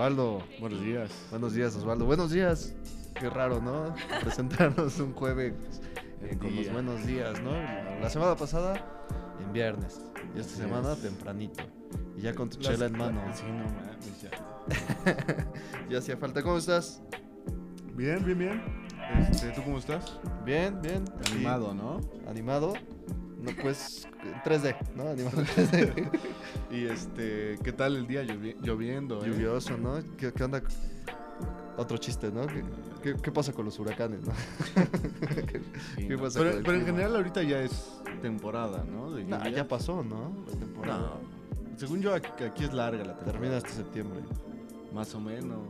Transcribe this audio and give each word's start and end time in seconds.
Osvaldo. 0.00 0.42
Buenos 0.60 0.82
días. 0.82 1.10
Buenos 1.30 1.54
días, 1.54 1.74
Osvaldo. 1.74 2.04
Buenos 2.04 2.30
días. 2.30 2.74
Qué 3.18 3.30
raro, 3.30 3.62
¿no? 3.62 3.94
Presentarnos 4.20 5.00
un 5.00 5.14
jueves 5.14 5.54
eh, 6.20 6.36
con 6.38 6.54
los 6.54 6.70
buenos 6.70 7.06
días, 7.06 7.40
¿no? 7.42 7.52
La 7.98 8.10
semana 8.10 8.36
pasada 8.36 8.74
en 9.42 9.54
viernes. 9.54 9.98
Y 10.34 10.40
esta 10.40 10.54
semana 10.54 10.94
tempranito. 10.96 11.64
Y 12.14 12.20
ya 12.20 12.34
con 12.34 12.50
tu 12.50 12.58
Las- 12.58 12.72
chela 12.74 12.84
en 12.84 12.92
mano. 12.98 13.22
Sí, 13.34 13.44
no 13.46 13.64
mames, 13.64 14.20
ya. 14.20 15.46
ya 15.88 15.98
hacía 15.98 16.18
falta. 16.18 16.42
¿Cómo 16.42 16.58
estás? 16.58 17.00
Bien, 17.94 18.22
bien, 18.22 18.38
bien. 18.38 18.62
Este, 19.30 19.48
¿Tú 19.52 19.62
cómo 19.62 19.78
estás? 19.78 20.20
Bien, 20.44 20.78
bien. 20.82 21.06
Animado, 21.30 21.72
¿no? 21.72 22.02
Animado. 22.28 22.74
No, 23.40 23.50
pues 23.62 24.06
3D, 24.46 24.76
¿no? 24.94 25.08
Animado 25.08 25.40
en 25.40 25.46
3D. 25.46 26.10
Y 26.70 26.84
este, 26.86 27.58
¿qué 27.64 27.72
tal 27.72 27.96
el 27.96 28.06
día 28.06 28.22
llovi- 28.24 28.56
lloviendo? 28.62 29.24
eh? 29.24 29.28
Lluvioso, 29.28 29.76
¿no? 29.76 29.98
¿Qué, 30.16 30.32
qué 30.32 30.44
onda? 30.44 30.62
Otro 31.76 31.98
chiste, 31.98 32.30
¿no? 32.32 32.46
¿Qué, 32.46 32.62
qué, 33.02 33.16
qué 33.20 33.30
pasa 33.32 33.52
con 33.52 33.64
los 33.66 33.78
huracanes, 33.78 34.20
no? 34.22 34.32
¿Qué, 35.46 35.60
Sí, 35.96 36.08
qué 36.08 36.16
no. 36.16 36.22
pasa 36.22 36.38
pero, 36.38 36.50
con 36.52 36.58
el 36.58 36.64
pero 36.64 36.78
en 36.78 36.86
general 36.86 37.16
ahorita 37.16 37.42
ya 37.42 37.60
es 37.60 38.00
temporada, 38.22 38.84
¿no? 38.90 39.10
De 39.10 39.24
Nah, 39.24 39.38
lluvia. 39.44 39.56
ya 39.58 39.68
pasó, 39.68 40.02
¿no? 40.02 40.32
La 40.50 40.58
temporada. 40.58 40.98
No. 41.00 41.76
Según 41.78 42.00
yo, 42.00 42.14
aquí, 42.14 42.44
aquí 42.44 42.64
es 42.64 42.72
larga 42.72 42.98
la 43.04 43.12
temporada. 43.16 43.32
Termina 43.32 43.56
hasta 43.58 43.68
septiembre. 43.70 44.20
Más 44.94 45.14
o 45.14 45.20
menos. 45.20 45.68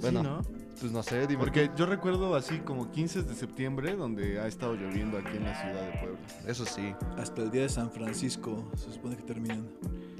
Bueno, 0.00 0.20
Sí, 0.20 0.26
¿no? 0.26 0.61
Pues 0.80 0.90
no 0.90 1.02
sé, 1.02 1.26
dime. 1.26 1.38
Porque 1.38 1.70
yo 1.76 1.86
recuerdo 1.86 2.34
así 2.34 2.58
como 2.60 2.90
15 2.90 3.22
de 3.22 3.34
septiembre 3.34 3.94
donde 3.94 4.40
ha 4.40 4.46
estado 4.48 4.74
lloviendo 4.74 5.16
aquí 5.18 5.36
en 5.36 5.44
la 5.44 5.54
ciudad 5.60 5.80
de 5.92 5.98
Puebla. 5.98 6.18
Eso 6.46 6.64
sí. 6.66 6.94
Hasta 7.16 7.42
el 7.42 7.50
día 7.52 7.62
de 7.62 7.68
San 7.68 7.90
Francisco 7.92 8.68
se 8.76 8.92
supone 8.92 9.16
que 9.16 9.22
terminan. 9.22 9.68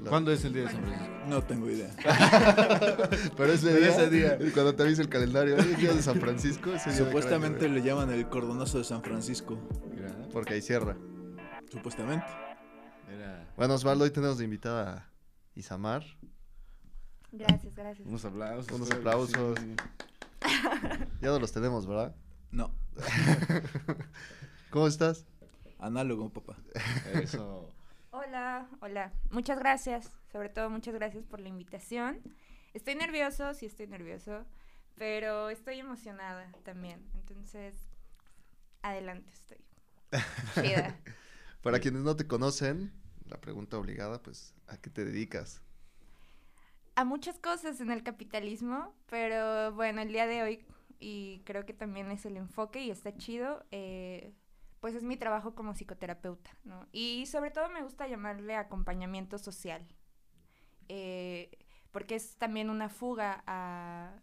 ¿Cuándo 0.07 0.31
es 0.31 0.43
el 0.45 0.53
día 0.53 0.63
de 0.63 0.69
San 0.71 0.83
Francisco? 0.83 1.13
No 1.27 1.41
tengo 1.43 1.69
idea. 1.69 1.89
Pero 3.37 3.53
ese 3.53 3.77
día, 3.77 3.89
ese 3.89 4.09
día. 4.09 4.37
cuando 4.53 4.75
te 4.75 4.83
avisa 4.83 5.01
el 5.01 5.09
calendario, 5.09 5.55
"Ay, 5.57 5.71
el 5.71 5.75
día 5.77 5.93
de 5.93 6.01
San 6.01 6.19
Francisco, 6.19 6.73
ese 6.73 6.89
día 6.91 6.99
Supuestamente 7.05 7.67
le 7.69 7.81
llaman 7.81 8.11
el 8.11 8.27
cordonazo 8.27 8.77
de 8.79 8.83
San 8.83 9.01
Francisco. 9.01 9.57
Mira, 9.93 10.13
Porque 10.31 10.55
ahí 10.55 10.61
cierra. 10.61 10.95
Supuestamente. 11.71 12.25
era 13.09 13.47
Bueno, 13.57 13.73
Osvaldo, 13.75 14.03
hoy 14.03 14.11
tenemos 14.11 14.37
de 14.37 14.43
invitada 14.45 14.91
a 14.93 15.09
Isamar. 15.55 16.03
Gracias, 17.31 17.73
gracias. 17.73 18.07
unos 18.07 18.23
aplausos. 18.25 18.71
Unos 18.73 18.89
que 18.89 18.95
aplausos. 18.95 19.57
sí. 19.59 19.75
Ya 21.21 21.29
no 21.29 21.39
los 21.39 21.51
tenemos, 21.51 21.87
¿verdad? 21.87 22.15
No. 22.51 22.73
¿Cómo 24.69 24.87
estás? 24.87 25.25
Análogo, 25.79 26.29
papá. 26.29 26.57
Eso. 27.13 27.73
Hola, 28.11 28.67
hola. 28.81 29.13
Muchas 29.31 29.57
gracias. 29.59 30.09
Sobre 30.31 30.49
todo, 30.49 30.69
muchas 30.69 30.93
gracias 30.93 31.23
por 31.25 31.39
la 31.39 31.49
invitación. 31.49 32.21
Estoy 32.73 32.95
nervioso, 32.95 33.53
sí 33.53 33.65
estoy 33.65 33.87
nervioso, 33.87 34.45
pero 34.95 35.49
estoy 35.49 35.79
emocionada 35.79 36.51
también. 36.63 37.05
Entonces, 37.13 37.75
adelante, 38.81 39.31
estoy. 39.33 39.57
Chida. 40.55 40.99
Para 41.61 41.79
quienes 41.79 42.01
no 42.01 42.15
te 42.15 42.27
conocen, 42.27 42.91
la 43.25 43.39
pregunta 43.39 43.77
obligada, 43.77 44.21
pues, 44.21 44.53
¿a 44.67 44.77
qué 44.77 44.89
te 44.89 45.05
dedicas? 45.05 45.61
A 46.95 47.05
muchas 47.05 47.39
cosas 47.39 47.81
en 47.81 47.91
el 47.91 48.03
capitalismo, 48.03 48.93
pero 49.07 49.73
bueno, 49.73 50.01
el 50.01 50.09
día 50.09 50.27
de 50.27 50.43
hoy, 50.43 50.65
y 50.99 51.41
creo 51.43 51.65
que 51.65 51.73
también 51.73 52.11
es 52.11 52.25
el 52.25 52.37
enfoque 52.37 52.81
y 52.81 52.91
está 52.91 53.15
chido, 53.17 53.65
eh, 53.71 54.33
pues 54.79 54.93
es 54.93 55.03
mi 55.03 55.17
trabajo 55.17 55.55
como 55.55 55.73
psicoterapeuta, 55.73 56.55
¿no? 56.65 56.87
Y 56.91 57.25
sobre 57.25 57.49
todo 57.49 57.69
me 57.69 57.81
gusta 57.81 58.07
llamarle 58.07 58.55
acompañamiento 58.55 59.39
social, 59.39 59.87
eh, 60.87 61.57
porque 61.91 62.15
es 62.15 62.37
también 62.37 62.69
una 62.69 62.89
fuga 62.89 63.43
a 63.47 64.13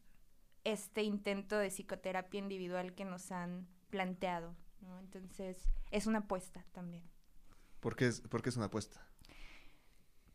este 0.63 1.03
intento 1.03 1.59
de 1.59 1.71
psicoterapia 1.71 2.39
individual 2.39 2.95
que 2.95 3.05
nos 3.05 3.33
han 3.33 3.67
planteado, 3.89 4.55
¿no? 4.81 5.01
Entonces, 5.01 5.69
es 5.91 6.07
una 6.07 6.21
apuesta 6.21 6.65
también. 6.73 7.03
¿Por 7.81 7.97
qué 7.97 8.07
es, 8.07 8.21
por 8.21 8.43
qué 8.43 8.51
es 8.51 8.57
una 8.57 8.67
apuesta? 8.67 9.10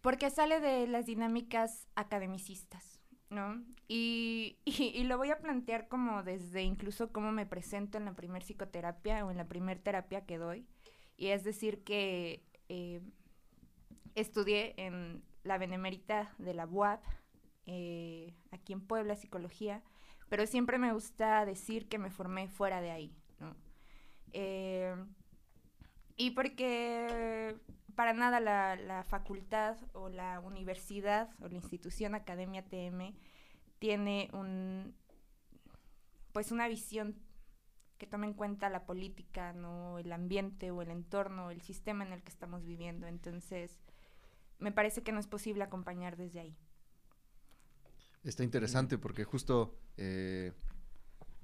Porque 0.05 0.29
sale 0.29 0.59
de 0.59 0.85
las 0.85 1.07
dinámicas 1.07 1.87
academicistas, 1.95 2.99
¿no? 3.31 3.65
Y, 3.87 4.59
lo 5.07 5.17
voy 5.17 5.31
a 5.31 5.39
plantear 5.39 5.87
como 5.87 6.21
desde 6.21 6.61
incluso 6.61 7.11
cómo 7.11 7.31
me 7.31 7.47
presento 7.47 7.97
en 7.97 8.05
la 8.05 8.13
primer 8.13 8.43
psicoterapia 8.43 9.25
o 9.25 9.31
en 9.31 9.37
la 9.37 9.47
primer 9.47 9.79
terapia 9.79 10.23
que 10.23 10.37
doy. 10.37 10.67
Y 11.17 11.29
es 11.29 11.43
decir 11.43 11.83
que 11.83 12.43
eh, 12.69 13.01
estudié 14.13 14.75
en 14.77 15.23
la 15.43 15.57
Benemérita 15.57 16.35
de 16.37 16.53
la 16.53 16.67
UAP, 16.67 17.03
eh, 17.65 18.35
aquí 18.51 18.73
en 18.73 18.81
Puebla, 18.81 19.15
psicología, 19.15 19.81
pero 20.29 20.45
siempre 20.45 20.77
me 20.77 20.93
gusta 20.93 21.45
decir 21.45 21.89
que 21.89 21.97
me 21.97 22.11
formé 22.11 22.47
fuera 22.47 22.79
de 22.79 22.91
ahí, 22.91 23.17
¿no? 23.39 23.55
Eh, 24.33 24.95
y 26.15 26.29
porque 26.29 27.57
para 27.95 28.13
nada 28.13 28.39
la, 28.39 28.75
la 28.75 29.03
facultad 29.03 29.77
o 29.93 30.09
la 30.09 30.39
universidad 30.39 31.29
o 31.41 31.47
la 31.47 31.55
institución 31.55 32.15
Academia 32.15 32.63
TM 32.63 33.15
tiene 33.79 34.29
un 34.33 34.93
pues 36.31 36.51
una 36.51 36.67
visión 36.67 37.15
que 37.97 38.07
tome 38.07 38.27
en 38.27 38.33
cuenta 38.33 38.69
la 38.69 38.85
política, 38.85 39.53
no 39.53 39.99
el 39.99 40.11
ambiente 40.11 40.69
o 40.71 40.81
el 40.81 40.89
entorno, 40.89 41.49
el 41.49 41.61
sistema 41.61 42.05
en 42.05 42.11
el 42.11 42.23
que 42.23 42.29
estamos 42.29 42.65
viviendo. 42.65 43.07
Entonces, 43.07 43.71
me 44.59 44.71
parece 44.71 45.01
que 45.01 45.11
no 45.11 45.19
es 45.19 45.27
posible 45.27 45.63
acompañar 45.63 46.17
desde 46.17 46.41
ahí. 46.41 46.57
Está 48.23 48.43
interesante 48.43 48.97
porque 48.97 49.23
justo 49.23 49.77
eh, 49.97 50.51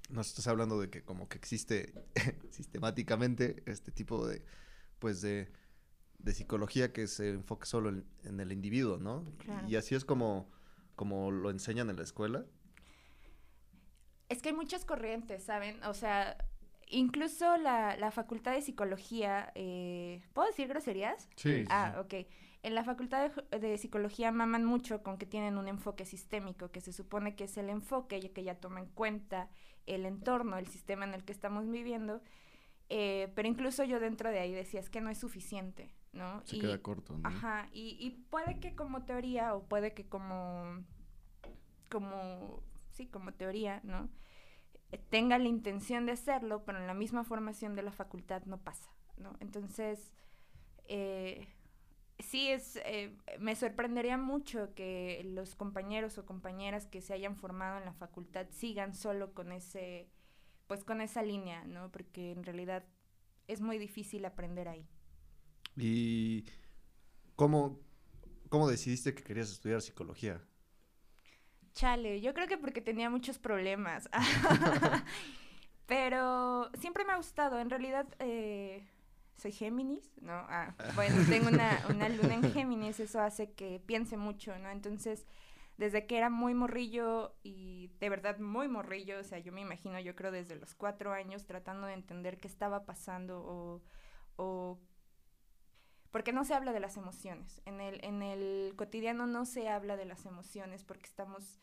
nos 0.09 0.27
estás 0.27 0.47
hablando 0.47 0.79
de 0.79 0.89
que 0.89 1.03
como 1.03 1.29
que 1.29 1.37
existe 1.37 1.93
sistemáticamente 2.49 3.63
este 3.65 3.91
tipo 3.91 4.27
de, 4.27 4.43
pues 4.99 5.21
de, 5.21 5.51
de 6.23 6.33
psicología 6.33 6.93
que 6.93 7.07
se 7.07 7.29
enfoque 7.31 7.65
solo 7.65 7.89
en, 7.89 8.05
en 8.23 8.39
el 8.39 8.51
individuo, 8.51 8.97
¿no? 8.97 9.25
Claro. 9.39 9.67
Y 9.67 9.75
así 9.75 9.95
es 9.95 10.05
como, 10.05 10.49
como 10.95 11.31
lo 11.31 11.49
enseñan 11.49 11.89
en 11.89 11.97
la 11.97 12.03
escuela. 12.03 12.45
Es 14.29 14.41
que 14.41 14.49
hay 14.49 14.55
muchas 14.55 14.85
corrientes, 14.85 15.43
¿saben? 15.43 15.83
O 15.83 15.93
sea, 15.93 16.37
incluso 16.87 17.57
la, 17.57 17.97
la 17.97 18.11
facultad 18.11 18.53
de 18.53 18.61
psicología, 18.61 19.51
eh, 19.55 20.21
¿puedo 20.33 20.47
decir 20.47 20.67
groserías? 20.67 21.27
Sí. 21.35 21.63
sí, 21.63 21.65
Ah, 21.69 21.93
sí. 22.09 22.17
ok. 22.23 22.27
En 22.63 22.75
la 22.75 22.83
facultad 22.83 23.31
de, 23.51 23.59
de 23.59 23.77
psicología 23.77 24.31
maman 24.31 24.63
mucho 24.63 25.01
con 25.01 25.17
que 25.17 25.25
tienen 25.25 25.57
un 25.57 25.67
enfoque 25.67 26.05
sistémico, 26.05 26.71
que 26.71 26.79
se 26.79 26.93
supone 26.93 27.35
que 27.35 27.45
es 27.45 27.57
el 27.57 27.69
enfoque 27.69 28.17
y 28.19 28.29
que 28.29 28.43
ya 28.43 28.55
toma 28.55 28.79
en 28.79 28.85
cuenta 28.85 29.49
el 29.87 30.05
entorno, 30.05 30.57
el 30.57 30.67
sistema 30.67 31.03
en 31.05 31.13
el 31.15 31.23
que 31.25 31.31
estamos 31.33 31.67
viviendo. 31.69 32.21
eh, 32.89 33.31
pero 33.35 33.47
incluso 33.47 33.83
yo 33.83 33.99
dentro 33.99 34.29
de 34.29 34.39
ahí 34.39 34.53
decía, 34.53 34.79
es 34.79 34.89
que 34.89 35.01
no 35.01 35.09
es 35.09 35.17
suficiente, 35.17 35.91
¿no? 36.13 36.41
Se 36.45 36.57
Y- 36.57 36.59
queda 36.59 36.81
corto, 36.81 37.17
¿no? 37.17 37.27
Ajá, 37.27 37.69
y, 37.71 37.97
y 37.99 38.11
puede 38.29 38.59
que 38.59 38.75
como 38.75 39.03
teoría 39.05 39.53
o 39.55 39.63
puede 39.63 39.93
que 39.93 40.07
como, 40.07 40.83
como, 41.89 42.63
sí, 42.91 43.07
como 43.07 43.33
teoría, 43.33 43.81
¿no? 43.83 44.09
Tenga 45.09 45.37
la 45.37 45.47
intención 45.47 46.05
de 46.05 46.13
hacerlo, 46.13 46.63
pero 46.65 46.79
en 46.79 46.87
la 46.87 46.93
misma 46.93 47.23
formación 47.23 47.75
de 47.75 47.83
la 47.83 47.91
facultad 47.91 48.43
no 48.45 48.57
pasa, 48.57 48.89
¿no? 49.17 49.35
Entonces, 49.39 50.13
eh, 50.87 51.47
sí 52.19 52.49
es, 52.49 52.77
eh, 52.85 53.15
me 53.39 53.55
sorprendería 53.55 54.17
mucho 54.17 54.73
que 54.75 55.21
los 55.25 55.55
compañeros 55.55 56.17
o 56.17 56.25
compañeras 56.25 56.87
que 56.87 57.01
se 57.01 57.13
hayan 57.13 57.37
formado 57.37 57.77
en 57.77 57.85
la 57.85 57.93
facultad 57.93 58.47
sigan 58.51 58.93
solo 58.93 59.33
con 59.33 59.51
ese, 59.53 60.09
pues 60.67 60.83
con 60.83 61.01
esa 61.01 61.23
línea, 61.23 61.63
¿no? 61.65 61.91
Porque 61.91 62.31
en 62.31 62.43
realidad 62.43 62.83
es 63.47 63.61
muy 63.61 63.77
difícil 63.77 64.25
aprender 64.25 64.67
ahí. 64.67 64.87
¿Y 65.75 66.45
cómo, 67.35 67.79
cómo 68.49 68.69
decidiste 68.69 69.13
que 69.13 69.23
querías 69.23 69.51
estudiar 69.51 69.81
psicología? 69.81 70.41
Chale, 71.73 72.19
yo 72.21 72.33
creo 72.33 72.47
que 72.47 72.57
porque 72.57 72.81
tenía 72.81 73.09
muchos 73.09 73.39
problemas. 73.39 74.09
Pero 75.85 76.69
siempre 76.79 77.05
me 77.05 77.13
ha 77.13 77.17
gustado. 77.17 77.59
En 77.59 77.69
realidad, 77.69 78.07
eh, 78.19 78.87
soy 79.35 79.51
Géminis, 79.51 80.11
¿no? 80.21 80.33
Ah, 80.33 80.75
bueno, 80.95 81.15
tengo 81.29 81.49
una, 81.49 81.83
una 81.89 82.09
luna 82.09 82.35
en 82.35 82.53
Géminis, 82.53 82.99
eso 82.99 83.19
hace 83.21 83.53
que 83.53 83.81
piense 83.85 84.17
mucho, 84.17 84.57
¿no? 84.59 84.69
Entonces, 84.69 85.25
desde 85.77 86.05
que 86.05 86.17
era 86.17 86.29
muy 86.29 86.53
morrillo 86.53 87.35
y 87.43 87.89
de 87.99 88.09
verdad 88.09 88.37
muy 88.39 88.67
morrillo, 88.67 89.19
o 89.19 89.23
sea, 89.23 89.39
yo 89.39 89.51
me 89.51 89.61
imagino, 89.61 89.99
yo 89.99 90.15
creo 90.15 90.31
desde 90.31 90.55
los 90.55 90.75
cuatro 90.75 91.11
años 91.11 91.45
tratando 91.45 91.87
de 91.87 91.93
entender 91.93 92.39
qué 92.39 92.47
estaba 92.47 92.85
pasando 92.85 93.41
o, 93.43 93.81
o 94.35 94.79
porque 96.11 96.33
no 96.33 96.45
se 96.45 96.53
habla 96.53 96.73
de 96.73 96.79
las 96.79 96.97
emociones. 96.97 97.61
En 97.65 97.81
el, 97.81 98.03
en 98.03 98.21
el 98.21 98.73
cotidiano 98.75 99.27
no 99.27 99.45
se 99.45 99.69
habla 99.69 99.97
de 99.97 100.05
las 100.05 100.25
emociones 100.25 100.83
porque 100.83 101.05
estamos 101.05 101.59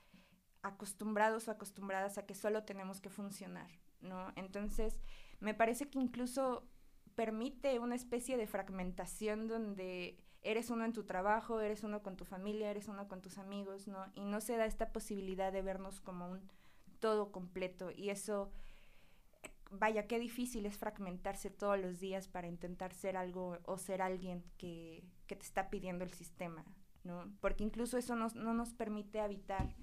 acostumbrados 0.63 1.49
o 1.49 1.51
acostumbradas 1.51 2.19
a 2.19 2.27
que 2.27 2.35
solo 2.35 2.65
tenemos 2.65 3.01
que 3.01 3.11
funcionar, 3.11 3.71
¿no? 4.01 4.33
Entonces, 4.37 5.01
me 5.41 5.55
parece 5.55 5.89
que 5.89 5.99
incluso 5.99 6.67
permite 7.15 7.79
una 7.79 7.95
especie 7.95 8.37
de 8.37 8.47
fragmentación 8.47 9.49
donde 9.49 10.19
eres 10.43 10.71
uno 10.71 10.85
en 10.85 10.93
tu 10.93 11.05
trabajo, 11.05 11.61
eres 11.61 11.83
uno 11.83 12.03
con 12.03 12.17
tu 12.17 12.25
familia, 12.25 12.71
eres 12.71 12.89
uno 12.89 13.09
con 13.09 13.21
tus 13.21 13.39
amigos, 13.39 13.87
¿no? 13.87 14.07
Y 14.15 14.25
no 14.25 14.41
se 14.41 14.57
da 14.57 14.67
esta 14.67 14.93
posibilidad 14.93 15.53
de 15.53 15.63
vernos 15.63 16.01
como 16.01 16.29
un 16.29 16.41
todo 17.01 17.31
completo 17.33 17.91
y 17.91 18.11
eso 18.11 18.51
vaya, 19.71 20.07
qué 20.07 20.19
difícil 20.19 20.67
es 20.67 20.79
fragmentarse 20.79 21.51
todos 21.51 21.79
los 21.79 22.01
días 22.01 22.29
para 22.29 22.49
intentar 22.49 22.93
ser 22.93 23.17
algo 23.17 23.59
o 23.65 23.79
ser 23.79 24.03
alguien 24.03 24.45
que, 24.57 25.05
que 25.27 25.37
te 25.37 25.45
está 25.45 25.71
pidiendo 25.71 26.05
el 26.05 26.13
sistema, 26.13 26.65
¿no? 27.05 27.33
Porque 27.41 27.65
incluso 27.65 27.99
eso 27.99 28.17
nos, 28.17 28.35
no 28.35 28.55
nos 28.55 28.75
permite 28.75 29.21
habitar 29.21 29.75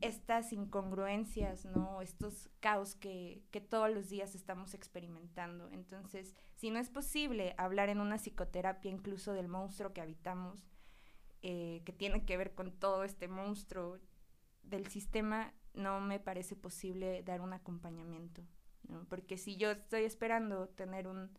estas 0.00 0.52
incongruencias, 0.52 1.64
¿no? 1.64 2.00
Estos 2.02 2.50
caos 2.60 2.94
que, 2.94 3.42
que, 3.50 3.60
todos 3.60 3.90
los 3.92 4.08
días 4.08 4.34
estamos 4.34 4.74
experimentando. 4.74 5.68
Entonces, 5.70 6.34
si 6.54 6.70
no 6.70 6.78
es 6.78 6.90
posible 6.90 7.54
hablar 7.58 7.88
en 7.88 8.00
una 8.00 8.18
psicoterapia 8.18 8.90
incluso 8.90 9.32
del 9.32 9.48
monstruo 9.48 9.92
que 9.92 10.00
habitamos, 10.00 10.66
eh, 11.42 11.82
que 11.84 11.92
tiene 11.92 12.24
que 12.24 12.36
ver 12.36 12.54
con 12.54 12.72
todo 12.72 13.04
este 13.04 13.28
monstruo 13.28 13.98
del 14.62 14.86
sistema, 14.86 15.52
no 15.74 16.00
me 16.00 16.18
parece 16.18 16.56
posible 16.56 17.22
dar 17.22 17.40
un 17.40 17.52
acompañamiento. 17.52 18.42
Porque 19.08 19.36
si 19.36 19.56
yo 19.56 19.70
estoy 19.70 20.04
esperando 20.04 20.68
tener 20.68 21.06
un, 21.08 21.30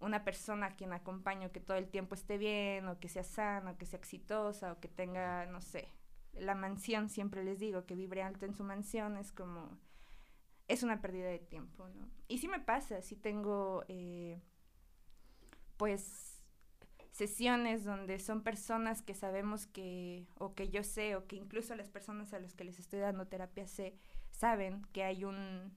una 0.00 0.24
persona 0.24 0.66
a 0.66 0.76
quien 0.76 0.92
acompaño 0.92 1.52
que 1.52 1.60
todo 1.60 1.76
el 1.76 1.88
tiempo 1.88 2.14
esté 2.14 2.38
bien, 2.38 2.88
o 2.88 2.98
que 2.98 3.08
sea 3.08 3.24
sana, 3.24 3.72
o 3.72 3.78
que 3.78 3.86
sea 3.86 3.98
exitosa, 3.98 4.72
o 4.72 4.80
que 4.80 4.88
tenga, 4.88 5.46
no 5.46 5.60
sé, 5.60 5.88
la 6.34 6.54
mansión, 6.54 7.08
siempre 7.08 7.44
les 7.44 7.58
digo, 7.60 7.86
que 7.86 7.94
vibre 7.94 8.22
alto 8.22 8.46
en 8.46 8.54
su 8.54 8.64
mansión, 8.64 9.16
es 9.16 9.32
como, 9.32 9.78
es 10.68 10.82
una 10.82 11.00
pérdida 11.00 11.28
de 11.28 11.38
tiempo, 11.38 11.88
¿no? 11.88 12.08
Y 12.28 12.38
sí 12.38 12.48
me 12.48 12.60
pasa, 12.60 13.00
sí 13.02 13.16
tengo, 13.16 13.84
eh, 13.88 14.40
pues, 15.76 16.42
sesiones 17.12 17.84
donde 17.84 18.18
son 18.18 18.42
personas 18.42 19.02
que 19.02 19.14
sabemos 19.14 19.66
que, 19.66 20.26
o 20.38 20.54
que 20.54 20.70
yo 20.70 20.82
sé, 20.82 21.14
o 21.14 21.26
que 21.26 21.36
incluso 21.36 21.74
las 21.76 21.90
personas 21.90 22.32
a 22.32 22.40
las 22.40 22.54
que 22.54 22.64
les 22.64 22.78
estoy 22.78 23.00
dando 23.00 23.28
terapia 23.28 23.66
sé, 23.68 23.94
saben 24.30 24.82
que 24.92 25.04
hay 25.04 25.24
un, 25.24 25.76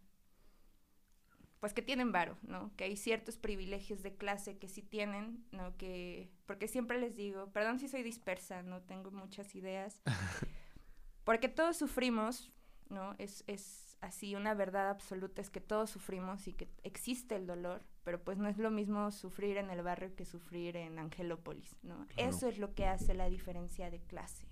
pues 1.65 1.73
que 1.73 1.81
tienen 1.81 2.12
varo, 2.12 2.38
¿no? 2.44 2.71
Que 2.75 2.83
hay 2.83 2.95
ciertos 2.95 3.39
privilegios 3.39 4.03
de 4.03 4.13
clase 4.13 4.59
que 4.59 4.67
sí 4.67 4.83
tienen, 4.83 5.44
¿no? 5.51 5.75
Que, 5.77 6.29
porque 6.45 6.67
siempre 6.67 7.00
les 7.00 7.15
digo, 7.15 7.51
perdón 7.53 7.79
si 7.79 7.88
soy 7.88 8.03
dispersa, 8.03 8.62
no 8.62 8.83
tengo 8.83 9.09
muchas 9.09 9.56
ideas, 9.56 10.00
porque 11.23 11.50
todos 11.50 11.75
sufrimos, 11.75 12.51
¿no? 12.89 13.15
Es, 13.17 13.44
es 13.47 13.97
así, 14.01 14.35
una 14.35 14.53
verdad 14.53 14.91
absoluta 14.91 15.41
es 15.41 15.50
que 15.50 15.59
todos 15.59 15.89
sufrimos 15.89 16.47
y 16.47 16.53
que 16.53 16.69
existe 16.83 17.35
el 17.35 17.47
dolor, 17.47 17.81
pero 18.03 18.23
pues 18.23 18.38
no 18.38 18.47
es 18.47 18.59
lo 18.59 18.69
mismo 18.69 19.12
sufrir 19.12 19.57
en 19.57 19.71
el 19.71 19.81
barrio 19.81 20.15
que 20.15 20.25
sufrir 20.25 20.77
en 20.77 21.00
Angelópolis, 21.00 21.75
¿no? 21.81 22.06
Eso 22.15 22.47
es 22.47 22.59
lo 22.59 22.75
que 22.75 22.85
hace 22.85 23.15
la 23.15 23.27
diferencia 23.27 23.89
de 23.89 24.01
clase. 24.01 24.45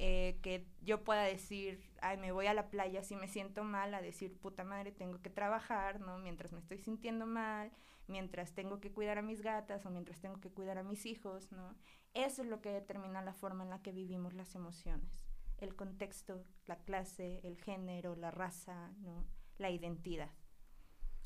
Eh, 0.00 0.38
que 0.42 0.64
yo 0.80 1.02
pueda 1.02 1.22
decir, 1.22 1.82
ay, 2.00 2.18
me 2.18 2.30
voy 2.30 2.46
a 2.46 2.54
la 2.54 2.70
playa 2.70 3.02
si 3.02 3.16
me 3.16 3.26
siento 3.26 3.64
mal, 3.64 3.92
a 3.94 4.00
decir, 4.00 4.38
puta 4.38 4.62
madre, 4.62 4.92
tengo 4.92 5.20
que 5.20 5.28
trabajar, 5.28 5.98
¿no? 5.98 6.18
Mientras 6.18 6.52
me 6.52 6.60
estoy 6.60 6.78
sintiendo 6.78 7.26
mal, 7.26 7.72
mientras 8.06 8.54
tengo 8.54 8.78
que 8.78 8.92
cuidar 8.92 9.18
a 9.18 9.22
mis 9.22 9.42
gatas 9.42 9.84
o 9.86 9.90
mientras 9.90 10.20
tengo 10.20 10.40
que 10.40 10.50
cuidar 10.50 10.78
a 10.78 10.84
mis 10.84 11.04
hijos, 11.04 11.50
¿no? 11.50 11.76
Eso 12.14 12.42
es 12.42 12.48
lo 12.48 12.60
que 12.60 12.70
determina 12.70 13.22
la 13.22 13.34
forma 13.34 13.64
en 13.64 13.70
la 13.70 13.82
que 13.82 13.90
vivimos 13.90 14.34
las 14.34 14.54
emociones. 14.54 15.26
El 15.58 15.74
contexto, 15.74 16.44
la 16.66 16.76
clase, 16.76 17.40
el 17.42 17.58
género, 17.58 18.14
la 18.14 18.30
raza, 18.30 18.92
¿no? 18.98 19.24
La 19.58 19.70
identidad. 19.70 20.30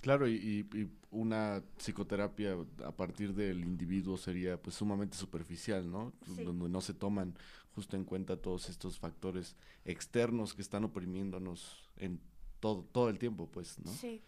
Claro, 0.03 0.29
y, 0.29 0.67
una 1.11 1.63
psicoterapia 1.77 2.57
a 2.85 2.93
partir 2.93 3.35
del 3.35 3.61
individuo 3.61 4.17
sería 4.17 4.61
pues 4.61 4.77
sumamente 4.77 5.17
superficial, 5.17 5.91
¿no? 5.91 6.13
Donde 6.27 6.69
no 6.69 6.81
se 6.81 6.95
toman 6.95 7.35
justo 7.75 7.97
en 7.97 8.05
cuenta 8.05 8.37
todos 8.37 8.69
estos 8.69 8.99
factores 8.99 9.55
externos 9.85 10.55
que 10.55 10.63
están 10.63 10.85
oprimiéndonos 10.85 11.89
en 11.97 12.19
todo, 12.61 12.83
todo 12.91 13.11
el 13.11 13.19
tiempo, 13.19 13.49
pues, 13.51 13.79
¿no? 13.79 13.93
Sí. 13.93 14.23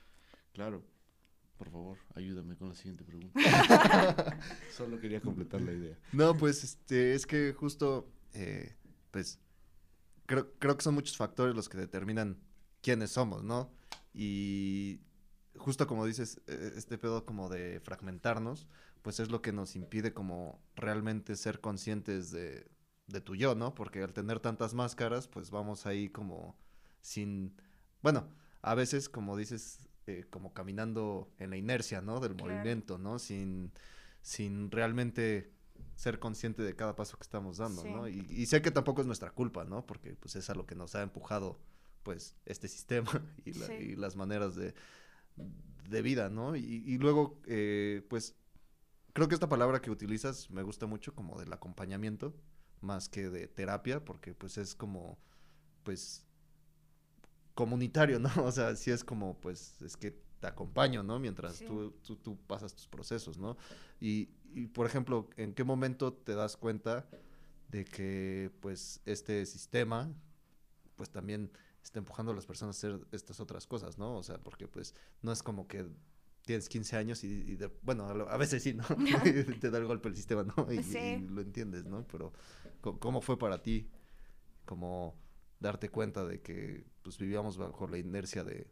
Claro. 0.53 0.83
Por 1.59 1.71
favor, 1.71 1.99
ayúdame 2.15 2.57
con 2.57 2.69
la 2.69 2.75
siguiente 2.75 3.03
pregunta. 3.05 3.41
Solo 4.77 5.01
quería 5.01 5.21
completar 5.21 5.61
la 5.61 5.73
idea. 5.73 5.99
No, 6.13 6.37
pues 6.37 6.63
este, 6.65 7.15
es 7.15 7.27
que 7.27 7.53
justo, 7.53 8.09
eh, 8.33 8.75
pues, 9.11 9.41
creo, 10.27 10.53
creo 10.59 10.77
que 10.77 10.83
son 10.83 10.95
muchos 10.95 11.17
factores 11.17 11.55
los 11.55 11.69
que 11.69 11.79
determinan 11.79 12.39
quiénes 12.83 13.13
somos, 13.13 13.43
¿no? 13.43 13.71
Y 14.13 15.01
justo 15.57 15.87
como 15.87 16.07
dices, 16.07 16.41
e, 16.47 16.73
este 16.77 16.99
pedo 16.99 17.25
como 17.25 17.49
de 17.49 17.81
fragmentarnos, 17.81 18.67
pues 19.03 19.21
es 19.21 19.31
lo 19.31 19.43
que 19.43 19.53
nos 19.53 19.77
impide 19.77 20.13
como 20.13 20.63
realmente 20.77 21.37
ser 21.37 21.61
conscientes 21.61 22.31
de, 22.31 22.67
de 23.07 23.21
tu 23.21 23.35
yo, 23.35 23.55
¿no? 23.55 23.75
Porque 23.75 24.03
al 24.03 24.13
tener 24.13 24.41
tantas 24.41 24.75
máscaras, 24.75 25.29
pues 25.29 25.51
vamos 25.51 25.87
ahí 25.87 26.09
como 26.09 26.57
sin, 27.01 27.55
bueno, 28.03 28.29
a 28.63 28.75
veces 28.75 29.09
como 29.09 29.37
dices, 29.37 29.89
eh, 30.07 30.25
como 30.31 30.55
caminando 30.55 31.31
en 31.39 31.51
la 31.51 31.57
inercia, 31.57 32.01
¿no? 32.01 32.21
Del 32.21 32.35
movimiento, 32.35 32.99
¿no? 32.99 33.19
Sin, 33.19 33.73
sin 34.23 34.71
realmente 34.71 35.53
ser 35.97 36.19
consciente 36.19 36.63
de 36.63 36.75
cada 36.75 36.97
paso 36.97 37.17
que 37.19 37.23
estamos 37.23 37.59
dando, 37.59 37.85
¿no? 37.85 38.09
Y, 38.09 38.27
y, 38.31 38.47
sé 38.47 38.63
que 38.63 38.71
tampoco 38.71 39.01
es 39.01 39.07
nuestra 39.07 39.31
culpa, 39.31 39.65
¿no? 39.65 39.87
Porque 39.87 40.17
pues 40.17 40.35
es 40.37 40.51
a 40.51 40.55
lo 40.55 40.67
que 40.67 40.75
nos 40.75 40.95
ha 40.95 41.03
empujado, 41.03 41.61
pues, 42.03 42.35
este 42.47 42.69
sistema 42.69 43.11
y, 43.45 43.51
y 43.51 43.97
las 43.97 44.17
maneras 44.17 44.57
de, 44.57 44.75
de 45.37 46.03
vida, 46.03 46.31
¿no? 46.31 46.57
Y, 46.57 46.99
luego, 46.99 47.41
eh, 47.47 48.05
pues, 48.09 48.35
creo 49.13 49.29
que 49.29 49.35
esta 49.35 49.49
palabra 49.49 49.81
que 49.81 49.91
utilizas 49.91 50.51
me 50.51 50.63
gusta 50.63 50.87
mucho 50.87 51.15
como 51.15 51.39
del 51.39 51.53
acompañamiento, 51.53 52.35
más 52.81 53.09
que 53.09 53.31
de 53.31 53.49
terapia, 53.49 54.05
porque 54.05 54.35
pues 54.35 54.59
es 54.59 54.75
como, 54.75 55.19
pues, 55.83 56.25
comunitario, 57.55 58.19
¿no? 58.21 58.31
O 58.45 58.53
sea, 58.53 58.75
sí 58.77 58.91
es 58.91 59.05
como, 59.05 59.41
pues, 59.41 59.81
es 59.83 59.97
que 59.97 60.19
te 60.41 60.47
acompaño, 60.47 61.03
¿no? 61.03 61.19
Mientras 61.19 61.61
tú, 61.61 61.93
tú, 62.03 62.39
pasas 62.47 62.75
tus 62.75 62.89
procesos, 62.89 63.39
¿no? 63.39 63.57
Y, 64.01 64.29
y, 64.53 64.67
por 64.67 64.87
ejemplo, 64.87 65.31
¿en 65.37 65.55
qué 65.55 65.65
momento 65.65 66.13
te 66.13 66.35
das 66.35 66.57
cuenta 66.57 67.09
de 67.69 67.85
que, 67.85 68.51
pues, 68.61 69.01
este 69.07 69.47
sistema, 69.47 70.13
pues 70.97 71.11
también 71.11 71.51
está 71.85 71.99
empujando 71.99 72.33
a 72.33 72.35
las 72.35 72.47
personas 72.47 72.77
a 72.77 72.89
hacer 72.89 73.07
estas 73.13 73.41
otras 73.41 73.67
cosas, 73.67 73.99
¿no? 73.99 74.17
O 74.17 74.23
sea, 74.23 74.39
porque 74.39 74.67
pues 74.67 74.95
no 75.23 75.31
es 75.33 75.43
como 75.43 75.69
que 75.69 75.87
tienes 76.47 76.69
15 76.69 76.97
años 76.97 77.25
y, 77.25 77.59
bueno, 77.83 78.07
a 78.07 78.37
veces 78.37 78.63
sí, 78.63 78.75
¿no? 78.75 78.85
te 79.61 79.71
da 79.71 79.79
el 79.79 79.87
golpe 79.87 80.09
el 80.09 80.17
sistema, 80.17 80.43
¿no? 80.43 80.73
Y, 80.73 81.19
lo 81.29 81.43
entiendes, 81.43 81.85
¿no? 81.85 82.07
Pero 82.07 82.33
¿cómo 82.81 83.21
fue 83.21 83.39
para 83.39 83.63
ti 83.63 83.91
como 84.65 85.15
darte 85.61 85.91
cuenta 85.91 86.25
de 86.25 86.41
que 86.41 86.85
pues 87.03 87.19
vivíamos 87.19 87.57
bajo 87.59 87.87
la 87.87 87.99
inercia 87.99 88.45
de 88.45 88.67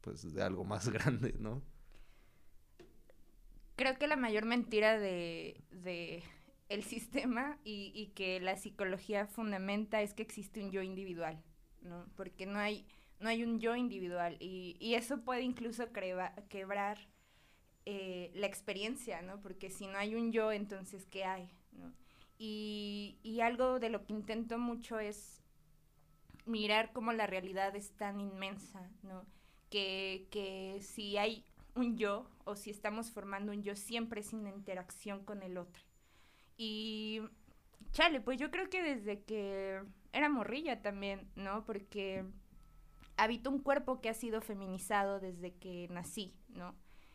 pues 0.00 0.32
de 0.32 0.42
algo 0.42 0.64
más 0.64 0.88
grande, 0.90 1.34
¿no? 1.38 1.62
Creo 3.76 3.98
que 3.98 4.06
la 4.06 4.16
mayor 4.16 4.44
mentira 4.44 4.96
de, 4.98 5.60
de 5.72 6.22
el 6.68 6.84
sistema 6.84 7.58
y, 7.64 7.90
y 7.94 8.08
que 8.14 8.38
la 8.38 8.56
psicología 8.56 9.26
fundamenta 9.26 10.02
es 10.02 10.14
que 10.14 10.22
existe 10.22 10.62
un 10.62 10.70
yo 10.70 10.82
individual. 10.82 11.42
¿No? 11.84 12.06
Porque 12.16 12.46
no 12.46 12.58
hay, 12.58 12.86
no 13.20 13.28
hay 13.28 13.44
un 13.44 13.60
yo 13.60 13.76
individual 13.76 14.36
y, 14.40 14.76
y 14.80 14.94
eso 14.94 15.20
puede 15.20 15.42
incluso 15.42 15.84
quebrar 15.92 16.98
eh, 17.86 18.30
la 18.34 18.46
experiencia, 18.46 19.22
¿no? 19.22 19.40
Porque 19.40 19.70
si 19.70 19.86
no 19.86 19.98
hay 19.98 20.14
un 20.14 20.32
yo, 20.32 20.52
entonces, 20.52 21.06
¿qué 21.06 21.24
hay? 21.24 21.48
¿no? 21.72 21.92
Y, 22.38 23.18
y 23.22 23.40
algo 23.40 23.78
de 23.78 23.90
lo 23.90 24.04
que 24.04 24.12
intento 24.12 24.58
mucho 24.58 24.98
es 24.98 25.42
mirar 26.46 26.92
cómo 26.92 27.12
la 27.12 27.26
realidad 27.26 27.76
es 27.76 27.90
tan 27.92 28.20
inmensa, 28.20 28.90
¿no? 29.02 29.24
Que, 29.70 30.28
que 30.30 30.78
si 30.80 31.16
hay 31.16 31.44
un 31.74 31.96
yo 31.96 32.26
o 32.44 32.56
si 32.56 32.70
estamos 32.70 33.10
formando 33.10 33.52
un 33.52 33.62
yo 33.62 33.76
siempre 33.76 34.22
sin 34.22 34.46
interacción 34.46 35.24
con 35.24 35.42
el 35.42 35.58
otro. 35.58 35.82
Y 36.56 37.20
chale, 37.92 38.20
pues 38.20 38.38
yo 38.38 38.50
creo 38.50 38.68
que 38.68 38.82
desde 38.82 39.22
que 39.22 39.82
era 40.12 40.28
morrilla 40.28 40.82
también, 40.82 41.30
¿no? 41.36 41.64
Porque 41.64 42.24
habito 43.16 43.50
un 43.50 43.60
cuerpo 43.60 44.00
que 44.00 44.08
ha 44.08 44.14
sido 44.14 44.40
feminizado 44.40 45.20
desde 45.20 45.54
que 45.54 45.88
nací, 45.90 46.34
¿no? 46.48 46.74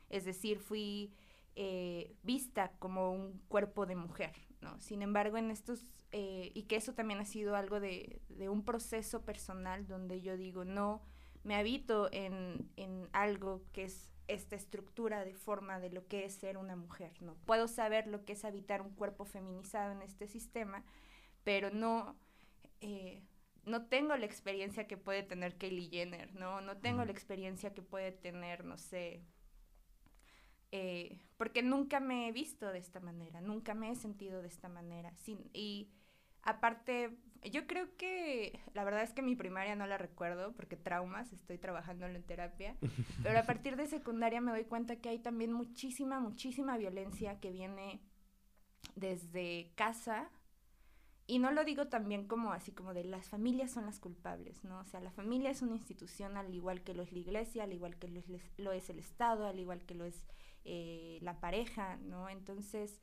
Es 0.10 0.26
decir, 0.26 0.60
fui 0.60 1.14
eh, 1.56 2.16
vista 2.24 2.72
como 2.80 3.12
un 3.12 3.40
cuerpo 3.48 3.86
de 3.86 3.96
mujer, 3.96 4.34
¿no? 4.62 4.80
Sin 4.80 5.02
embargo, 5.02 5.38
en 5.38 5.52
estos, 5.52 5.82
eh, 6.12 6.52
y 6.54 6.64
que 6.64 6.78
eso 6.78 6.94
también 6.94 7.20
ha 7.20 7.26
sido 7.26 7.56
algo 7.56 7.80
de, 7.80 8.22
de, 8.30 8.50
un 8.50 8.64
proceso 8.64 9.24
personal 9.24 9.88
donde 9.88 10.22
yo 10.22 10.38
digo, 10.38 10.66
no, 10.66 11.02
me 11.44 11.56
habito 11.56 12.10
en, 12.12 12.70
en 12.76 13.10
algo 13.12 13.64
que 13.74 13.84
es 13.84 14.09
esta 14.30 14.56
estructura 14.56 15.26
de 15.26 15.34
forma 15.34 15.80
de 15.80 15.90
lo 15.90 16.08
que 16.08 16.24
es 16.26 16.34
ser 16.36 16.58
una 16.58 16.76
mujer, 16.76 17.12
¿no? 17.22 17.36
Puedo 17.46 17.68
saber 17.68 18.08
lo 18.08 18.24
que 18.26 18.34
es 18.34 18.46
habitar 18.46 18.82
un 18.82 18.94
cuerpo 18.94 19.26
feminizado 19.26 19.92
en 19.92 20.02
este 20.02 20.28
sistema, 20.28 20.84
pero 21.44 21.72
no, 21.72 22.16
eh, 22.82 23.24
no 23.66 23.88
tengo 23.88 24.16
la 24.16 24.26
experiencia 24.26 24.88
que 24.88 24.98
puede 24.98 25.24
tener 25.24 25.58
Kylie 25.58 25.90
Jenner, 25.90 26.34
¿no? 26.36 26.62
No 26.62 26.78
tengo 26.78 27.04
la 27.04 27.12
experiencia 27.12 27.74
que 27.74 27.82
puede 27.82 28.12
tener, 28.12 28.64
no 28.64 28.78
sé, 28.78 29.24
eh, 30.72 31.20
porque 31.38 31.64
nunca 31.64 32.00
me 32.00 32.28
he 32.28 32.32
visto 32.32 32.72
de 32.72 32.78
esta 32.78 33.00
manera, 33.00 33.42
nunca 33.42 33.74
me 33.74 33.92
he 33.92 33.96
sentido 33.96 34.42
de 34.42 34.48
esta 34.48 34.70
manera. 34.70 35.16
Sin, 35.16 35.50
y 35.54 35.90
aparte, 36.44 37.18
yo 37.44 37.68
creo 37.68 37.96
que 37.98 38.60
la 38.74 38.84
verdad 38.84 39.04
es 39.04 39.14
que 39.14 39.22
mi 39.22 39.36
primaria 39.36 39.76
no 39.76 39.88
la 39.88 39.98
recuerdo 39.98 40.54
porque 40.54 40.76
traumas, 40.76 41.32
estoy 41.32 41.58
trabajando 41.58 42.06
en 42.06 42.22
terapia, 42.24 42.76
pero 43.24 43.40
a 43.40 43.44
partir 43.44 43.76
de 43.76 43.88
secundaria 43.88 44.42
me 44.42 44.52
doy 44.52 44.66
cuenta 44.66 44.98
que 44.98 45.10
hay 45.10 45.20
también 45.20 45.54
muchísima, 45.54 46.20
muchísima 46.20 46.78
violencia 46.78 47.40
que 47.40 47.52
viene 47.52 48.02
desde 48.96 49.72
casa. 49.76 50.30
Y 51.28 51.38
no 51.38 51.52
lo 51.52 51.64
digo 51.64 51.90
también 51.90 52.28
como 52.28 52.54
así 52.54 52.72
como 52.72 52.96
de 52.96 53.04
las 53.04 53.30
familias 53.30 53.72
son 53.72 53.86
las 53.86 54.00
culpables, 54.00 54.64
¿no? 54.64 54.80
O 54.80 54.86
sea, 54.86 55.00
la 55.00 55.12
familia 55.12 55.52
es 55.52 55.62
una 55.62 55.76
institución 55.76 56.38
al 56.38 56.54
igual 56.56 56.82
que 56.82 56.96
lo 56.96 57.04
es 57.04 57.12
la 57.12 57.20
iglesia, 57.20 57.64
al 57.64 57.74
igual 57.74 57.98
que 57.98 58.08
lo 58.08 58.20
es, 58.20 58.26
lo 58.58 58.72
es 58.72 58.90
el 58.90 58.98
Estado, 58.98 59.46
al 59.46 59.60
igual 59.60 59.86
que 59.86 59.94
lo 59.94 60.06
es 60.06 60.26
eh, 60.66 61.20
la 61.22 61.40
pareja, 61.40 61.98
¿no? 61.98 62.30
Entonces, 62.30 63.00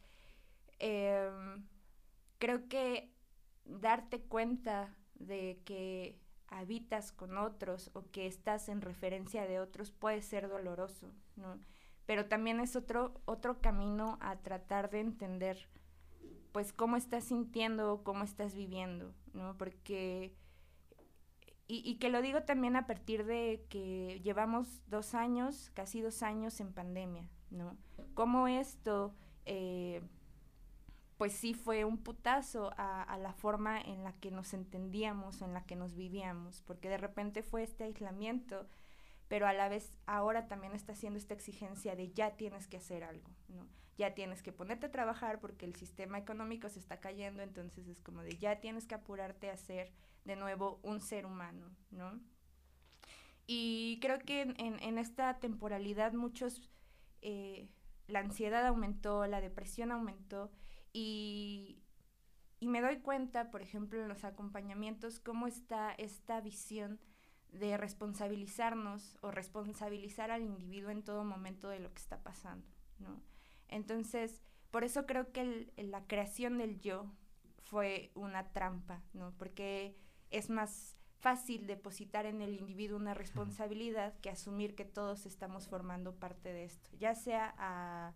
em, 0.80 1.68
creo 2.38 2.68
que 2.68 3.15
darte 3.66 4.20
cuenta 4.20 4.94
de 5.14 5.60
que 5.64 6.18
habitas 6.48 7.12
con 7.12 7.38
otros 7.38 7.90
o 7.94 8.10
que 8.10 8.26
estás 8.26 8.68
en 8.68 8.80
referencia 8.80 9.46
de 9.46 9.60
otros 9.60 9.90
puede 9.90 10.22
ser 10.22 10.48
doloroso, 10.48 11.12
¿no? 11.36 11.58
Pero 12.06 12.26
también 12.26 12.60
es 12.60 12.76
otro, 12.76 13.20
otro 13.24 13.60
camino 13.60 14.16
a 14.20 14.36
tratar 14.36 14.90
de 14.90 15.00
entender, 15.00 15.68
pues, 16.52 16.72
cómo 16.72 16.96
estás 16.96 17.24
sintiendo, 17.24 18.02
cómo 18.04 18.22
estás 18.22 18.54
viviendo, 18.54 19.12
¿no? 19.32 19.58
Porque, 19.58 20.36
y, 21.66 21.82
y 21.84 21.96
que 21.96 22.10
lo 22.10 22.22
digo 22.22 22.44
también 22.44 22.76
a 22.76 22.86
partir 22.86 23.24
de 23.24 23.66
que 23.68 24.20
llevamos 24.22 24.82
dos 24.88 25.14
años, 25.14 25.70
casi 25.74 26.00
dos 26.00 26.22
años 26.22 26.60
en 26.60 26.72
pandemia, 26.72 27.28
¿no? 27.50 27.76
Cómo 28.14 28.46
esto... 28.48 29.14
Eh, 29.46 30.02
pues 31.16 31.32
sí 31.32 31.54
fue 31.54 31.84
un 31.84 31.98
putazo 31.98 32.72
a, 32.76 33.16
la 33.18 33.32
forma 33.32 33.80
en 33.80 34.04
la 34.04 34.12
que 34.12 34.30
nos 34.30 34.52
entendíamos, 34.52 35.40
en 35.40 35.54
la 35.54 35.64
que 35.64 35.76
nos 35.76 35.94
vivíamos, 35.94 36.62
porque 36.62 36.88
de 36.88 36.98
repente 36.98 37.42
fue 37.42 37.62
este 37.62 37.84
aislamiento, 37.84 38.66
pero 39.28 39.46
a 39.46 39.54
la 39.54 39.68
vez 39.68 39.98
ahora 40.06 40.46
también 40.46 40.74
está 40.74 40.92
haciendo 40.92 41.18
esta 41.18 41.34
exigencia 41.34 41.96
de 41.96 42.12
ya 42.12 42.36
tienes 42.36 42.66
que 42.68 42.76
hacer 42.76 43.02
algo, 43.02 43.30
¿no? 43.48 43.66
Ya 43.96 44.14
tienes 44.14 44.42
que 44.42 44.52
ponerte 44.52 44.86
a 44.86 44.92
trabajar 44.92 45.40
porque 45.40 45.64
el 45.64 45.74
sistema 45.74 46.18
económico 46.18 46.68
se 46.68 46.78
está 46.78 47.00
cayendo, 47.00 47.42
entonces 47.42 47.88
es 47.88 48.02
como 48.02 48.22
de 48.22 48.36
ya 48.36 48.60
tienes 48.60 48.86
que 48.86 48.94
apurarte 48.94 49.50
a 49.50 49.56
ser 49.56 49.90
de 50.26 50.36
nuevo 50.36 50.80
un 50.82 51.00
ser 51.00 51.24
humano, 51.24 51.70
¿no? 51.90 52.20
Y 53.46 53.98
creo 54.02 54.18
que 54.18 54.42
en, 54.42 54.98
esta 54.98 55.38
temporalidad 55.38 56.12
muchos, 56.12 56.68
eh, 57.22 57.70
la 58.08 58.18
ansiedad 58.18 58.66
aumentó, 58.66 59.26
la 59.26 59.40
depresión 59.40 59.92
aumentó, 59.92 60.50
y, 60.98 61.82
me 62.62 62.80
doy 62.80 62.96
cuenta, 63.00 63.50
por 63.50 63.60
ejemplo, 63.60 64.00
en 64.00 64.08
los 64.08 64.24
acompañamientos, 64.24 65.20
cómo 65.20 65.46
está 65.46 65.92
esta 65.92 66.40
visión 66.40 66.98
de 67.52 67.76
responsabilizarnos 67.76 69.18
o 69.20 69.30
responsabilizar 69.30 70.30
al 70.30 70.42
individuo 70.42 70.90
en 70.90 71.02
todo 71.02 71.22
momento 71.22 71.68
de 71.68 71.80
lo 71.80 71.92
que 71.92 72.00
está 72.00 72.22
pasando, 72.22 72.66
¿no? 72.98 73.20
Entonces, 73.68 74.42
por 74.70 74.84
eso 74.84 75.04
creo 75.04 75.32
que 75.32 75.70
la 75.76 76.06
creación 76.06 76.56
del 76.56 76.80
yo 76.80 77.12
fue 77.58 78.10
una 78.14 78.52
trampa, 78.52 79.02
¿no? 79.12 79.32
Porque 79.38 79.96
es 80.30 80.48
más 80.48 80.96
fácil 81.18 81.66
depositar 81.66 82.24
en 82.24 82.40
el 82.40 82.54
individuo 82.54 82.98
una 82.98 83.14
responsabilidad 83.14 84.18
que 84.20 84.30
asumir 84.30 84.74
que 84.74 84.86
todos 84.86 85.26
estamos 85.26 85.68
formando 85.68 86.14
parte 86.14 86.52
de 86.52 86.64
esto, 86.64 86.90
ya 86.98 87.14
sea 87.14 88.14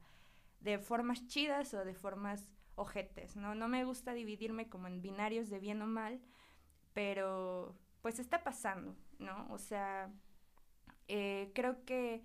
de 0.60 0.78
formas 0.78 1.26
chidas 1.26 1.74
o 1.74 1.84
de 1.84 1.94
formas 1.94 2.48
ojetes, 2.80 3.36
¿no? 3.36 3.54
No 3.54 3.68
me 3.68 3.84
gusta 3.84 4.14
dividirme 4.14 4.68
como 4.68 4.86
en 4.88 5.02
binarios 5.02 5.50
de 5.50 5.60
bien 5.60 5.82
o 5.82 5.86
mal, 5.86 6.20
pero 6.94 7.76
pues 8.00 8.18
está 8.18 8.42
pasando, 8.42 8.96
¿no? 9.18 9.46
O 9.50 9.58
sea, 9.58 10.10
eh, 11.08 11.50
creo 11.54 11.84
que 11.84 12.24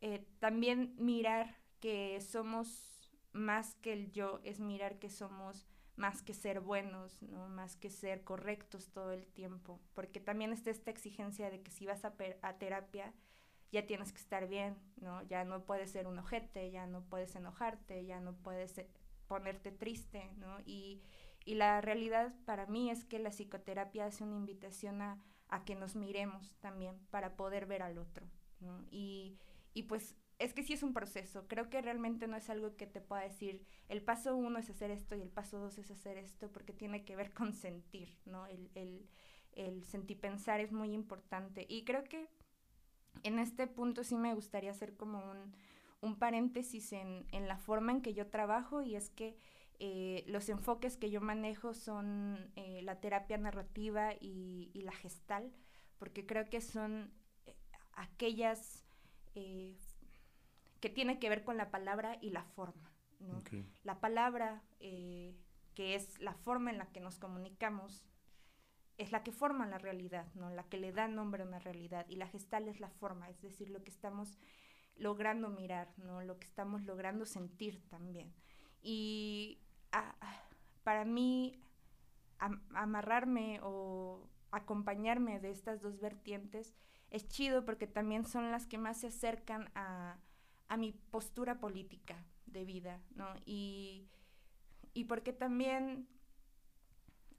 eh, 0.00 0.26
también 0.40 0.94
mirar 0.98 1.56
que 1.80 2.20
somos 2.20 3.10
más 3.32 3.74
que 3.76 3.92
el 3.92 4.10
yo 4.12 4.40
es 4.44 4.60
mirar 4.60 4.98
que 4.98 5.08
somos 5.08 5.66
más 5.96 6.22
que 6.22 6.34
ser 6.34 6.60
buenos, 6.60 7.22
¿no? 7.22 7.48
Más 7.48 7.76
que 7.76 7.90
ser 7.90 8.22
correctos 8.22 8.90
todo 8.92 9.12
el 9.12 9.26
tiempo, 9.26 9.80
porque 9.94 10.20
también 10.20 10.52
está 10.52 10.70
esta 10.70 10.90
exigencia 10.90 11.50
de 11.50 11.62
que 11.62 11.70
si 11.70 11.86
vas 11.86 12.04
a, 12.04 12.14
a 12.42 12.58
terapia, 12.58 13.14
ya 13.72 13.86
tienes 13.86 14.12
que 14.12 14.18
estar 14.18 14.48
bien, 14.48 14.76
¿no? 15.00 15.22
Ya 15.22 15.44
no 15.44 15.64
puedes 15.64 15.90
ser 15.90 16.06
un 16.06 16.18
ojete, 16.18 16.70
ya 16.70 16.86
no 16.86 17.02
puedes 17.02 17.34
enojarte, 17.34 18.04
ya 18.04 18.20
no 18.20 18.34
puedes 18.34 18.78
ponerte 19.28 19.70
triste, 19.70 20.30
¿no? 20.38 20.58
Y, 20.66 21.02
la 21.46 21.80
realidad 21.80 22.34
para 22.44 22.66
mí 22.66 22.90
es 22.90 23.06
que 23.06 23.18
la 23.18 23.30
psicoterapia 23.30 24.04
hace 24.04 24.22
una 24.22 24.36
invitación 24.36 25.00
a, 25.00 25.18
que 25.64 25.76
nos 25.76 25.96
miremos 25.96 26.54
también 26.60 26.98
para 27.10 27.36
poder 27.36 27.64
ver 27.64 27.80
al 27.80 27.96
otro, 27.96 28.26
¿no? 28.60 28.84
Y, 28.90 29.38
pues 29.88 30.14
es 30.38 30.52
que 30.52 30.62
sí 30.62 30.74
es 30.74 30.82
un 30.82 30.92
proceso, 30.92 31.46
creo 31.48 31.70
que 31.70 31.80
realmente 31.80 32.26
no 32.26 32.36
es 32.36 32.50
algo 32.50 32.76
que 32.76 32.86
te 32.86 33.00
pueda 33.00 33.22
decir, 33.22 33.64
el 33.88 34.02
paso 34.02 34.36
uno 34.36 34.58
es 34.58 34.68
hacer 34.68 34.90
esto 34.90 35.16
y 35.16 35.22
el 35.22 35.30
paso 35.30 35.58
dos 35.58 35.78
es 35.78 35.90
hacer 35.90 36.18
esto, 36.18 36.52
porque 36.52 36.74
tiene 36.74 37.04
que 37.04 37.16
ver 37.16 37.32
con 37.32 37.54
sentir, 37.54 38.18
¿no? 38.26 38.46
El, 38.46 38.70
el, 38.74 39.08
el 39.52 39.84
sentir 39.84 40.20
pensar 40.20 40.60
es 40.60 40.72
muy 40.72 40.92
importante. 40.92 41.64
Y 41.68 41.84
creo 41.84 42.04
que 42.04 42.28
en 43.22 43.38
este 43.38 43.66
punto 43.66 44.04
sí 44.04 44.16
me 44.16 44.34
gustaría 44.34 44.70
hacer 44.70 44.96
como 44.96 45.18
un, 45.30 45.54
un 46.00 46.16
paréntesis 46.16 46.92
en, 46.92 47.26
en, 47.32 47.48
la 47.48 47.56
forma 47.56 47.92
en 47.92 48.02
que 48.02 48.14
yo 48.14 48.28
trabajo 48.28 48.82
y 48.82 48.96
es 48.96 49.10
que 49.10 49.36
eh, 49.80 50.24
los 50.26 50.48
enfoques 50.48 50.96
que 50.96 51.08
yo 51.08 51.20
manejo 51.20 51.72
son 51.72 52.50
eh, 52.56 52.80
la 52.82 53.00
terapia 53.00 53.38
narrativa 53.38 54.12
y, 54.20 54.72
la 54.74 54.92
gestal, 54.92 55.52
porque 55.98 56.26
creo 56.26 56.48
que 56.50 56.60
son 56.60 57.12
eh, 57.46 57.54
aquellas 57.94 58.84
que 60.80 60.90
tienen 60.90 61.20
que 61.20 61.28
ver 61.28 61.44
con 61.44 61.56
la 61.56 61.70
palabra 61.70 62.18
y 62.20 62.30
la 62.30 62.42
forma. 62.42 62.92
La 63.84 64.00
palabra, 64.00 64.64
que 64.80 65.94
es 65.94 66.18
la 66.18 66.34
forma 66.34 66.72
en 66.72 66.78
la 66.78 66.86
que 66.86 66.98
nos 66.98 67.20
comunicamos, 67.20 68.04
es 68.96 69.12
la 69.12 69.22
que 69.22 69.30
forma 69.30 69.68
la 69.68 69.78
realidad, 69.78 70.26
¿no? 70.34 70.50
la 70.50 70.64
que 70.64 70.76
le 70.76 70.90
da 70.90 71.06
nombre 71.06 71.44
a 71.44 71.46
una 71.46 71.60
realidad, 71.60 72.04
y 72.08 72.16
la 72.16 72.26
gestal 72.26 72.66
es 72.66 72.80
la 72.80 72.90
forma, 72.90 73.30
es 73.30 73.40
decir, 73.40 73.70
lo 73.70 73.84
que 73.84 73.90
estamos 73.90 74.38
logrando 74.98 75.48
mirar, 75.48 75.88
¿no? 75.96 76.22
Lo 76.22 76.38
que 76.38 76.46
estamos 76.46 76.82
logrando 76.82 77.24
sentir 77.24 77.80
también. 77.88 78.32
Y 78.82 79.58
para 80.84 81.04
mí, 81.04 81.58
amarrarme 82.74 83.60
o 83.62 84.28
acompañarme 84.50 85.40
de 85.40 85.50
estas 85.50 85.80
dos 85.80 86.00
vertientes 86.00 86.74
es 87.10 87.26
chido 87.28 87.64
porque 87.64 87.86
también 87.86 88.24
son 88.24 88.50
las 88.50 88.66
que 88.66 88.78
más 88.78 88.98
se 89.00 89.08
acercan 89.08 89.70
a, 89.74 90.18
mi 90.76 90.92
postura 90.92 91.60
política 91.60 92.22
de 92.44 92.66
vida, 92.66 93.00
¿no? 93.14 93.26
Y, 93.46 94.06
y 94.92 95.04
porque 95.04 95.32
también 95.32 96.06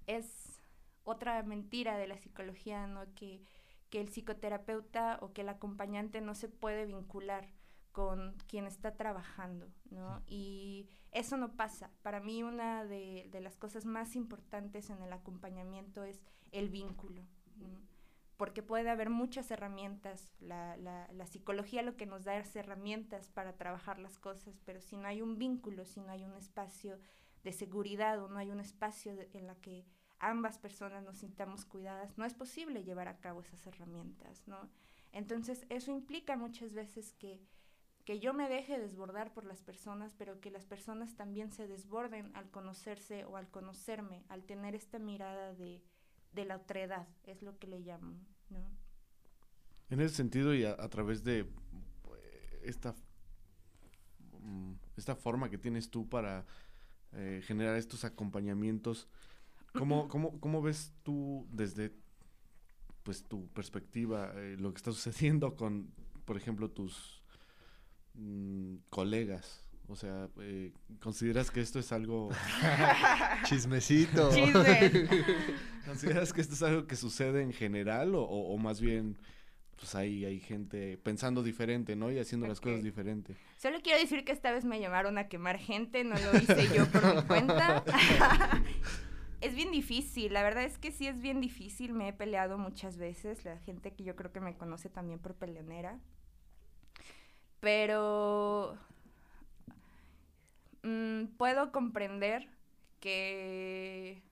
es 0.08 0.60
otra 1.04 1.44
mentira 1.44 1.98
de 1.98 2.08
la 2.08 2.18
psicología, 2.18 2.88
¿no? 2.88 3.06
Que 3.13 3.44
que 3.89 4.01
el 4.01 4.10
psicoterapeuta 4.10 5.17
o 5.22 5.34
que 5.34 5.41
el 5.41 5.50
acompañante 5.50 6.22
no 6.22 6.36
se 6.36 6.50
puede 6.50 6.86
vincular 6.86 7.50
con 7.91 8.36
quien 8.48 8.65
está 8.65 8.96
trabajando, 8.96 9.67
¿no? 9.89 10.22
Y 10.27 10.88
eso 11.12 11.38
no 11.38 11.55
pasa. 11.55 11.91
Para 12.01 12.19
mí 12.19 12.43
una 12.43 12.86
de, 12.86 13.29
las 13.41 13.58
cosas 13.58 13.86
más 13.86 14.15
importantes 14.15 14.89
en 14.89 15.01
el 15.01 15.12
acompañamiento 15.12 16.03
es 16.03 16.24
el 16.51 16.69
vínculo, 16.69 17.24
porque 18.38 18.63
puede 18.63 18.89
haber 18.89 19.10
muchas 19.10 19.50
herramientas. 19.51 20.34
La, 20.39 20.77
la, 20.77 21.25
psicología 21.25 21.81
lo 21.81 21.98
que 21.98 22.05
nos 22.05 22.24
da 22.24 22.38
es 22.38 22.55
herramientas 22.55 23.27
para 23.27 23.58
trabajar 23.58 24.00
las 24.00 24.17
cosas, 24.17 24.62
pero 24.65 24.81
si 24.81 24.96
no 24.96 25.08
hay 25.08 25.22
un 25.22 25.38
vínculo, 25.38 25.84
si 25.84 26.00
no 26.00 26.12
hay 26.12 26.24
un 26.24 26.36
espacio 26.36 27.00
de 27.43 27.51
seguridad 27.51 28.24
o 28.24 28.29
no 28.29 28.38
hay 28.38 28.51
un 28.51 28.60
espacio 28.60 29.13
en 29.34 29.48
la 29.48 29.55
que 29.55 29.86
ambas 30.20 30.58
personas 30.58 31.04
nos 31.04 31.18
sintamos 31.18 31.66
cuidadas, 31.66 32.18
no 32.18 32.26
es 32.26 32.34
posible 32.34 32.84
llevar 32.84 33.08
a 33.08 33.20
cabo 33.20 33.42
esas 33.42 33.66
herramientas, 33.66 34.48
¿no? 34.48 34.70
Entonces, 35.12 35.66
eso 35.70 35.92
implica 35.92 36.38
muchas 36.38 36.74
veces 36.74 37.14
que, 37.14 37.42
que 38.06 38.20
yo 38.20 38.34
me 38.34 38.50
deje 38.50 38.80
desbordar 38.80 39.34
por 39.34 39.46
las 39.46 39.62
personas, 39.62 40.14
pero 40.18 40.40
que 40.40 40.52
las 40.52 40.66
personas 40.66 41.16
también 41.16 41.52
se 41.52 41.68
desborden 41.68 42.32
al 42.36 42.50
conocerse 42.52 43.26
o 43.26 43.38
al 43.38 43.50
conocerme, 43.50 44.24
al 44.30 44.44
tener 44.44 44.76
esta 44.76 45.00
mirada 45.00 45.54
de, 45.56 45.82
de 46.34 46.46
la 46.46 46.58
otredad, 46.58 47.08
es 47.24 47.42
lo 47.42 47.58
que 47.58 47.68
le 47.68 47.80
llamo, 47.80 48.16
¿no? 48.50 48.60
En 49.90 50.02
ese 50.02 50.16
sentido 50.16 50.54
y 50.54 50.66
a, 50.66 50.76
través 50.90 51.24
de 51.24 51.40
eh, 51.40 52.62
esta, 52.64 52.94
mm, 54.40 54.74
esta 54.98 55.16
forma 55.16 55.50
que 55.50 55.58
tienes 55.58 55.90
tú 55.90 56.08
para 56.08 56.46
eh, 57.14 57.42
generar 57.44 57.76
estos 57.76 58.06
acompañamientos, 58.06 59.08
¿Cómo, 59.74 60.08
cómo, 60.08 60.40
cómo 60.40 60.62
ves 60.62 60.94
tú 61.04 61.48
desde 61.52 61.92
pues 63.04 63.24
tu 63.24 63.48
perspectiva 63.50 64.32
eh, 64.36 64.56
lo 64.60 64.72
que 64.74 64.78
está 64.78 64.92
sucediendo 64.92 65.56
con, 65.56 65.92
por 66.26 66.38
ejemplo, 66.38 66.70
tus 66.70 67.22
mm, 68.16 68.76
colegas? 68.90 69.66
O 69.88 69.96
sea, 69.96 70.30
eh, 70.42 70.72
¿consideras 71.00 71.50
que 71.50 71.62
esto 71.62 71.80
es 71.80 71.92
algo... 71.92 72.30
Chismecito. 73.46 74.30
Chisme. 74.32 75.08
¿Consideras 75.86 76.32
que 76.34 76.42
esto 76.42 76.54
es 76.54 76.62
algo 76.62 76.86
que 76.86 76.96
sucede 76.96 77.42
en 77.42 77.52
general 77.54 78.14
o, 78.14 78.22
o- 78.22 78.54
o 78.54 78.58
más 78.60 78.80
bien, 78.82 79.18
pues 79.78 79.96
ahí 79.96 80.26
hay 80.26 80.40
gente 80.40 80.98
pensando 81.00 81.42
diferente, 81.42 81.96
¿no? 81.96 82.12
Y 82.12 82.20
haciendo 82.20 82.46
las 82.48 82.62
cosas 82.62 82.84
diferente. 82.84 83.36
Solo 83.58 83.80
quiero 83.82 83.98
decir 84.00 84.24
que 84.26 84.32
esta 84.32 84.52
vez 84.52 84.64
me 84.64 84.80
llamaron 84.80 85.18
a 85.18 85.28
quemar 85.28 85.58
gente, 85.58 86.04
no 86.04 86.16
lo 86.20 86.38
hice 86.38 86.68
yo 86.76 86.86
por 86.92 87.16
mi 87.16 87.22
cuenta. 87.24 87.84
es 89.41 89.55
bien 89.55 89.72
difícil, 89.72 90.34
la 90.34 90.43
verdad 90.43 90.63
es 90.63 90.77
que 90.77 90.91
sí 90.91 91.08
es 91.08 91.22
bien 91.22 91.39
difícil, 91.41 91.93
me 91.93 92.10
he 92.10 92.13
peleado 92.13 92.58
muchas 92.58 92.98
veces, 92.98 93.46
la 93.46 93.58
gente 93.58 93.93
que 93.93 94.03
yo 94.03 94.15
creo 94.15 94.31
que 94.31 94.41
me 94.41 94.58
conoce 94.58 94.89
también 94.89 95.19
por 95.19 95.36
peleonera. 95.36 96.00
Pero 97.60 98.77
mm, 100.84 101.25
puedo 101.38 101.72
comprender 101.72 102.50
que 103.00 104.24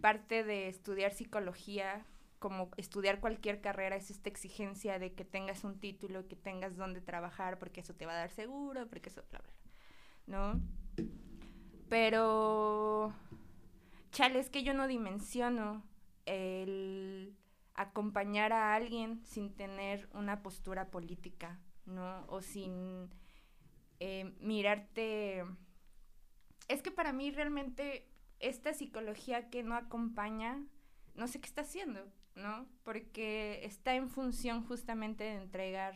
parte 0.00 0.44
de 0.44 0.68
estudiar 0.68 1.12
psicología, 1.12 2.06
como 2.38 2.70
estudiar 2.76 3.20
cualquier 3.20 3.60
carrera, 3.60 3.96
es 3.96 4.10
esta 4.10 4.28
exigencia 4.28 4.98
de 4.98 5.12
que 5.12 5.24
tengas 5.24 5.64
un 5.64 5.78
título, 5.78 6.26
que 6.26 6.36
tengas 6.36 6.76
donde 6.76 7.00
trabajar, 7.00 7.58
porque 7.58 7.80
eso 7.80 7.94
te 7.94 8.06
va 8.06 8.12
a 8.12 8.16
dar 8.16 8.30
seguro, 8.30 8.88
porque 8.88 9.10
eso, 9.10 9.22
bla, 9.30 9.40
bla, 9.40 9.52
¿no? 10.26 10.60
Pero, 11.88 13.14
chale, 14.12 14.38
es 14.38 14.50
que 14.50 14.62
yo 14.62 14.74
no 14.74 14.86
dimensiono 14.86 15.82
el 16.26 17.36
acompañar 17.74 18.52
a 18.52 18.74
alguien 18.74 19.24
sin 19.24 19.54
tener 19.54 20.08
una 20.12 20.42
postura 20.42 20.90
política, 20.90 21.58
¿no? 21.86 22.24
O 22.28 22.42
sin 22.42 23.10
eh, 23.98 24.32
mirarte... 24.40 25.44
Es 26.68 26.82
que 26.82 26.90
para 26.90 27.12
mí 27.12 27.30
realmente 27.30 28.08
esta 28.38 28.72
psicología 28.72 29.50
que 29.50 29.62
no 29.62 29.74
acompaña, 29.74 30.64
no 31.14 31.26
sé 31.26 31.40
qué 31.40 31.46
está 31.46 31.62
haciendo, 31.62 32.00
¿no? 32.34 32.66
Porque 32.84 33.64
está 33.64 33.94
en 33.94 34.08
función 34.08 34.64
justamente 34.64 35.24
de 35.24 35.34
entregar 35.34 35.94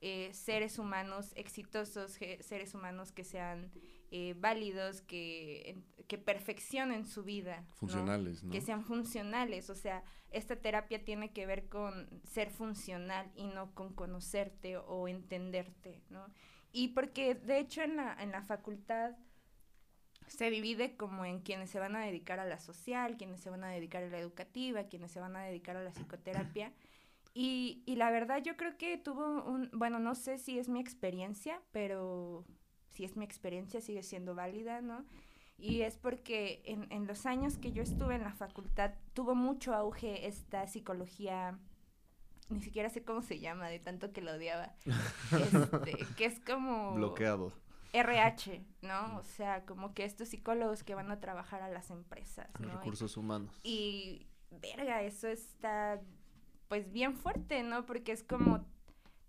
eh, 0.00 0.30
seres 0.32 0.78
humanos 0.78 1.32
exitosos, 1.36 2.18
seres 2.40 2.74
humanos 2.74 3.12
que 3.12 3.24
sean 3.24 3.72
eh, 4.10 4.34
válidos, 4.38 5.00
que, 5.02 5.82
que 6.06 6.18
perfeccionen 6.18 7.06
su 7.06 7.24
vida. 7.24 7.60
¿no? 7.60 7.74
Funcionales, 7.76 8.44
¿no? 8.44 8.52
Que 8.52 8.60
sean 8.60 8.84
funcionales, 8.84 9.70
o 9.70 9.74
sea, 9.74 10.02
esta 10.30 10.56
terapia 10.56 11.04
tiene 11.04 11.32
que 11.32 11.46
ver 11.46 11.68
con 11.68 12.08
ser 12.24 12.50
funcional 12.50 13.30
y 13.34 13.46
no 13.46 13.74
con 13.74 13.92
conocerte 13.92 14.76
o 14.76 15.08
entenderte, 15.08 16.02
¿no? 16.10 16.26
Y 16.72 16.88
porque 16.88 17.34
de 17.34 17.58
hecho 17.58 17.82
en 17.82 17.96
la, 17.96 18.14
en 18.20 18.32
la 18.32 18.42
facultad 18.42 19.16
se 20.26 20.50
divide 20.50 20.96
como 20.96 21.24
en 21.24 21.40
quienes 21.40 21.70
se 21.70 21.78
van 21.78 21.96
a 21.96 22.04
dedicar 22.04 22.40
a 22.40 22.44
la 22.44 22.58
social, 22.58 23.16
quienes 23.16 23.40
se 23.40 23.50
van 23.50 23.64
a 23.64 23.70
dedicar 23.70 24.02
a 24.02 24.08
la 24.08 24.18
educativa, 24.18 24.84
quienes 24.84 25.12
se 25.12 25.20
van 25.20 25.36
a 25.36 25.42
dedicar 25.44 25.76
a 25.76 25.82
la 25.82 25.90
psicoterapia. 25.90 26.72
Y, 27.32 27.82
y 27.86 27.96
la 27.96 28.10
verdad 28.10 28.42
yo 28.42 28.56
creo 28.56 28.76
que 28.76 28.96
tuvo 28.96 29.44
un, 29.44 29.70
bueno, 29.72 29.98
no 29.98 30.14
sé 30.14 30.38
si 30.38 30.58
es 30.58 30.68
mi 30.68 30.80
experiencia, 30.80 31.60
pero 31.70 32.44
si 32.96 33.04
es 33.04 33.16
mi 33.16 33.24
experiencia 33.24 33.80
sigue 33.80 34.02
siendo 34.02 34.34
válida, 34.34 34.80
¿no? 34.80 35.04
Y 35.58 35.82
es 35.82 35.96
porque 35.96 36.62
en, 36.64 36.90
en 36.90 37.06
los 37.06 37.26
años 37.26 37.56
que 37.58 37.72
yo 37.72 37.82
estuve 37.82 38.14
en 38.14 38.22
la 38.22 38.32
facultad 38.32 38.92
tuvo 39.14 39.34
mucho 39.34 39.74
auge 39.74 40.26
esta 40.26 40.66
psicología, 40.66 41.58
ni 42.50 42.60
siquiera 42.60 42.88
sé 42.90 43.02
cómo 43.04 43.22
se 43.22 43.38
llama, 43.40 43.68
de 43.68 43.78
tanto 43.78 44.12
que 44.12 44.20
lo 44.20 44.32
odiaba, 44.32 44.74
este, 45.32 46.06
que 46.16 46.24
es 46.24 46.40
como... 46.40 46.94
Bloqueado. 46.94 47.52
RH, 47.92 48.62
¿no? 48.82 49.16
O 49.18 49.22
sea, 49.24 49.64
como 49.64 49.94
que 49.94 50.04
estos 50.04 50.28
psicólogos 50.28 50.82
que 50.84 50.94
van 50.94 51.10
a 51.10 51.20
trabajar 51.20 51.62
a 51.62 51.68
las 51.70 51.90
empresas, 51.90 52.48
¿no? 52.60 52.68
Y- 52.68 52.70
Recursos 52.72 53.16
humanos. 53.16 53.58
Y, 53.62 54.26
verga, 54.50 55.02
eso 55.02 55.28
está 55.28 56.00
pues 56.68 56.92
bien 56.92 57.14
fuerte, 57.14 57.62
¿no? 57.62 57.86
Porque 57.86 58.12
es 58.12 58.22
como 58.22 58.66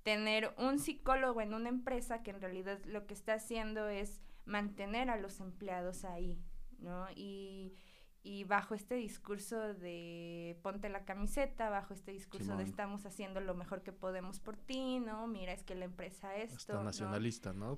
tener 0.08 0.54
un 0.58 0.80
psicólogo 0.80 1.42
en 1.42 1.54
una 1.54 1.68
empresa 1.68 2.24
que 2.24 2.32
en 2.32 2.40
realidad 2.40 2.80
lo 2.86 3.06
que 3.08 3.14
está 3.14 3.34
haciendo 3.34 3.90
es 3.90 4.22
mantener 4.46 5.10
a 5.10 5.18
los 5.18 5.42
empleados 5.42 6.06
ahí, 6.06 6.42
¿no? 6.80 7.08
Y, 7.14 7.76
y 8.24 8.46
bajo 8.46 8.74
este 8.74 8.96
discurso 8.96 9.74
de 9.74 10.58
ponte 10.64 10.88
la 10.88 11.04
camiseta, 11.04 11.70
bajo 11.70 11.94
este 11.94 12.14
discurso 12.14 12.56
de 12.56 12.64
estamos 12.64 13.06
haciendo 13.06 13.42
lo 13.42 13.54
mejor 13.54 13.84
que 13.84 13.92
podemos 13.92 14.40
por 14.40 14.56
ti, 14.56 15.02
¿no? 15.02 15.28
Mira, 15.28 15.52
es 15.52 15.66
que 15.66 15.76
la 15.76 15.84
empresa 15.84 16.38
esto, 16.38 16.76
¿no? 16.76 16.86
nacionalista, 16.86 17.52
¿no? 17.52 17.78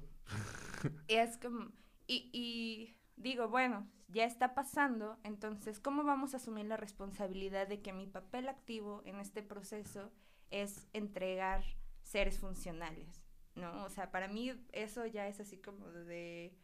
Y 1.08 1.16
es 1.16 1.36
como, 1.40 1.72
y, 2.06 2.30
y 2.32 2.96
digo, 3.16 3.48
bueno, 3.48 3.90
ya 4.08 4.26
está 4.26 4.54
pasando, 4.54 5.18
entonces, 5.24 5.80
¿cómo 5.80 6.04
vamos 6.04 6.36
a 6.36 6.38
asumir 6.38 6.68
la 6.68 6.78
responsabilidad 6.78 7.68
de 7.68 7.82
que 7.82 7.92
mi 7.92 8.06
papel 8.06 8.48
activo 8.50 9.02
en 9.06 9.20
este 9.20 9.42
proceso 9.42 10.12
es 10.52 10.88
entregar 10.94 11.64
seres 12.10 12.40
funcionales? 12.40 13.24
¿No? 13.56 13.84
O 13.84 13.90
sea, 13.90 14.12
para 14.12 14.28
mí 14.28 14.54
eso 14.72 15.06
ya 15.06 15.28
es 15.28 15.40
así 15.40 15.58
como 15.58 15.88
de, 15.90 16.56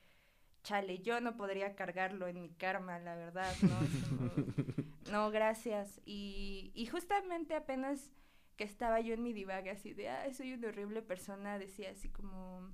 chale, 0.64 1.00
yo 1.00 1.22
no 1.22 1.36
podría 1.38 1.76
cargarlo 1.76 2.28
en 2.28 2.42
mi 2.42 2.50
karma, 2.50 3.00
la 3.00 3.16
verdad, 3.16 3.54
¿no? 3.62 3.78
Como, 4.08 4.32
no, 5.12 5.32
gracias. 5.32 6.02
Y, 6.06 6.72
y 6.74 6.86
justamente 6.88 7.56
apenas 7.56 8.12
que 8.56 8.64
estaba 8.64 9.02
yo 9.02 9.14
en 9.14 9.24
mi 9.24 9.34
divague 9.34 9.70
así 9.70 9.94
de, 9.94 10.10
ah, 10.10 10.34
soy 10.34 10.54
una 10.54 10.70
horrible 10.70 11.02
persona, 11.02 11.60
decía 11.60 11.92
así 11.92 12.10
como, 12.10 12.72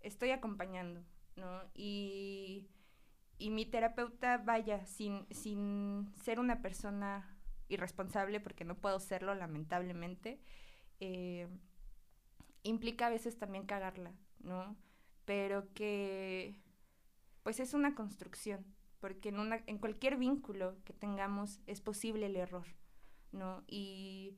estoy 0.00 0.30
acompañando, 0.30 1.04
¿no? 1.36 1.62
Y, 1.74 2.68
y 3.38 3.50
mi 3.50 3.66
terapeuta, 3.66 4.38
vaya, 4.38 4.84
sin, 4.86 5.26
sin 5.30 6.12
ser 6.22 6.40
una 6.40 6.62
persona 6.62 7.36
irresponsable, 7.68 8.40
porque 8.40 8.64
no 8.64 8.76
puedo 8.76 8.98
serlo, 8.98 9.34
lamentablemente, 9.34 10.40
eh, 11.00 11.48
implica 12.68 13.06
a 13.06 13.10
veces 13.10 13.38
también 13.38 13.66
cagarla, 13.66 14.12
¿no? 14.40 14.76
Pero 15.24 15.72
que, 15.74 16.60
pues 17.42 17.60
es 17.60 17.74
una 17.74 17.94
construcción, 17.94 18.64
porque 19.00 19.28
en, 19.30 19.40
una, 19.40 19.62
en 19.66 19.78
cualquier 19.78 20.16
vínculo 20.16 20.76
que 20.84 20.92
tengamos 20.92 21.60
es 21.66 21.80
posible 21.80 22.26
el 22.26 22.36
error, 22.36 22.66
¿no? 23.32 23.64
Y 23.66 24.36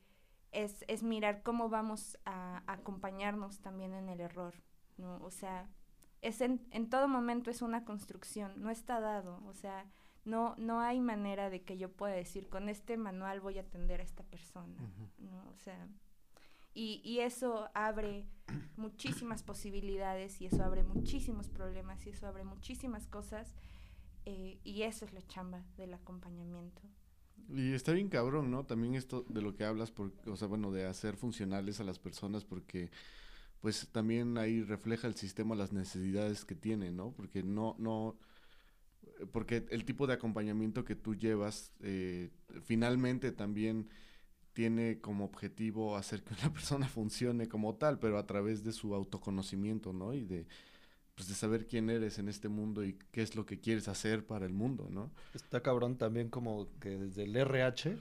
es, 0.52 0.84
es 0.88 1.02
mirar 1.02 1.42
cómo 1.42 1.68
vamos 1.68 2.18
a 2.24 2.62
acompañarnos 2.66 3.60
también 3.60 3.94
en 3.94 4.08
el 4.08 4.20
error, 4.20 4.54
¿no? 4.96 5.18
O 5.22 5.30
sea, 5.30 5.68
es 6.22 6.40
en, 6.40 6.66
en 6.70 6.90
todo 6.90 7.08
momento 7.08 7.50
es 7.50 7.62
una 7.62 7.84
construcción, 7.84 8.60
no 8.60 8.70
está 8.70 9.00
dado, 9.00 9.42
o 9.46 9.54
sea, 9.54 9.86
no, 10.24 10.54
no 10.58 10.80
hay 10.80 11.00
manera 11.00 11.48
de 11.50 11.62
que 11.62 11.78
yo 11.78 11.90
pueda 11.90 12.14
decir, 12.14 12.48
con 12.48 12.68
este 12.68 12.96
manual 12.96 13.40
voy 13.40 13.58
a 13.58 13.62
atender 13.62 14.00
a 14.00 14.04
esta 14.04 14.24
persona, 14.24 14.76
¿no? 15.18 15.48
O 15.48 15.54
sea, 15.54 15.88
y, 16.78 17.00
y 17.02 17.18
eso 17.18 17.68
abre 17.74 18.24
muchísimas 18.76 19.42
posibilidades 19.42 20.40
y 20.40 20.46
eso 20.46 20.62
abre 20.62 20.84
muchísimos 20.84 21.48
problemas 21.48 22.06
y 22.06 22.10
eso 22.10 22.28
abre 22.28 22.44
muchísimas 22.44 23.08
cosas 23.08 23.52
eh, 24.26 24.60
y 24.62 24.82
eso 24.82 25.04
es 25.04 25.12
la 25.12 25.26
chamba 25.26 25.64
del 25.76 25.92
acompañamiento. 25.92 26.80
Y 27.48 27.72
está 27.72 27.90
bien 27.90 28.08
cabrón, 28.08 28.52
¿no? 28.52 28.64
También 28.64 28.94
esto 28.94 29.24
de 29.28 29.42
lo 29.42 29.56
que 29.56 29.64
hablas, 29.64 29.90
por, 29.90 30.12
o 30.28 30.36
sea, 30.36 30.46
bueno, 30.46 30.70
de 30.70 30.86
hacer 30.86 31.16
funcionales 31.16 31.80
a 31.80 31.84
las 31.84 31.98
personas, 31.98 32.44
porque 32.44 32.92
pues 33.60 33.88
también 33.90 34.38
ahí 34.38 34.62
refleja 34.62 35.08
el 35.08 35.16
sistema 35.16 35.56
las 35.56 35.72
necesidades 35.72 36.44
que 36.44 36.54
tiene, 36.54 36.92
¿no? 36.92 37.10
Porque 37.10 37.42
no, 37.42 37.74
no, 37.80 38.16
porque 39.32 39.66
el 39.70 39.84
tipo 39.84 40.06
de 40.06 40.14
acompañamiento 40.14 40.84
que 40.84 40.94
tú 40.94 41.16
llevas, 41.16 41.72
eh, 41.80 42.30
finalmente 42.62 43.32
también 43.32 43.88
tiene 44.58 45.00
como 45.00 45.24
objetivo 45.24 45.96
hacer 45.96 46.24
que 46.24 46.34
una 46.34 46.52
persona 46.52 46.88
funcione 46.88 47.46
como 47.48 47.76
tal, 47.76 48.00
pero 48.00 48.18
a 48.18 48.26
través 48.26 48.64
de 48.64 48.72
su 48.72 48.92
autoconocimiento, 48.92 49.92
¿no? 49.92 50.14
Y 50.14 50.24
de, 50.24 50.48
pues 51.14 51.28
de 51.28 51.36
saber 51.36 51.68
quién 51.68 51.90
eres 51.90 52.18
en 52.18 52.28
este 52.28 52.48
mundo 52.48 52.82
y 52.84 52.98
qué 53.12 53.22
es 53.22 53.36
lo 53.36 53.46
que 53.46 53.60
quieres 53.60 53.86
hacer 53.86 54.26
para 54.26 54.46
el 54.46 54.52
mundo, 54.52 54.88
¿no? 54.90 55.12
Está 55.32 55.62
cabrón 55.62 55.96
también 55.96 56.28
como 56.28 56.66
que 56.80 56.98
desde 56.98 57.22
el 57.22 57.36
RH, 57.36 57.98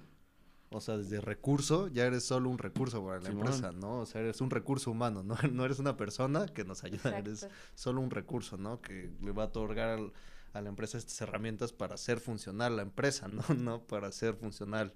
o 0.71 0.81
sea, 0.81 0.97
desde 0.97 1.21
recurso, 1.21 1.89
ya 1.89 2.07
eres 2.07 2.23
solo 2.23 2.49
un 2.49 2.57
recurso 2.57 3.05
para 3.05 3.21
la 3.21 3.29
empresa, 3.29 3.71
¿no? 3.71 3.99
O 3.99 4.05
sea, 4.07 4.21
eres 4.21 4.41
un 4.41 4.49
recurso 4.49 4.89
humano, 4.89 5.21
¿no? 5.21 5.35
No 5.53 5.63
eres 5.63 5.77
una 5.77 5.95
persona 5.95 6.47
que 6.47 6.63
nos 6.65 6.83
ayuda, 6.83 7.19
eres 7.19 7.47
solo 7.75 8.01
un 8.01 8.09
recurso, 8.09 8.57
¿no? 8.57 8.81
Que 8.81 9.11
le 9.21 9.31
va 9.31 9.43
a 9.43 9.45
otorgar 9.45 9.89
al- 9.99 10.11
a 10.53 10.61
la 10.61 10.69
empresa 10.69 10.97
estas 10.97 11.21
herramientas 11.21 11.71
para 11.71 11.93
hacer 11.93 12.19
funcional 12.19 12.77
la 12.77 12.81
empresa, 12.81 13.27
¿no? 13.31 13.43
No 13.55 13.83
para 13.83 14.07
hacer 14.07 14.33
funcional 14.33 14.91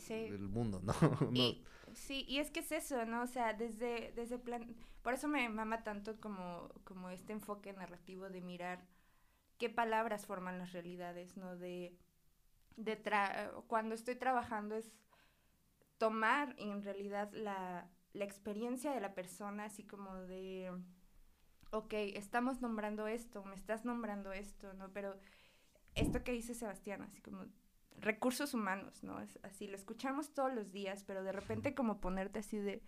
Sí. 0.00 0.14
el 0.14 0.48
mundo, 0.48 0.80
¿no? 0.82 0.92
No- 1.30 1.32
Y, 1.34 1.64
sí, 1.94 2.24
y 2.28 2.38
es 2.38 2.50
que 2.50 2.60
es 2.60 2.72
eso, 2.72 3.04
¿no? 3.06 3.22
O 3.22 3.26
sea, 3.26 3.52
desde, 3.54 4.12
desde 4.14 4.38
plan... 4.38 4.74
Por 5.02 5.14
eso 5.14 5.28
me 5.28 5.48
mama 5.48 5.82
tanto 5.82 6.20
como, 6.20 6.68
como 6.84 7.10
este 7.10 7.32
enfoque 7.32 7.72
narrativo 7.72 8.28
de 8.28 8.40
mirar 8.40 8.84
qué 9.58 9.70
palabras 9.70 10.26
forman 10.26 10.58
las 10.58 10.72
realidades, 10.72 11.36
¿no? 11.36 11.56
De, 11.56 11.96
de 12.76 13.02
tra- 13.02 13.52
cuando 13.66 13.94
estoy 13.94 14.16
trabajando 14.16 14.76
es 14.76 14.92
tomar 15.98 16.54
en 16.58 16.82
realidad 16.82 17.30
la, 17.32 17.88
la 18.12 18.24
experiencia 18.24 18.92
de 18.92 19.00
la 19.00 19.14
persona, 19.14 19.64
así 19.66 19.84
como 19.86 20.14
de 20.16 20.72
ok, 21.72 21.92
estamos 22.14 22.60
nombrando 22.60 23.06
esto, 23.06 23.44
me 23.44 23.54
estás 23.54 23.84
nombrando 23.84 24.32
esto, 24.32 24.72
¿no? 24.74 24.92
Pero 24.92 25.16
esto 25.94 26.24
que 26.24 26.32
dice 26.32 26.54
Sebastián, 26.54 27.02
así 27.02 27.20
como 27.20 27.44
recursos 27.98 28.54
humanos, 28.54 29.02
¿no? 29.02 29.20
Es 29.20 29.38
así, 29.42 29.66
lo 29.66 29.76
escuchamos 29.76 30.32
todos 30.32 30.52
los 30.52 30.72
días, 30.72 31.04
pero 31.06 31.22
de 31.22 31.32
repente 31.32 31.74
como 31.74 32.00
ponerte 32.00 32.38
así 32.38 32.58
de 32.58 32.82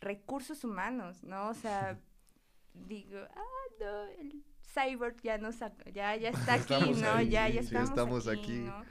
recursos 0.00 0.64
humanos, 0.64 1.22
¿no? 1.24 1.48
O 1.48 1.54
sea, 1.54 1.98
digo, 2.74 3.18
ah, 3.34 3.64
no, 3.80 4.02
el 4.20 4.44
cyborg 4.62 5.20
ya 5.22 5.38
no 5.38 5.50
ya, 5.92 6.16
ya 6.16 6.30
está 6.30 6.54
aquí, 6.54 6.92
¿no? 6.94 7.20
ya, 7.22 7.48
ya 7.48 7.60
estamos, 7.60 8.28
aquí, 8.28 8.58
¿no? 8.58 8.84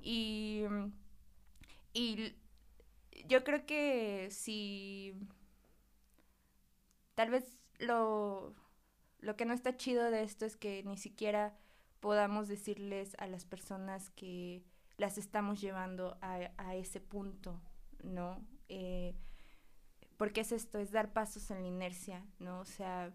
Y, 0.00 0.64
y 1.92 2.34
yo 3.26 3.44
creo 3.44 3.66
que 3.66 4.28
si 4.30 5.14
tal 7.14 7.30
vez 7.30 7.58
lo, 7.78 8.54
lo 9.20 9.36
que 9.36 9.44
no 9.44 9.52
está 9.52 9.76
chido 9.76 10.10
de 10.10 10.22
esto 10.22 10.46
es 10.46 10.56
que 10.56 10.82
ni 10.84 10.96
siquiera 10.96 11.54
podamos 12.00 12.48
decirles 12.48 13.14
a 13.18 13.26
las 13.26 13.44
personas 13.44 14.10
que 14.10 14.64
las 15.00 15.16
estamos 15.16 15.62
llevando 15.62 16.18
a, 16.20 16.50
a 16.58 16.76
ese 16.76 17.00
punto, 17.00 17.58
¿no? 18.04 18.46
Eh, 18.68 19.16
porque 20.18 20.42
es 20.42 20.52
esto, 20.52 20.78
es 20.78 20.92
dar 20.92 21.14
pasos 21.14 21.50
en 21.50 21.62
la 21.62 21.68
inercia, 21.68 22.26
¿no? 22.38 22.60
O 22.60 22.66
sea, 22.66 23.10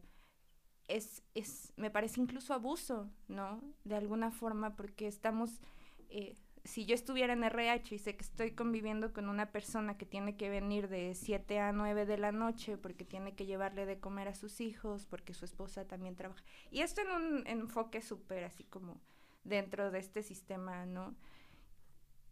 es, 0.88 1.22
es, 1.36 1.74
me 1.78 1.92
parece 1.92 2.20
incluso 2.20 2.56
abuso, 2.56 3.12
¿no? 3.28 3.62
De 3.84 3.96
alguna 3.96 4.32
forma, 4.32 4.76
porque 4.76 5.06
estamos, 5.06 5.62
eh, 6.10 6.36
si 6.64 6.88
yo 6.88 6.96
estuviera 6.96 7.34
en 7.34 7.44
RH 7.44 7.94
y 7.94 8.00
sé 8.00 8.16
que 8.16 8.24
estoy 8.24 8.52
conviviendo 8.56 9.14
con 9.14 9.30
una 9.30 9.52
persona 9.52 9.96
que 9.96 10.08
tiene 10.08 10.38
que 10.38 10.50
venir 10.50 10.90
de 10.90 11.14
7 11.14 11.60
a 11.60 11.72
9 11.72 12.08
de 12.08 12.18
la 12.18 12.32
noche 12.32 12.80
porque 12.80 13.06
tiene 13.06 13.36
que 13.36 13.46
llevarle 13.46 13.86
de 13.86 14.00
comer 14.00 14.28
a 14.28 14.34
sus 14.34 14.60
hijos, 14.60 15.06
porque 15.06 15.36
su 15.36 15.46
esposa 15.46 15.88
también 15.88 16.16
trabaja. 16.16 16.44
Y 16.72 16.82
esto 16.82 17.02
en 17.02 17.12
un 17.12 17.48
enfoque 17.48 18.02
súper 18.02 18.44
así 18.44 18.64
como 18.64 19.00
dentro 19.44 19.92
de 19.92 20.00
este 20.00 20.24
sistema, 20.24 20.88
¿no? 20.88 21.16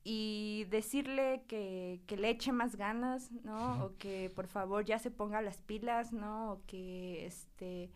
Y 0.03 0.65
decirle 0.69 1.43
que, 1.47 2.01
que, 2.07 2.17
le 2.17 2.29
eche 2.29 2.51
más 2.51 2.75
ganas, 2.75 3.31
¿no? 3.43 3.85
O 3.85 3.97
que 3.97 4.31
por 4.35 4.47
favor 4.47 4.83
ya 4.83 4.99
se 4.99 5.11
ponga 5.11 5.41
las 5.41 5.61
pilas, 5.61 6.11
¿no? 6.11 6.53
O 6.53 6.61
que 6.65 7.25
este 7.25 7.91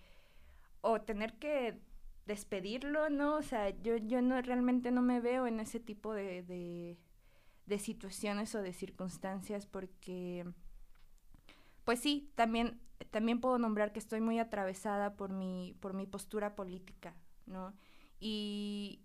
o 0.82 1.02
tener 1.02 1.34
que 1.34 1.80
despedirlo, 2.26 3.10
¿no? 3.10 3.36
O 3.36 3.42
sea, 3.42 3.70
yo, 3.70 3.98
yo 3.98 4.22
no 4.22 4.42
realmente 4.42 4.92
no 4.92 5.02
me 5.02 5.20
veo 5.20 5.48
en 5.48 5.60
ese 5.60 5.80
tipo 5.80 6.14
de, 6.14 6.44
de, 6.44 6.98
de 7.66 7.80
situaciones 7.80 8.56
o 8.56 8.62
de 8.62 8.74
circunstancias 8.74 9.66
porque 9.66 10.46
pues 11.88 12.02
sí, 12.02 12.30
también, 12.36 12.82
también 13.12 13.40
puedo 13.40 13.58
nombrar 13.58 13.94
que 13.94 14.00
estoy 14.00 14.20
muy 14.20 14.40
atravesada 14.40 15.16
por 15.16 15.32
mi, 15.32 15.74
por 15.80 15.94
mi 15.94 16.06
postura 16.06 16.54
política, 16.54 17.16
¿no? 17.46 17.74
Y, 18.20 19.00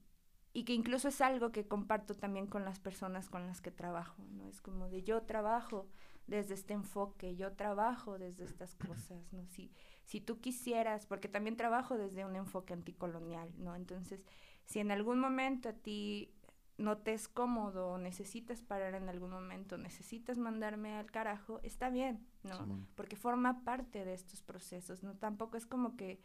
y 0.53 0.65
que 0.65 0.75
incluso 0.75 1.09
es 1.09 1.21
algo 1.21 1.51
que 1.51 1.67
comparto 1.67 2.15
también 2.15 2.47
con 2.47 2.65
las 2.65 2.79
personas 2.79 3.31
con 3.31 3.47
las 3.47 3.61
que 3.61 3.71
trabajo, 3.71 4.23
¿no? 4.33 4.49
Es 4.49 4.61
como 4.61 4.89
de 4.89 5.03
yo 5.03 5.23
trabajo 5.23 5.87
desde 6.27 6.55
este 6.55 6.75
enfoque, 6.75 7.37
yo 7.37 7.53
trabajo 7.53 8.19
desde 8.19 8.45
estas 8.45 8.75
cosas, 8.75 9.33
¿no? 9.33 9.47
Si, 9.47 9.73
si 10.05 10.21
tú 10.21 10.41
quisieras, 10.41 11.07
porque 11.07 11.29
también 11.29 11.57
trabajo 11.57 11.97
desde 11.97 12.25
un 12.25 12.37
enfoque 12.37 12.75
anticolonial, 12.75 13.53
¿no? 13.59 13.75
Entonces, 13.77 14.25
si 14.65 14.79
en 14.79 14.91
algún 14.91 15.19
momento 15.19 15.71
a 15.71 15.73
ti 15.73 16.31
no 16.77 16.99
te 16.99 17.15
es 17.15 17.29
cómodo, 17.29 17.97
necesitas 17.99 18.61
parar 18.63 18.95
en 18.95 19.09
algún 19.09 19.31
momento, 19.31 19.79
necesitas 19.79 20.39
mandarme 20.39 20.95
al 20.95 21.11
carajo, 21.11 21.61
está 21.63 21.91
bien, 21.91 22.27
¿no? 22.43 22.87
Porque 22.95 23.17
forma 23.17 23.65
parte 23.65 24.05
de 24.05 24.15
estos 24.15 24.43
procesos, 24.43 25.03
¿no? 25.03 25.15
Tampoco 25.15 25.57
es 25.57 25.67
como 25.67 25.97
que 25.97 26.21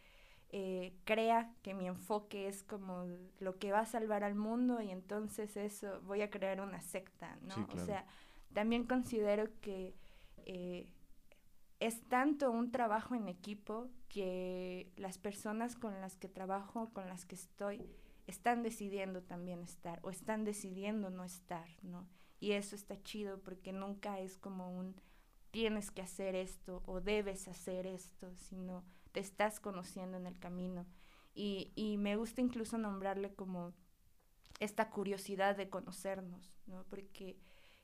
eh, 0.50 0.94
crea 1.04 1.52
que 1.62 1.74
mi 1.74 1.86
enfoque 1.86 2.48
es 2.48 2.62
como 2.62 3.04
lo 3.38 3.58
que 3.58 3.72
va 3.72 3.80
a 3.80 3.86
salvar 3.86 4.24
al 4.24 4.34
mundo 4.34 4.80
y 4.80 4.90
entonces 4.90 5.56
eso 5.56 6.00
voy 6.02 6.22
a 6.22 6.30
crear 6.30 6.60
una 6.60 6.80
secta, 6.80 7.36
¿no? 7.42 7.68
O 7.74 7.78
sea, 7.78 8.06
también 8.54 8.86
considero 8.86 9.48
que 9.60 9.94
eh, 10.46 10.90
es 11.80 12.00
tanto 12.08 12.50
un 12.50 12.70
trabajo 12.70 13.14
en 13.14 13.28
equipo 13.28 13.88
que 14.08 14.90
las 14.96 15.18
personas 15.18 15.76
con 15.76 16.00
las 16.00 16.16
que 16.16 16.28
trabajo, 16.28 16.90
con 16.94 17.08
las 17.08 17.26
que 17.26 17.34
estoy, 17.34 17.86
están 18.26 18.62
decidiendo 18.62 19.22
también 19.22 19.62
estar 19.62 20.00
o 20.02 20.10
están 20.10 20.44
decidiendo 20.44 21.10
no 21.10 21.24
estar, 21.24 21.68
¿no? 21.82 22.08
Y 22.40 22.52
eso 22.52 22.74
está 22.74 23.02
chido 23.02 23.38
porque 23.40 23.72
nunca 23.72 24.18
es 24.18 24.38
como 24.38 24.70
un 24.78 24.94
tienes 25.50 25.90
que 25.90 26.02
hacer 26.02 26.34
esto 26.34 26.82
o 26.86 27.00
debes 27.00 27.48
hacer 27.48 27.86
esto, 27.86 28.34
sino 28.36 28.84
te 29.18 29.22
estás 29.22 29.58
conociendo 29.58 30.16
en 30.16 30.28
el 30.28 30.38
camino. 30.38 30.86
Y, 31.34 31.72
y 31.74 31.96
me 31.96 32.14
gusta 32.14 32.40
incluso 32.40 32.78
nombrarle 32.78 33.34
como 33.34 33.74
esta 34.60 34.90
curiosidad 34.90 35.56
de 35.56 35.68
conocernos, 35.68 36.56
¿no? 36.66 36.84
Porque, 36.84 37.36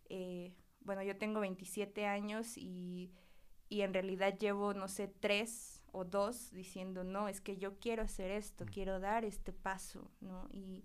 eh, 0.09 0.55
bueno, 0.79 1.03
yo 1.03 1.17
tengo 1.17 1.41
27 1.41 2.07
años 2.07 2.57
y, 2.57 3.13
y, 3.69 3.81
en 3.81 3.93
realidad 3.93 4.39
llevo, 4.39 4.75
no 4.75 4.87
sé, 4.87 5.09
tres 5.09 5.83
o 5.91 6.05
dos 6.05 6.53
diciendo, 6.53 7.03
no, 7.03 7.29
es 7.29 7.41
que 7.41 7.57
yo 7.57 7.81
quiero 7.81 8.05
hacer 8.05 8.31
esto, 8.31 8.65
quiero 8.65 9.01
dar 9.01 9.25
este 9.25 9.53
paso, 9.53 10.13
¿no? 10.21 10.47
Y, 10.53 10.85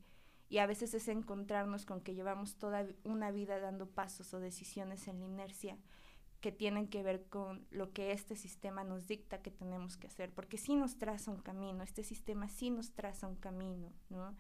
y 0.50 0.58
a 0.58 0.66
veces 0.66 0.96
es 0.96 1.10
encontrarnos 1.10 1.86
con 1.86 2.02
que 2.02 2.16
llevamos 2.16 2.56
toda 2.56 2.88
una 3.04 3.30
vida 3.30 3.60
dando 3.60 3.88
pasos 3.88 4.34
o 4.34 4.40
decisiones 4.40 5.08
en 5.08 5.20
la 5.20 5.26
inercia 5.26 5.78
que 6.42 6.52
tienen 6.52 6.88
que 6.88 7.04
ver 7.04 7.26
con 7.28 7.66
lo 7.70 7.92
que 7.92 8.12
este 8.12 8.36
sistema 8.36 8.84
nos 8.84 9.08
dicta 9.08 9.42
que 9.42 9.52
tenemos 9.52 9.98
que 9.98 10.08
hacer, 10.08 10.34
porque 10.34 10.58
sí 10.58 10.76
nos 10.76 10.98
traza 10.98 11.32
un 11.32 11.42
camino, 11.42 11.84
este 11.84 12.04
sistema 12.04 12.48
sí 12.48 12.70
nos 12.70 12.92
traza 12.92 13.28
un 13.28 13.36
camino, 13.36 13.92
¿no? 14.10 14.36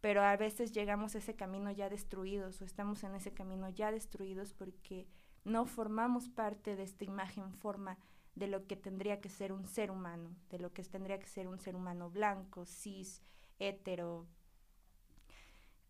Pero 0.00 0.22
a 0.22 0.36
veces 0.36 0.72
llegamos 0.72 1.14
a 1.14 1.18
ese 1.18 1.34
camino 1.34 1.70
ya 1.70 1.88
destruidos 1.88 2.60
o 2.60 2.64
estamos 2.64 3.04
en 3.04 3.14
ese 3.14 3.32
camino 3.32 3.68
ya 3.68 3.92
destruidos 3.92 4.52
porque 4.52 5.06
no 5.44 5.64
formamos 5.64 6.28
parte 6.28 6.76
de 6.76 6.82
esta 6.82 7.04
imagen 7.04 7.52
forma 7.52 7.98
de 8.34 8.46
lo 8.46 8.66
que 8.66 8.76
tendría 8.76 9.20
que 9.20 9.28
ser 9.28 9.52
un 9.52 9.66
ser 9.66 9.90
humano, 9.90 10.34
de 10.50 10.58
lo 10.58 10.72
que 10.72 10.82
tendría 10.82 11.18
que 11.18 11.26
ser 11.26 11.48
un 11.48 11.58
ser 11.58 11.76
humano 11.76 12.10
blanco, 12.10 12.64
cis, 12.64 13.22
hetero, 13.58 14.26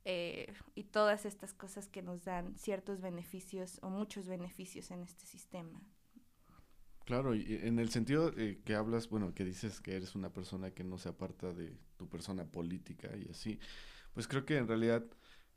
eh, 0.04 0.52
y 0.74 0.84
todas 0.84 1.24
estas 1.26 1.54
cosas 1.54 1.88
que 1.88 2.02
nos 2.02 2.24
dan 2.24 2.56
ciertos 2.56 3.00
beneficios 3.00 3.78
o 3.82 3.90
muchos 3.90 4.26
beneficios 4.26 4.90
en 4.90 5.02
este 5.02 5.26
sistema. 5.26 5.80
Claro, 7.04 7.34
y 7.34 7.58
en 7.62 7.78
el 7.78 7.90
sentido 7.90 8.32
eh, 8.36 8.60
que 8.64 8.74
hablas, 8.74 9.08
bueno, 9.08 9.34
que 9.34 9.44
dices 9.44 9.80
que 9.80 9.96
eres 9.96 10.14
una 10.14 10.32
persona 10.32 10.70
que 10.70 10.84
no 10.84 10.98
se 10.98 11.08
aparta 11.08 11.52
de 11.52 11.76
tu 11.96 12.08
persona 12.08 12.44
política 12.44 13.10
y 13.16 13.28
así, 13.28 13.58
pues 14.14 14.28
creo 14.28 14.44
que 14.44 14.56
en 14.56 14.68
realidad 14.68 15.04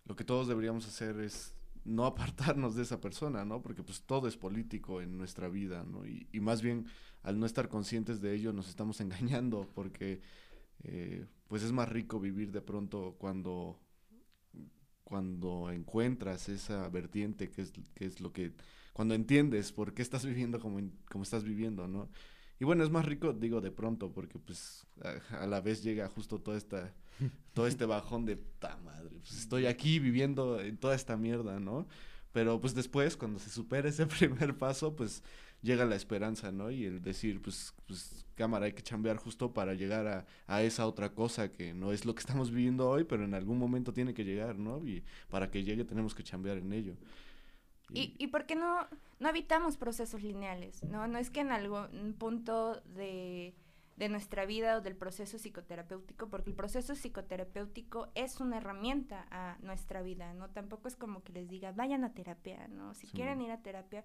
lo 0.06 0.16
que 0.16 0.24
todos 0.24 0.48
deberíamos 0.48 0.88
hacer 0.88 1.20
es 1.20 1.56
no 1.84 2.06
apartarnos 2.06 2.76
de 2.76 2.84
esa 2.84 3.00
persona, 3.00 3.46
¿no? 3.46 3.62
Porque 3.62 3.84
pues 3.84 4.02
todo 4.04 4.28
es 4.28 4.38
político 4.38 5.02
en 5.02 5.18
nuestra 5.18 5.48
vida, 5.48 5.84
¿no? 5.84 6.06
Y, 6.06 6.28
y 6.32 6.40
más 6.40 6.62
bien 6.62 6.88
al 7.22 7.40
no 7.40 7.46
estar 7.46 7.70
conscientes 7.70 8.22
de 8.22 8.34
ello 8.34 8.54
nos 8.54 8.70
estamos 8.70 9.00
engañando 9.02 9.70
porque 9.74 10.22
eh, 10.84 11.26
pues 11.48 11.64
es 11.64 11.72
más 11.72 11.90
rico 11.90 12.20
vivir 12.20 12.52
de 12.52 12.62
pronto 12.62 13.16
cuando 13.18 13.80
cuando 15.06 15.72
encuentras 15.72 16.50
esa 16.50 16.90
vertiente 16.90 17.50
que 17.50 17.62
es, 17.62 17.72
que 17.94 18.06
es 18.06 18.20
lo 18.20 18.34
que, 18.34 18.52
cuando 18.92 19.14
entiendes 19.14 19.72
por 19.72 19.94
qué 19.94 20.02
estás 20.02 20.26
viviendo 20.26 20.60
como, 20.60 20.82
como 21.10 21.24
estás 21.24 21.46
viviendo, 21.46 21.88
¿no? 21.88 22.10
Y 22.60 22.66
bueno, 22.66 22.84
es 22.84 22.90
más 22.90 23.06
rico, 23.06 23.32
digo, 23.34 23.62
de 23.62 23.72
pronto, 23.72 24.12
porque 24.12 24.40
pues 24.40 24.86
a, 25.30 25.46
la 25.46 25.62
vez 25.62 25.84
llega 25.84 26.08
justo 26.10 26.40
toda 26.40 26.58
esta, 26.58 26.94
todo 27.54 27.68
este 27.68 27.86
bajón 27.86 28.26
de, 28.26 28.38
ta 28.60 28.78
madre, 28.78 29.20
pues 29.20 29.38
estoy 29.38 29.68
aquí 29.68 30.00
viviendo 30.00 30.60
en 30.60 30.78
toda 30.78 30.96
esta 30.96 31.18
mierda, 31.18 31.60
¿no? 31.60 31.88
Pero 32.32 32.60
pues 32.60 32.74
después, 32.74 33.16
cuando 33.16 33.40
se 33.40 33.50
supera 33.50 33.90
ese 33.90 34.06
primer 34.08 34.58
paso, 34.58 34.96
pues 34.96 35.24
llega 35.66 35.84
la 35.86 35.96
esperanza, 35.96 36.52
¿no? 36.52 36.72
Y 36.72 36.86
el 36.86 37.02
decir, 37.02 37.42
pues, 37.42 37.74
pues 37.88 38.26
cámara, 38.36 38.68
hay 38.68 38.74
que 38.74 38.84
chambear 38.84 39.18
justo 39.18 39.54
para 39.54 39.74
llegar 39.74 40.08
a, 40.08 40.26
a, 40.48 40.62
esa 40.62 40.88
otra 40.88 41.14
cosa 41.14 41.52
que 41.52 41.74
no 41.74 41.92
es 41.92 42.06
lo 42.06 42.14
que 42.16 42.20
estamos 42.20 42.52
viviendo 42.52 42.90
hoy, 42.90 43.04
pero 43.04 43.26
en 43.26 43.34
algún 43.34 43.58
momento 43.58 43.92
tiene 43.92 44.14
que 44.14 44.24
llegar, 44.24 44.58
¿no? 44.58 44.86
Y 44.86 45.04
para 45.30 45.50
que 45.50 45.64
llegue 45.64 45.84
tenemos 45.84 46.16
que 46.16 46.24
chambear 46.24 46.58
en 46.58 46.72
ello. 46.72 46.96
¿Y, 47.94 48.16
¿Y 48.18 48.28
por 48.28 48.46
qué 48.46 48.56
no, 48.56 48.88
no 49.20 49.30
evitamos 49.30 49.78
procesos 49.78 50.24
lineales? 50.24 50.84
¿no? 50.84 51.08
no 51.08 51.18
es 51.18 51.30
que 51.30 51.42
en 51.42 51.52
algún 51.52 52.16
punto 52.18 52.82
de, 52.96 53.54
de 53.96 54.10
nuestra 54.10 54.46
vida 54.46 54.78
o 54.78 54.82
del 54.82 54.96
proceso 54.96 55.38
psicoterapéutico, 55.38 56.30
porque 56.30 56.50
el 56.50 56.56
proceso 56.56 56.96
psicoterapéutico 56.96 58.10
es 58.16 58.40
una 58.40 58.58
herramienta 58.58 59.28
a 59.32 59.58
nuestra 59.62 60.02
vida, 60.02 60.34
¿no? 60.34 60.50
Tampoco 60.50 60.88
es 60.88 60.96
como 60.96 61.24
que 61.24 61.34
les 61.34 61.48
diga, 61.48 61.72
vayan 61.72 62.04
a 62.04 62.14
terapia, 62.14 62.68
¿no? 62.68 62.94
Si 62.94 63.08
quieren 63.08 63.42
ir 63.42 63.52
a 63.52 63.62
terapia, 63.62 64.04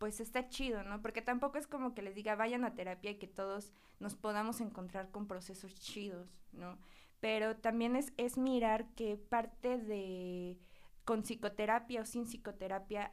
pues 0.00 0.18
está 0.18 0.48
chido, 0.48 0.82
¿no? 0.82 1.02
Porque 1.02 1.20
tampoco 1.20 1.58
es 1.58 1.66
como 1.66 1.94
que 1.94 2.00
les 2.00 2.14
diga 2.14 2.34
vayan 2.34 2.64
a 2.64 2.74
terapia 2.74 3.10
y 3.10 3.18
que 3.18 3.26
todos 3.26 3.70
nos 3.98 4.16
podamos 4.16 4.62
encontrar 4.62 5.10
con 5.10 5.28
procesos 5.28 5.74
chidos, 5.74 6.40
¿no? 6.52 6.78
Pero 7.20 7.58
también 7.58 7.94
es, 7.96 8.14
es 8.16 8.38
mirar 8.38 8.88
que 8.94 9.18
parte 9.18 9.76
de, 9.76 10.58
con 11.04 11.22
psicoterapia 11.22 12.00
o 12.00 12.06
sin 12.06 12.24
psicoterapia, 12.24 13.12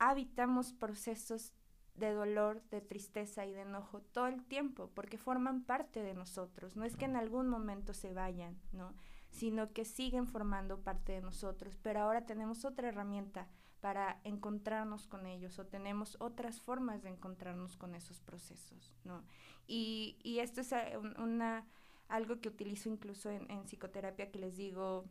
habitamos 0.00 0.72
procesos 0.72 1.52
de 1.94 2.14
dolor, 2.14 2.64
de 2.70 2.80
tristeza 2.80 3.46
y 3.46 3.52
de 3.52 3.60
enojo 3.60 4.00
todo 4.00 4.26
el 4.26 4.42
tiempo, 4.42 4.90
porque 4.92 5.18
forman 5.18 5.62
parte 5.62 6.02
de 6.02 6.14
nosotros. 6.14 6.74
No 6.74 6.84
es 6.84 6.96
que 6.96 7.04
en 7.04 7.14
algún 7.14 7.48
momento 7.48 7.94
se 7.94 8.12
vayan, 8.12 8.60
¿no? 8.72 8.92
Sino 9.30 9.72
que 9.72 9.84
siguen 9.84 10.26
formando 10.26 10.82
parte 10.82 11.12
de 11.12 11.20
nosotros, 11.20 11.78
pero 11.80 12.00
ahora 12.00 12.26
tenemos 12.26 12.64
otra 12.64 12.88
herramienta 12.88 13.46
para 13.80 14.20
encontrarnos 14.24 15.06
con 15.06 15.26
ellos 15.26 15.58
o 15.58 15.66
tenemos 15.66 16.16
otras 16.20 16.60
formas 16.60 17.02
de 17.02 17.10
encontrarnos 17.10 17.76
con 17.76 17.94
esos 17.94 18.20
procesos, 18.20 18.94
¿no? 19.04 19.22
Y, 19.66 20.18
y 20.22 20.40
esto 20.40 20.60
es 20.60 20.72
eh, 20.72 20.98
una, 21.18 21.66
algo 22.08 22.40
que 22.40 22.48
utilizo 22.48 22.88
incluso 22.88 23.30
en, 23.30 23.50
en 23.50 23.64
psicoterapia 23.64 24.30
que 24.30 24.38
les 24.38 24.56
digo, 24.56 25.06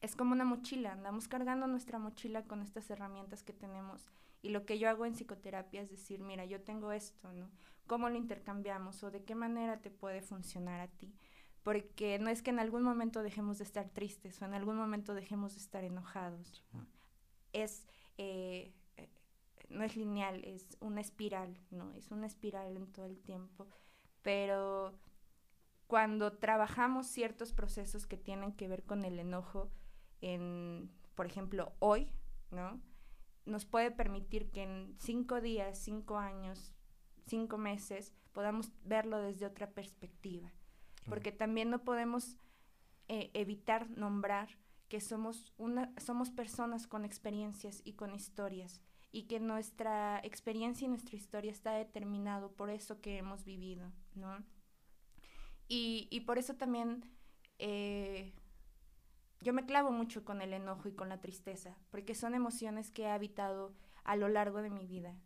es 0.00 0.16
como 0.16 0.32
una 0.32 0.44
mochila, 0.44 0.92
andamos 0.92 1.28
cargando 1.28 1.66
nuestra 1.66 1.98
mochila 1.98 2.44
con 2.44 2.62
estas 2.62 2.90
herramientas 2.90 3.42
que 3.42 3.52
tenemos 3.52 4.08
y 4.42 4.48
lo 4.48 4.66
que 4.66 4.78
yo 4.78 4.88
hago 4.88 5.06
en 5.06 5.14
psicoterapia 5.14 5.82
es 5.82 5.90
decir, 5.90 6.20
mira, 6.20 6.44
yo 6.44 6.60
tengo 6.60 6.92
esto, 6.92 7.32
¿no? 7.32 7.50
¿Cómo 7.86 8.08
lo 8.08 8.16
intercambiamos 8.16 9.02
o 9.04 9.10
de 9.10 9.22
qué 9.22 9.34
manera 9.34 9.80
te 9.80 9.90
puede 9.90 10.22
funcionar 10.22 10.80
a 10.80 10.88
ti? 10.88 11.14
Porque 11.62 12.18
no 12.18 12.28
es 12.30 12.42
que 12.42 12.50
en 12.50 12.58
algún 12.58 12.82
momento 12.82 13.22
dejemos 13.22 13.58
de 13.58 13.64
estar 13.64 13.88
tristes 13.90 14.42
o 14.42 14.44
en 14.44 14.54
algún 14.54 14.76
momento 14.76 15.14
dejemos 15.14 15.54
de 15.54 15.60
estar 15.60 15.84
enojados. 15.84 16.64
¿no? 16.72 16.86
Es, 17.52 17.86
eh, 18.18 18.72
eh, 18.96 19.08
no 19.68 19.84
es 19.84 19.96
lineal, 19.96 20.44
es 20.44 20.76
una 20.80 21.00
espiral, 21.00 21.56
¿no? 21.70 21.92
Es 21.92 22.10
una 22.10 22.26
espiral 22.26 22.76
en 22.76 22.86
todo 22.92 23.06
el 23.06 23.18
tiempo. 23.20 23.68
Pero 24.22 24.94
cuando 25.86 26.32
trabajamos 26.38 27.06
ciertos 27.06 27.52
procesos 27.52 28.06
que 28.06 28.16
tienen 28.16 28.52
que 28.52 28.68
ver 28.68 28.84
con 28.84 29.04
el 29.04 29.18
enojo, 29.18 29.70
en, 30.20 30.90
por 31.14 31.26
ejemplo, 31.26 31.72
hoy, 31.80 32.12
¿no? 32.50 32.80
nos 33.44 33.64
puede 33.64 33.90
permitir 33.90 34.50
que 34.50 34.62
en 34.62 34.94
cinco 34.98 35.40
días, 35.40 35.78
cinco 35.78 36.18
años, 36.18 36.72
cinco 37.26 37.58
meses 37.58 38.12
podamos 38.32 38.72
verlo 38.84 39.18
desde 39.18 39.46
otra 39.46 39.70
perspectiva. 39.70 40.52
Porque 41.08 41.32
también 41.32 41.68
no 41.68 41.82
podemos 41.82 42.36
eh, 43.08 43.30
evitar 43.34 43.90
nombrar 43.90 44.48
que 44.92 45.00
somos, 45.00 45.54
una, 45.56 45.90
somos 45.96 46.30
personas 46.30 46.86
con 46.86 47.06
experiencias 47.06 47.80
y 47.82 47.94
con 47.94 48.14
historias 48.14 48.82
y 49.10 49.22
que 49.22 49.40
nuestra 49.40 50.20
experiencia 50.22 50.84
y 50.84 50.90
nuestra 50.90 51.16
historia 51.16 51.50
está 51.50 51.72
determinado 51.72 52.52
por 52.52 52.68
eso 52.68 53.00
que 53.00 53.16
hemos 53.16 53.46
vivido, 53.46 53.90
¿no? 54.14 54.44
Y, 55.66 56.08
y 56.10 56.20
por 56.20 56.36
eso 56.36 56.56
también 56.56 57.10
eh, 57.58 58.34
yo 59.40 59.54
me 59.54 59.64
clavo 59.64 59.92
mucho 59.92 60.26
con 60.26 60.42
el 60.42 60.52
enojo 60.52 60.90
y 60.90 60.92
con 60.92 61.08
la 61.08 61.22
tristeza, 61.22 61.74
porque 61.88 62.14
son 62.14 62.34
emociones 62.34 62.90
que 62.90 63.04
he 63.04 63.10
habitado 63.10 63.72
a 64.04 64.14
lo 64.14 64.28
largo 64.28 64.60
de 64.60 64.68
mi 64.68 64.86
vida, 64.86 65.16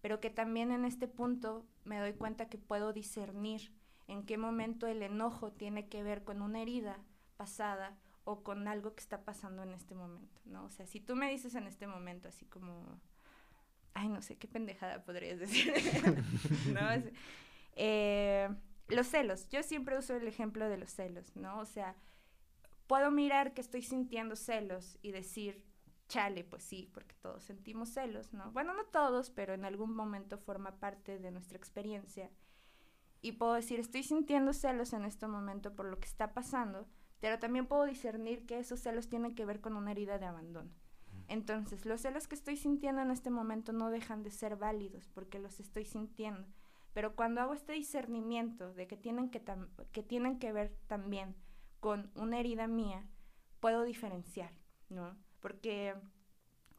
pero 0.00 0.18
que 0.18 0.30
también 0.30 0.72
en 0.72 0.86
este 0.86 1.08
punto 1.08 1.66
me 1.84 1.98
doy 1.98 2.14
cuenta 2.14 2.48
que 2.48 2.56
puedo 2.56 2.94
discernir 2.94 3.70
en 4.08 4.24
qué 4.24 4.38
momento 4.38 4.86
el 4.86 5.02
enojo 5.02 5.52
tiene 5.52 5.90
que 5.90 6.02
ver 6.02 6.24
con 6.24 6.40
una 6.40 6.62
herida 6.62 7.04
pasada 7.36 7.98
o 8.24 8.42
con 8.42 8.66
algo 8.68 8.94
que 8.94 9.00
está 9.00 9.24
pasando 9.24 9.62
en 9.62 9.74
este 9.74 9.94
momento, 9.94 10.40
¿no? 10.46 10.64
O 10.64 10.70
sea, 10.70 10.86
si 10.86 11.00
tú 11.00 11.14
me 11.14 11.30
dices 11.30 11.54
en 11.54 11.66
este 11.66 11.86
momento 11.86 12.28
así 12.28 12.46
como, 12.46 13.00
ay, 13.92 14.08
no 14.08 14.22
sé, 14.22 14.36
qué 14.36 14.48
pendejada 14.48 15.04
podrías 15.04 15.38
decir, 15.40 15.72
¿no? 16.72 16.80
Eh, 17.76 18.48
los 18.86 19.08
celos, 19.08 19.48
yo 19.48 19.64
siempre 19.64 19.98
uso 19.98 20.14
el 20.14 20.28
ejemplo 20.28 20.68
de 20.68 20.76
los 20.76 20.90
celos, 20.90 21.34
¿no? 21.34 21.58
O 21.58 21.64
sea, 21.64 21.96
puedo 22.86 23.10
mirar 23.10 23.52
que 23.52 23.60
estoy 23.60 23.82
sintiendo 23.82 24.36
celos 24.36 24.96
y 25.02 25.10
decir, 25.10 25.64
chale, 26.08 26.44
pues 26.44 26.62
sí, 26.62 26.90
porque 26.92 27.14
todos 27.20 27.42
sentimos 27.42 27.88
celos, 27.88 28.32
¿no? 28.32 28.52
Bueno, 28.52 28.74
no 28.74 28.84
todos, 28.84 29.30
pero 29.30 29.54
en 29.54 29.64
algún 29.64 29.94
momento 29.94 30.38
forma 30.38 30.78
parte 30.78 31.18
de 31.18 31.30
nuestra 31.30 31.58
experiencia. 31.58 32.30
Y 33.20 33.32
puedo 33.32 33.54
decir, 33.54 33.80
estoy 33.80 34.02
sintiendo 34.02 34.52
celos 34.52 34.92
en 34.92 35.04
este 35.04 35.26
momento 35.26 35.74
por 35.74 35.86
lo 35.86 35.98
que 35.98 36.06
está 36.06 36.34
pasando, 36.34 36.86
pero 37.24 37.38
también 37.38 37.64
puedo 37.64 37.86
discernir 37.86 38.44
que 38.44 38.58
esos 38.58 38.80
celos 38.80 39.08
tienen 39.08 39.34
que 39.34 39.46
ver 39.46 39.62
con 39.62 39.76
una 39.76 39.92
herida 39.92 40.18
de 40.18 40.26
abandono. 40.26 40.70
Entonces, 41.26 41.86
los 41.86 42.02
celos 42.02 42.28
que 42.28 42.34
estoy 42.34 42.58
sintiendo 42.58 43.00
en 43.00 43.10
este 43.10 43.30
momento 43.30 43.72
no 43.72 43.88
dejan 43.88 44.22
de 44.22 44.30
ser 44.30 44.56
válidos 44.56 45.08
porque 45.08 45.38
los 45.38 45.58
estoy 45.58 45.86
sintiendo. 45.86 46.46
Pero 46.92 47.16
cuando 47.16 47.40
hago 47.40 47.54
este 47.54 47.72
discernimiento 47.72 48.74
de 48.74 48.86
que 48.86 48.98
tienen 48.98 49.30
que, 49.30 49.42
que, 49.92 50.02
tienen 50.02 50.38
que 50.38 50.52
ver 50.52 50.76
también 50.86 51.34
con 51.80 52.10
una 52.14 52.40
herida 52.40 52.66
mía, 52.66 53.08
puedo 53.58 53.84
diferenciar, 53.84 54.50
¿no? 54.90 55.16
Porque 55.40 55.94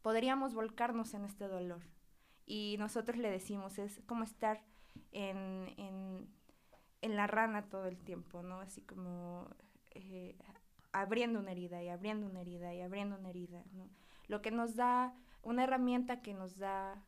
podríamos 0.03 0.53
volcarnos 0.53 1.15
en 1.15 1.25
este 1.25 1.47
dolor. 1.47 1.81
Y 2.45 2.75
nosotros 2.77 3.17
le 3.17 3.31
decimos, 3.31 3.79
es 3.79 3.99
como 4.05 4.23
estar 4.23 4.63
en, 5.11 5.73
en, 5.77 6.29
en 7.01 7.15
la 7.15 7.25
rana 7.25 7.67
todo 7.67 7.87
el 7.87 7.97
tiempo, 7.97 8.43
¿no? 8.43 8.59
Así 8.59 8.83
como 8.83 9.49
eh, 9.95 10.35
abriendo 10.91 11.39
una 11.39 11.51
herida 11.51 11.83
y 11.83 11.89
abriendo 11.89 12.27
una 12.27 12.41
herida 12.41 12.73
y 12.73 12.81
abriendo 12.81 13.17
una 13.17 13.29
herida, 13.29 13.63
¿no? 13.73 13.89
Lo 14.27 14.41
que 14.41 14.51
nos 14.51 14.75
da, 14.75 15.13
una 15.43 15.63
herramienta 15.63 16.21
que 16.21 16.33
nos 16.33 16.57
da 16.57 17.03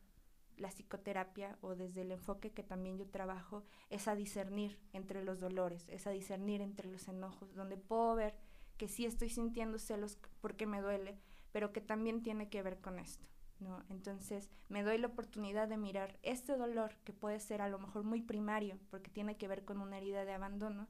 la 0.58 0.68
psicoterapia 0.68 1.56
o 1.60 1.74
desde 1.74 2.02
el 2.02 2.12
enfoque 2.12 2.50
que 2.50 2.62
también 2.62 2.98
yo 2.98 3.06
trabajo 3.08 3.64
es 3.90 4.08
a 4.08 4.14
discernir 4.14 4.78
entre 4.92 5.24
los 5.24 5.40
dolores, 5.40 5.88
es 5.88 6.06
a 6.06 6.10
discernir 6.10 6.60
entre 6.60 6.90
los 6.90 7.08
enojos, 7.08 7.54
donde 7.54 7.76
puedo 7.76 8.14
ver 8.14 8.34
que 8.76 8.88
sí 8.88 9.06
estoy 9.06 9.30
sintiendo 9.30 9.78
celos 9.78 10.18
porque 10.40 10.66
me 10.66 10.80
duele, 10.80 11.18
pero 11.52 11.72
que 11.72 11.80
también 11.80 12.22
tiene 12.22 12.48
que 12.48 12.62
ver 12.62 12.80
con 12.80 12.98
esto, 12.98 13.26
¿no? 13.60 13.82
Entonces 13.88 14.50
me 14.68 14.82
doy 14.82 14.98
la 14.98 15.08
oportunidad 15.08 15.68
de 15.68 15.76
mirar 15.76 16.18
este 16.22 16.56
dolor 16.56 16.94
que 17.04 17.12
puede 17.12 17.40
ser 17.40 17.62
a 17.62 17.68
lo 17.68 17.78
mejor 17.78 18.04
muy 18.04 18.22
primario 18.22 18.78
porque 18.90 19.10
tiene 19.10 19.36
que 19.36 19.48
ver 19.48 19.64
con 19.64 19.80
una 19.80 19.98
herida 19.98 20.24
de 20.24 20.32
abandono, 20.32 20.88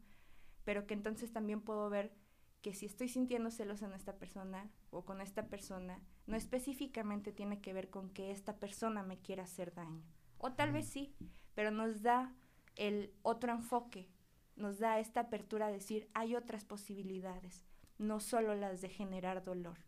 pero 0.68 0.86
que 0.86 0.92
entonces 0.92 1.32
también 1.32 1.62
puedo 1.62 1.88
ver 1.88 2.12
que 2.60 2.74
si 2.74 2.84
estoy 2.84 3.08
sintiendo 3.08 3.50
celos 3.50 3.80
en 3.80 3.94
esta 3.94 4.18
persona 4.18 4.70
o 4.90 5.02
con 5.06 5.22
esta 5.22 5.46
persona, 5.46 5.98
no 6.26 6.36
específicamente 6.36 7.32
tiene 7.32 7.62
que 7.62 7.72
ver 7.72 7.88
con 7.88 8.10
que 8.10 8.32
esta 8.32 8.58
persona 8.58 9.02
me 9.02 9.18
quiera 9.18 9.44
hacer 9.44 9.72
daño. 9.72 10.04
O 10.36 10.52
tal 10.52 10.72
vez 10.72 10.86
sí, 10.86 11.16
pero 11.54 11.70
nos 11.70 12.02
da 12.02 12.34
el 12.76 13.14
otro 13.22 13.50
enfoque, 13.50 14.10
nos 14.56 14.78
da 14.78 15.00
esta 15.00 15.20
apertura 15.20 15.68
a 15.68 15.72
decir, 15.72 16.10
hay 16.12 16.36
otras 16.36 16.66
posibilidades, 16.66 17.64
no 17.96 18.20
solo 18.20 18.54
las 18.54 18.82
de 18.82 18.90
generar 18.90 19.44
dolor. 19.44 19.78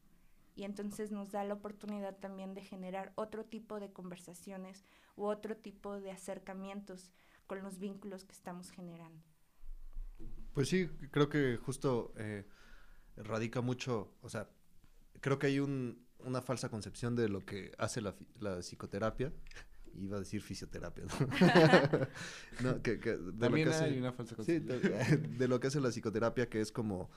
Y 0.57 0.64
entonces 0.64 1.12
nos 1.12 1.31
da 1.31 1.45
la 1.45 1.53
oportunidad 1.53 2.16
también 2.16 2.55
de 2.55 2.62
generar 2.62 3.12
otro 3.16 3.45
tipo 3.45 3.81
de 3.81 3.93
conversaciones 3.93 4.87
u 5.14 5.27
otro 5.27 5.59
tipo 5.59 6.01
de 6.01 6.11
acercamientos 6.11 7.12
con 7.47 7.62
los 7.62 7.79
vínculos 7.79 8.25
que 8.25 8.33
estamos 8.33 8.71
generando. 8.71 9.30
Pues 10.52 10.68
sí, 10.68 10.88
creo 11.10 11.28
que 11.28 11.56
justo 11.56 12.12
eh, 12.16 12.44
radica 13.16 13.60
mucho, 13.60 14.14
o 14.22 14.28
sea, 14.28 14.48
creo 15.20 15.38
que 15.38 15.46
hay 15.48 15.60
un, 15.60 16.04
una 16.18 16.42
falsa 16.42 16.68
concepción 16.68 17.14
de 17.16 17.28
lo 17.28 17.44
que 17.44 17.72
hace 17.78 18.00
la, 18.00 18.14
la 18.38 18.58
psicoterapia. 18.62 19.32
Iba 19.94 20.18
a 20.18 20.20
decir 20.20 20.40
fisioterapia, 20.42 21.04
¿no? 21.04 21.14
no 22.60 22.82
que, 22.82 23.00
que 23.00 23.16
de 23.16 23.32
También 23.38 23.68
lo 23.68 23.74
que 23.74 23.84
hay 23.84 23.94
hace, 23.94 23.98
una 23.98 24.12
falsa 24.12 24.36
sí, 24.38 24.60
concepción. 24.60 24.80
de, 24.80 25.16
de 25.38 25.48
lo 25.48 25.58
que 25.60 25.66
hace 25.66 25.80
la 25.80 25.90
psicoterapia, 25.90 26.48
que 26.48 26.60
es 26.60 26.70
como 26.72 27.10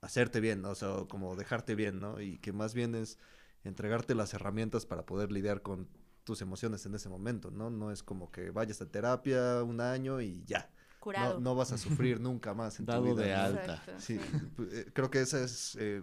hacerte 0.00 0.40
bien, 0.40 0.62
¿no? 0.62 0.70
o 0.70 0.74
sea, 0.74 1.04
como 1.08 1.36
dejarte 1.36 1.74
bien, 1.74 2.00
¿no? 2.00 2.20
Y 2.20 2.38
que 2.38 2.52
más 2.52 2.74
bien 2.74 2.94
es 2.94 3.18
entregarte 3.64 4.14
las 4.14 4.34
herramientas 4.34 4.86
para 4.86 5.04
poder 5.04 5.32
lidiar 5.32 5.62
con 5.62 5.88
tus 6.24 6.40
emociones 6.42 6.86
en 6.86 6.94
ese 6.94 7.08
momento, 7.08 7.50
¿no? 7.50 7.70
No 7.70 7.90
es 7.90 8.02
como 8.02 8.30
que 8.30 8.50
vayas 8.50 8.80
a 8.82 8.90
terapia 8.90 9.62
un 9.62 9.80
año 9.80 10.20
y 10.20 10.44
ya. 10.44 10.70
Curado. 11.06 11.34
No, 11.34 11.40
no 11.40 11.54
vas 11.54 11.70
a 11.72 11.78
sufrir 11.78 12.20
nunca 12.20 12.52
más 12.52 12.80
en 12.80 12.86
Dado 12.86 13.04
tu 13.04 13.14
vida. 13.14 13.24
de 13.24 13.32
alta. 13.34 13.74
Exacto, 13.74 13.92
Sí, 14.00 14.18
pu- 14.56 14.68
eh, 14.72 14.90
creo 14.92 15.08
que 15.08 15.20
ese 15.20 15.44
es 15.44 15.76
eh, 15.80 16.02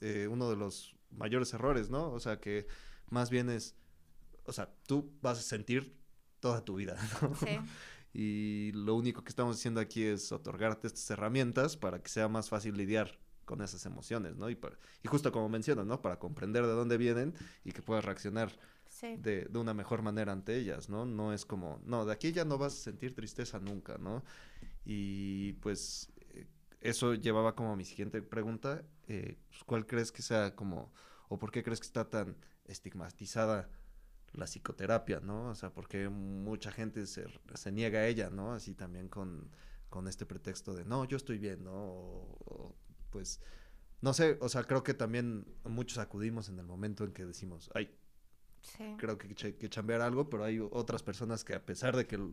eh, 0.00 0.28
uno 0.30 0.50
de 0.50 0.56
los 0.56 0.94
mayores 1.10 1.52
errores, 1.54 1.88
¿no? 1.90 2.10
O 2.12 2.20
sea, 2.20 2.38
que 2.38 2.66
más 3.08 3.30
bien 3.30 3.48
es, 3.48 3.74
o 4.44 4.52
sea, 4.52 4.70
tú 4.86 5.10
vas 5.22 5.38
a 5.38 5.42
sentir 5.42 5.96
toda 6.40 6.62
tu 6.64 6.76
vida, 6.76 6.96
¿no? 7.22 7.34
Sí. 7.34 7.58
Y 8.12 8.72
lo 8.72 8.94
único 8.94 9.22
que 9.24 9.30
estamos 9.30 9.56
haciendo 9.56 9.80
aquí 9.80 10.02
es 10.04 10.32
otorgarte 10.32 10.86
estas 10.86 11.08
herramientas 11.10 11.76
para 11.76 12.02
que 12.02 12.08
sea 12.08 12.28
más 12.28 12.48
fácil 12.48 12.76
lidiar 12.76 13.18
con 13.44 13.62
esas 13.62 13.86
emociones, 13.86 14.36
¿no? 14.36 14.50
Y, 14.50 14.54
para- 14.54 14.76
y 15.02 15.08
justo 15.08 15.32
como 15.32 15.48
mencionas, 15.48 15.86
¿no? 15.86 16.02
Para 16.02 16.18
comprender 16.18 16.66
de 16.66 16.72
dónde 16.72 16.98
vienen 16.98 17.34
y 17.64 17.72
que 17.72 17.80
puedas 17.82 18.04
reaccionar 18.04 18.52
De, 19.00 19.44
de 19.44 19.58
una 19.58 19.74
mejor 19.74 20.02
manera 20.02 20.32
ante 20.32 20.56
ellas, 20.56 20.88
¿no? 20.88 21.04
No 21.06 21.32
es 21.32 21.44
como, 21.44 21.80
no, 21.84 22.04
de 22.04 22.12
aquí 22.12 22.32
ya 22.32 22.44
no 22.44 22.58
vas 22.58 22.74
a 22.74 22.76
sentir 22.76 23.14
tristeza 23.14 23.58
nunca, 23.58 23.98
¿no? 23.98 24.24
Y 24.84 25.52
pues 25.54 26.10
eh, 26.20 26.46
eso 26.80 27.14
llevaba 27.14 27.54
como 27.54 27.72
a 27.72 27.76
mi 27.76 27.84
siguiente 27.84 28.22
pregunta, 28.22 28.84
eh, 29.06 29.36
pues, 29.48 29.64
¿cuál 29.64 29.86
crees 29.86 30.12
que 30.12 30.22
sea 30.22 30.54
como, 30.56 30.92
o 31.28 31.38
por 31.38 31.50
qué 31.50 31.62
crees 31.62 31.80
que 31.80 31.86
está 31.86 32.08
tan 32.08 32.36
estigmatizada 32.64 33.70
la 34.32 34.46
psicoterapia, 34.46 35.20
¿no? 35.20 35.50
O 35.50 35.54
sea, 35.54 35.70
porque 35.72 36.08
mucha 36.08 36.70
gente 36.70 37.06
se, 37.06 37.26
se 37.54 37.72
niega 37.72 38.00
a 38.00 38.06
ella, 38.06 38.30
¿no? 38.30 38.52
Así 38.52 38.74
también 38.74 39.08
con, 39.08 39.50
con 39.88 40.08
este 40.08 40.26
pretexto 40.26 40.74
de, 40.74 40.84
no, 40.84 41.04
yo 41.04 41.16
estoy 41.16 41.38
bien, 41.38 41.64
¿no? 41.64 41.72
O, 41.74 42.76
pues, 43.10 43.40
no 44.00 44.12
sé, 44.12 44.38
o 44.40 44.48
sea, 44.48 44.64
creo 44.64 44.82
que 44.82 44.94
también 44.94 45.46
muchos 45.64 45.98
acudimos 45.98 46.48
en 46.48 46.58
el 46.58 46.66
momento 46.66 47.04
en 47.04 47.12
que 47.12 47.24
decimos, 47.24 47.70
ay, 47.74 47.90
Sí. 48.62 48.94
creo 48.98 49.16
que, 49.18 49.34
che- 49.34 49.56
que 49.56 49.68
chambear 49.68 50.00
algo, 50.00 50.28
pero 50.28 50.44
hay 50.44 50.58
otras 50.60 51.02
personas 51.02 51.44
que 51.44 51.54
a 51.54 51.64
pesar 51.64 51.96
de 51.96 52.06
que, 52.06 52.16
o 52.16 52.32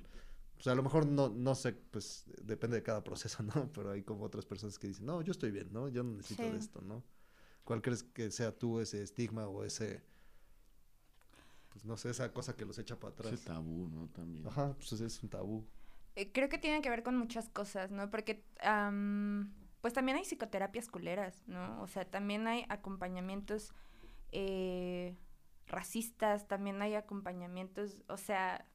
sea, 0.59 0.73
a 0.73 0.75
lo 0.75 0.83
mejor 0.83 1.05
no, 1.05 1.29
no 1.29 1.55
sé, 1.55 1.73
pues 1.73 2.25
depende 2.43 2.77
de 2.77 2.83
cada 2.83 3.03
proceso, 3.03 3.43
¿no? 3.55 3.71
Pero 3.73 3.91
hay 3.91 4.03
como 4.03 4.25
otras 4.25 4.45
personas 4.45 4.77
que 4.79 4.88
dicen, 4.88 5.05
no, 5.05 5.21
yo 5.21 5.31
estoy 5.31 5.51
bien, 5.51 5.71
¿no? 5.71 5.88
Yo 5.89 6.03
no 6.03 6.13
necesito 6.13 6.43
de 6.51 6.57
esto, 6.57 6.81
¿no? 6.81 7.03
¿Cuál 7.63 7.81
crees 7.81 8.03
que 8.03 8.29
sea 8.31 8.51
tú 8.57 8.79
ese 8.79 9.01
estigma 9.01 9.47
o 9.47 9.63
ese, 9.63 10.03
pues 11.69 11.83
no 11.85 11.97
sé, 11.97 12.09
esa 12.09 12.31
cosa 12.31 12.55
que 12.55 12.65
los 12.65 12.77
echa 12.79 12.99
para 12.99 13.13
atrás? 13.13 13.33
Ese 13.33 13.45
tabú, 13.45 13.88
¿no? 13.89 14.07
También. 14.09 14.47
Ajá, 14.47 14.73
pues 14.77 14.91
es 14.93 15.21
un 15.23 15.29
tabú. 15.29 15.65
Eh, 16.15 16.31
Creo 16.31 16.47
que 16.47 16.57
tiene 16.57 16.81
que 16.81 16.89
ver 16.89 17.03
con 17.03 17.17
muchas 17.17 17.49
cosas, 17.49 17.91
¿no? 17.91 18.09
Porque, 18.09 18.45
pues 19.81 19.93
también 19.93 20.17
hay 20.17 20.25
psicoterapias 20.25 20.88
culeras, 20.88 21.43
¿no? 21.47 21.81
O 21.81 21.88
sea, 21.88 22.05
también 22.09 22.47
hay 22.47 22.65
acompañamientos 22.69 23.73
eh, 24.31 25.15
racistas, 25.67 26.47
también 26.47 26.82
hay 26.82 26.95
acompañamientos, 26.95 28.04
o 28.08 28.17
sea, 28.17 28.65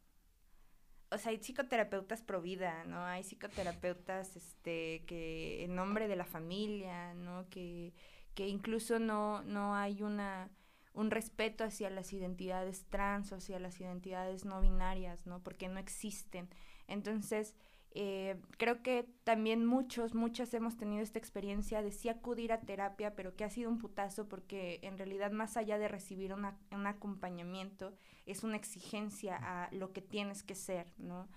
o 1.11 1.19
sea, 1.19 1.31
hay 1.31 1.39
psicoterapeutas 1.39 2.23
pro 2.23 2.41
vida, 2.41 2.85
¿no? 2.85 3.05
Hay 3.05 3.25
psicoterapeutas, 3.25 4.37
este, 4.37 5.05
que 5.07 5.65
en 5.65 5.75
nombre 5.75 6.09
de 6.09 6.17
la 6.17 6.25
familia, 6.25 7.15
¿no? 7.15 7.49
Que, 7.51 7.93
que 8.35 8.47
incluso 8.49 8.99
no, 8.99 9.43
no 9.43 9.75
hay 9.75 10.03
una 10.03 10.51
un 10.93 11.11
respeto 11.11 11.65
hacia 11.65 11.89
las 11.89 12.13
identidades 12.13 12.85
trans 12.89 13.33
hacia 13.33 13.61
las 13.61 13.81
identidades 13.81 14.45
no 14.45 14.61
binarias, 14.61 15.27
¿no? 15.27 15.43
Porque 15.43 15.69
no 15.69 15.79
existen. 15.79 16.49
Entonces, 16.89 17.55
eh, 17.93 18.37
creo 18.59 18.83
que 18.83 19.09
también 19.25 19.67
muchos, 19.67 20.15
muchas 20.15 20.55
hemos 20.55 20.77
tenido 20.77 21.03
esta 21.03 21.19
experiencia 21.19 21.83
de 21.83 21.91
sí 21.93 22.09
acudir 22.09 22.53
a 22.53 22.61
terapia, 22.61 23.15
pero 23.17 23.35
que 23.37 23.45
ha 23.45 23.51
sido 23.51 23.71
un 23.71 23.79
putazo 23.79 24.29
porque 24.29 24.79
en 24.83 24.97
realidad 24.99 25.33
más 25.33 25.57
allá 25.57 25.79
de 25.79 25.89
recibir 25.89 26.33
una- 26.33 26.59
un 26.73 26.87
acompañamiento, 26.87 27.93
es 28.27 28.45
una 28.45 28.57
exigencia 28.57 29.37
a 29.37 29.69
lo 29.73 29.93
que 29.93 30.03
tienes 30.03 30.43
que 30.43 30.55
ser, 30.55 30.93
¿no? 30.99 31.29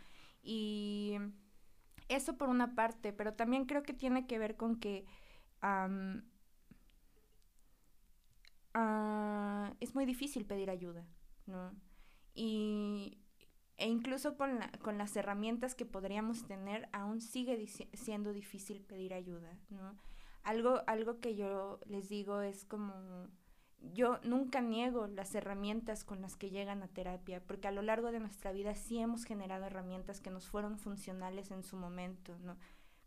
Y 0.43 1.17
eso 2.09 2.37
por 2.37 2.49
una 2.49 2.75
parte, 2.75 3.13
pero 3.13 3.33
también 3.33 3.65
creo 3.65 3.83
que 3.83 3.93
tiene 3.93 4.27
que 4.27 4.39
ver 4.39 4.57
con 4.57 4.77
que 4.79 5.05
ah, 8.73 9.73
es 9.79 9.95
muy 9.95 10.05
difícil 10.05 10.45
pedir 10.45 10.69
ayuda, 10.69 11.05
¿no? 11.45 11.71
Y, 12.35 13.17
e 13.77 13.87
incluso 13.87 14.37
con, 14.37 14.59
la- 14.59 14.71
con 14.81 14.97
las 14.97 15.15
herramientas 15.15 15.75
que 15.75 15.85
podríamos 15.85 16.45
tener, 16.45 16.87
aún 16.91 17.21
sigue 17.21 17.67
siendo 17.93 18.33
difícil 18.33 18.81
pedir 18.81 19.13
ayuda, 19.13 19.57
¿no? 19.69 19.95
Algo, 20.43 20.81
algo 20.87 21.19
que 21.19 21.35
yo 21.35 21.79
les 21.85 22.09
digo 22.09 22.41
es 22.41 22.65
como, 22.65 22.93
yo 23.79 24.19
nunca 24.23 24.61
niego 24.61 25.07
las 25.07 25.33
herramientas 25.35 26.03
con 26.03 26.21
las 26.21 26.35
que 26.35 26.49
llegan 26.49 26.83
a 26.83 26.87
terapia, 26.87 27.41
porque 27.45 27.67
a 27.67 27.71
lo 27.71 27.81
largo 27.81 28.11
de 28.11 28.19
nuestra 28.19 28.51
vida 28.51 28.75
sí 28.75 28.99
hemos 28.99 29.23
generado 29.25 29.65
herramientas 29.65 30.21
que 30.21 30.31
nos 30.31 30.47
fueron 30.47 30.77
funcionales 30.77 31.51
en 31.51 31.63
su 31.63 31.75
momento, 31.77 32.37
¿no? 32.39 32.57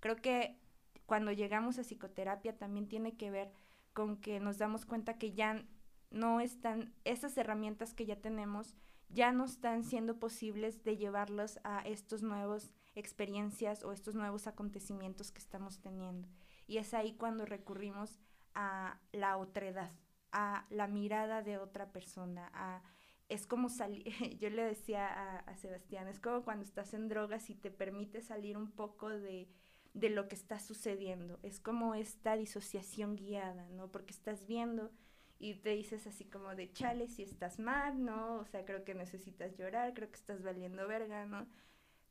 Creo 0.00 0.16
que 0.16 0.59
cuando 1.07 1.31
llegamos 1.31 1.79
a 1.79 1.85
psicoterapia 1.85 2.57
también 2.59 2.88
tiene 2.88 3.16
que 3.16 3.31
ver 3.31 3.52
con 3.92 4.16
que 4.16 4.40
nos 4.40 4.59
damos 4.59 4.85
cuenta 4.85 5.18
que 5.18 5.33
ya 5.33 5.64
no 6.11 6.40
están, 6.40 6.92
esas 7.05 7.37
herramientas 7.37 7.94
que 7.94 8.07
ya 8.07 8.16
tenemos, 8.16 8.74
ya 9.08 9.32
no 9.32 9.44
están 9.44 9.84
siendo 9.84 10.18
posibles 10.18 10.82
de 10.84 10.96
llevarlos 10.96 11.58
a 11.64 11.80
estos 11.80 12.22
nuevos 12.22 12.72
experiencias 12.94 13.84
o 13.84 13.92
estos 13.92 14.14
nuevos 14.14 14.46
acontecimientos 14.46 15.30
que 15.32 15.40
estamos 15.40 15.80
teniendo. 15.80 16.28
Y 16.66 16.78
es 16.78 16.94
ahí 16.94 17.14
cuando 17.14 17.44
recurrimos 17.44 18.18
a 18.54 18.98
la 19.12 19.36
otredad, 19.36 19.92
a 20.32 20.66
la 20.70 20.88
mirada 20.88 21.42
de 21.42 21.58
otra 21.58 21.92
persona, 21.92 22.50
a 22.54 22.82
es 23.28 23.46
como 23.46 23.68
salir, 23.68 24.04
yo 24.38 24.50
le 24.50 24.64
decía 24.64 25.06
a, 25.06 25.38
a 25.40 25.56
Sebastián, 25.56 26.08
es 26.08 26.20
como 26.20 26.44
cuando 26.44 26.64
estás 26.64 26.94
en 26.94 27.08
drogas 27.08 27.50
y 27.50 27.54
te 27.54 27.70
permite 27.70 28.20
salir 28.20 28.56
un 28.56 28.70
poco 28.70 29.08
de, 29.08 29.48
de 29.94 30.10
lo 30.10 30.28
que 30.28 30.34
está 30.34 30.60
sucediendo. 30.60 31.38
Es 31.42 31.58
como 31.60 31.94
esta 31.94 32.36
disociación 32.36 33.16
guiada, 33.16 33.68
¿no? 33.70 33.90
Porque 33.90 34.12
estás 34.12 34.46
viendo 34.46 34.90
y 35.38 35.55
te 35.55 35.70
dices 35.70 36.07
así 36.07 36.25
como 36.25 36.55
de 36.55 36.72
chale 36.72 37.09
si 37.09 37.22
estás 37.22 37.59
mal, 37.59 38.05
¿no? 38.05 38.37
O 38.37 38.44
sea, 38.46 38.64
creo 38.64 38.85
que 38.85 38.94
necesitas 38.94 39.57
llorar, 39.57 39.92
creo 39.94 40.09
que 40.09 40.16
estás 40.16 40.42
valiendo 40.42 40.87
verga, 40.88 41.27
¿no? 41.27 41.46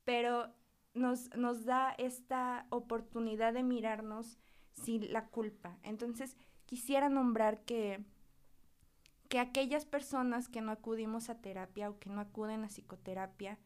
Pero 0.04 0.54
nos, 0.94 1.36
nos 1.36 1.66
da 1.66 1.92
esta 1.98 2.68
oportunidad 2.70 3.54
de 3.54 3.64
mirarnos 3.64 4.38
sin 4.74 5.12
la 5.12 5.28
culpa. 5.28 5.78
Entonces, 5.84 6.38
quisiera 6.66 7.10
nombrar 7.10 7.64
que, 7.64 8.04
que 9.28 9.40
aquellas 9.40 9.86
personas 9.86 10.48
que 10.48 10.62
no 10.62 10.72
acudimos 10.72 11.30
a 11.30 11.42
terapia 11.42 11.90
o 11.90 12.00
que 12.00 12.10
no 12.10 12.22
acuden 12.22 12.64
a 12.64 12.68
psicoterapia, 12.68 13.58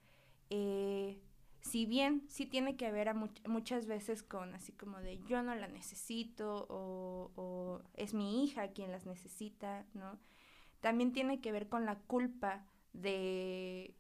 eh, 0.50 1.19
si 1.62 1.86
bien 1.86 2.24
sí 2.30 2.45
tiene 2.45 2.78
que 2.78 2.91
ver 2.91 3.10
a 3.10 3.13
much- 3.13 3.45
muchas 3.48 3.86
veces 3.86 4.24
con 4.24 4.56
así 4.56 4.72
como 4.74 5.00
de 5.00 5.19
yo 5.26 5.43
no 5.43 5.56
la 5.56 5.67
necesito 5.67 6.65
o, 6.69 7.32
o 7.36 7.82
es 7.95 8.13
mi 8.13 8.43
hija 8.43 8.69
quien 8.69 8.91
las 8.91 9.06
necesita, 9.06 9.86
¿no? 9.93 10.19
También 10.82 11.12
tiene 11.13 11.41
que 11.41 11.52
ver 11.52 11.69
con 11.69 11.86
la 11.86 11.98
culpa 12.00 12.65
de 12.93 13.95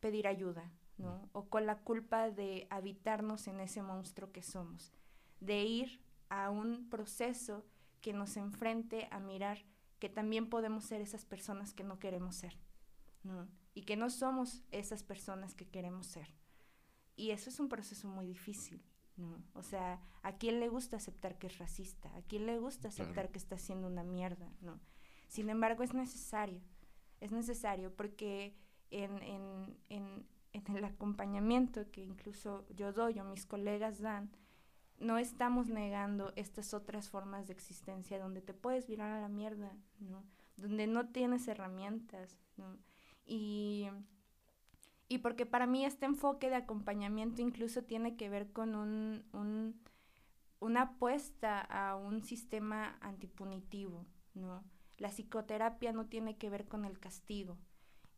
pedir 0.00 0.26
ayuda, 0.28 0.70
¿no? 0.98 1.28
O 1.32 1.48
con 1.48 1.66
la 1.66 1.78
culpa 1.78 2.30
de 2.30 2.66
habitarnos 2.70 3.48
en 3.48 3.60
ese 3.60 3.82
monstruo 3.82 4.32
que 4.32 4.42
somos, 4.42 4.92
de 5.40 5.64
ir 5.64 6.00
a 6.28 6.50
un 6.50 6.88
proceso 6.88 7.64
que 8.00 8.12
nos 8.12 8.36
enfrente 8.36 9.08
a 9.10 9.18
mirar 9.20 9.64
que 9.98 10.08
también 10.08 10.48
podemos 10.50 10.84
ser 10.84 11.00
esas 11.00 11.24
personas 11.24 11.72
que 11.72 11.84
no 11.84 11.98
queremos 11.98 12.36
ser, 12.36 12.56
¿no? 13.24 13.48
Y 13.74 13.82
que 13.82 13.96
no 13.96 14.10
somos 14.10 14.62
esas 14.70 15.02
personas 15.02 15.54
que 15.54 15.68
queremos 15.68 16.06
ser. 16.06 16.35
Y 17.16 17.30
eso 17.30 17.48
es 17.50 17.58
un 17.60 17.68
proceso 17.68 18.08
muy 18.08 18.26
difícil, 18.26 18.82
¿no? 19.16 19.42
O 19.54 19.62
sea, 19.62 20.00
¿a 20.22 20.36
quién 20.36 20.60
le 20.60 20.68
gusta 20.68 20.96
aceptar 20.98 21.38
que 21.38 21.46
es 21.46 21.58
racista? 21.58 22.14
¿A 22.16 22.22
quién 22.22 22.46
le 22.46 22.58
gusta 22.58 22.88
aceptar 22.88 23.14
Claro. 23.14 23.32
que 23.32 23.38
está 23.38 23.54
haciendo 23.56 23.86
una 23.88 24.02
mierda, 24.04 24.52
¿no? 24.60 24.78
Sin 25.28 25.48
embargo, 25.48 25.82
es 25.82 25.94
necesario, 25.94 26.60
es 27.20 27.32
necesario 27.32 27.94
porque 27.96 28.54
en, 28.90 29.22
en, 29.22 29.76
en, 29.88 30.26
en 30.52 30.76
el 30.76 30.84
acompañamiento 30.84 31.90
que 31.90 32.02
incluso 32.04 32.66
yo 32.68 32.92
doy 32.92 33.18
o 33.18 33.24
mis 33.24 33.46
colegas 33.46 34.00
dan, 34.00 34.30
no 34.98 35.18
estamos 35.18 35.68
negando 35.68 36.32
estas 36.36 36.72
otras 36.74 37.08
formas 37.08 37.46
de 37.46 37.52
existencia 37.54 38.18
donde 38.18 38.40
te 38.40 38.54
puedes 38.54 38.86
virar 38.86 39.10
a 39.12 39.20
la 39.20 39.28
mierda, 39.28 39.76
¿no? 39.98 40.24
Donde 40.56 40.86
no 40.86 41.08
tienes 41.08 41.48
herramientas, 41.48 42.38
¿no? 42.56 42.78
Y, 43.26 43.88
y 45.08 45.18
porque 45.18 45.46
para 45.46 45.66
mí 45.66 45.84
este 45.84 46.06
enfoque 46.06 46.50
de 46.50 46.56
acompañamiento 46.56 47.42
incluso 47.42 47.82
tiene 47.84 48.16
que 48.16 48.28
ver 48.28 48.52
con 48.52 48.74
un, 48.74 49.24
un- 49.32 49.80
una 50.60 50.82
apuesta 50.82 51.60
a 51.60 51.96
un 51.96 52.22
sistema 52.22 52.96
antipunitivo, 53.00 54.06
¿no? 54.34 54.64
La 54.98 55.10
psicoterapia 55.10 55.92
no 55.92 56.06
tiene 56.06 56.36
que 56.38 56.50
ver 56.50 56.66
con 56.66 56.84
el 56.84 56.98
castigo. 56.98 57.58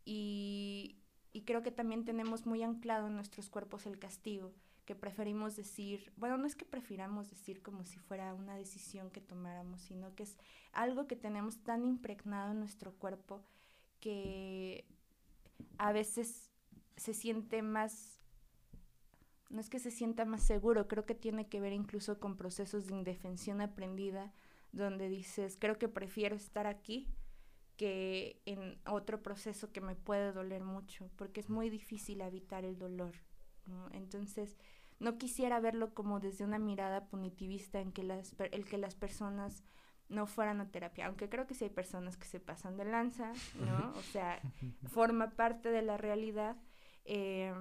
Y, 0.05 0.97
y 1.33 1.41
creo 1.43 1.61
que 1.61 1.71
también 1.71 2.05
tenemos 2.05 2.45
muy 2.45 2.63
anclado 2.63 3.07
en 3.07 3.15
nuestros 3.15 3.49
cuerpos 3.49 3.85
el 3.85 3.99
castigo, 3.99 4.53
que 4.85 4.95
preferimos 4.95 5.55
decir, 5.55 6.11
bueno, 6.17 6.37
no 6.37 6.47
es 6.47 6.55
que 6.55 6.65
prefiramos 6.65 7.29
decir 7.29 7.61
como 7.61 7.85
si 7.85 7.99
fuera 7.99 8.33
una 8.33 8.55
decisión 8.55 9.11
que 9.11 9.21
tomáramos, 9.21 9.81
sino 9.81 10.15
que 10.15 10.23
es 10.23 10.37
algo 10.71 11.07
que 11.07 11.15
tenemos 11.15 11.59
tan 11.63 11.85
impregnado 11.85 12.51
en 12.51 12.59
nuestro 12.59 12.93
cuerpo 12.93 13.43
que 13.99 14.85
a 15.77 15.91
veces 15.91 16.48
se 16.99 17.13
siente 17.13 17.61
más, 17.61 18.21
no 19.49 19.59
es 19.59 19.69
que 19.69 19.79
se 19.79 19.91
sienta 19.91 20.25
más 20.25 20.43
seguro, 20.43 20.87
creo 20.87 21.05
que 21.05 21.15
tiene 21.15 21.47
que 21.47 21.59
ver 21.59 21.73
incluso 21.73 22.19
con 22.19 22.37
procesos 22.37 22.87
de 22.87 22.95
indefensión 22.95 23.61
aprendida, 23.61 24.33
donde 24.71 25.09
dices, 25.09 25.57
creo 25.59 25.79
que 25.79 25.87
prefiero 25.87 26.35
estar 26.35 26.67
aquí 26.67 27.07
que 27.77 28.41
en 28.45 28.77
otro 28.85 29.23
proceso 29.23 29.71
que 29.71 29.81
me 29.81 29.95
puede 29.95 30.33
doler 30.33 30.63
mucho, 30.63 31.09
porque 31.15 31.39
es 31.39 31.49
muy 31.49 31.69
difícil 31.69 32.21
evitar 32.21 32.65
el 32.65 32.77
dolor. 32.77 33.13
¿no? 33.65 33.87
Entonces, 33.91 34.57
no 34.99 35.17
quisiera 35.17 35.59
verlo 35.61 35.93
como 35.93 36.19
desde 36.19 36.43
una 36.43 36.59
mirada 36.59 37.05
punitivista 37.05 37.79
en 37.79 37.93
que 37.93 38.03
las, 38.03 38.35
el 38.51 38.65
que 38.65 38.77
las 38.77 38.95
personas 38.95 39.63
no 40.09 40.25
fueran 40.25 40.59
a 40.59 40.69
terapia, 40.71 41.05
aunque 41.05 41.29
creo 41.29 41.47
que 41.47 41.53
sí 41.53 41.65
hay 41.65 41.69
personas 41.69 42.17
que 42.17 42.25
se 42.25 42.39
pasan 42.39 42.77
de 42.77 42.83
lanza, 42.83 43.31
¿no? 43.59 43.91
O 43.95 44.01
sea, 44.01 44.41
forma 44.87 45.31
parte 45.31 45.69
de 45.69 45.83
la 45.83 45.97
realidad. 45.97 46.57
Eh, 47.05 47.53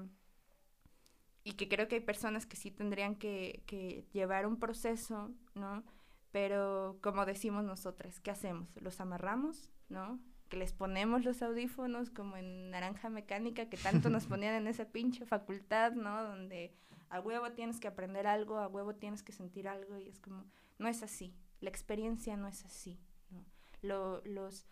y 1.45 1.53
que 1.53 1.69
creo 1.69 1.89
que 1.89 1.97
hay 1.97 2.01
personas 2.01 2.47
que 2.47 2.57
sí 2.57 2.71
tendrían 2.71 3.17
que, 3.17 3.63
que 3.67 4.05
llevar 4.13 4.47
un 4.47 4.59
proceso, 4.59 5.31
¿no? 5.55 5.85
Pero 6.31 6.99
como 7.03 7.25
decimos 7.25 7.65
nosotras, 7.65 8.21
¿qué 8.21 8.31
hacemos? 8.31 8.69
¿Los 8.77 9.01
amarramos, 9.01 9.71
¿no? 9.89 10.21
Que 10.51 10.57
les 10.59 10.73
ponemos 10.75 11.25
los 11.25 11.41
audífonos 11.43 12.11
como 12.11 12.37
en 12.37 12.71
naranja 12.71 13.09
mecánica 13.09 13.71
que 13.71 13.79
tanto 13.79 14.11
nos 14.11 14.27
ponían 14.27 14.55
en 14.55 14.67
esa 14.67 14.87
pinche 14.87 15.25
facultad, 15.25 15.93
¿no? 15.93 16.23
Donde 16.23 16.75
a 17.09 17.21
huevo 17.21 17.53
tienes 17.53 17.81
que 17.81 17.89
aprender 17.89 18.27
algo, 18.27 18.59
a 18.59 18.69
huevo 18.69 18.95
tienes 18.95 19.23
que 19.23 19.33
sentir 19.33 19.69
algo 19.69 19.97
y 19.99 20.09
es 20.09 20.19
como, 20.21 20.45
no 20.79 20.89
es 20.89 21.03
así, 21.03 21.35
la 21.61 21.71
experiencia 21.71 22.37
no 22.37 22.47
es 22.47 22.65
así, 22.67 23.01
¿no? 23.31 23.43
Lo- 23.81 24.23
los, 24.27 24.67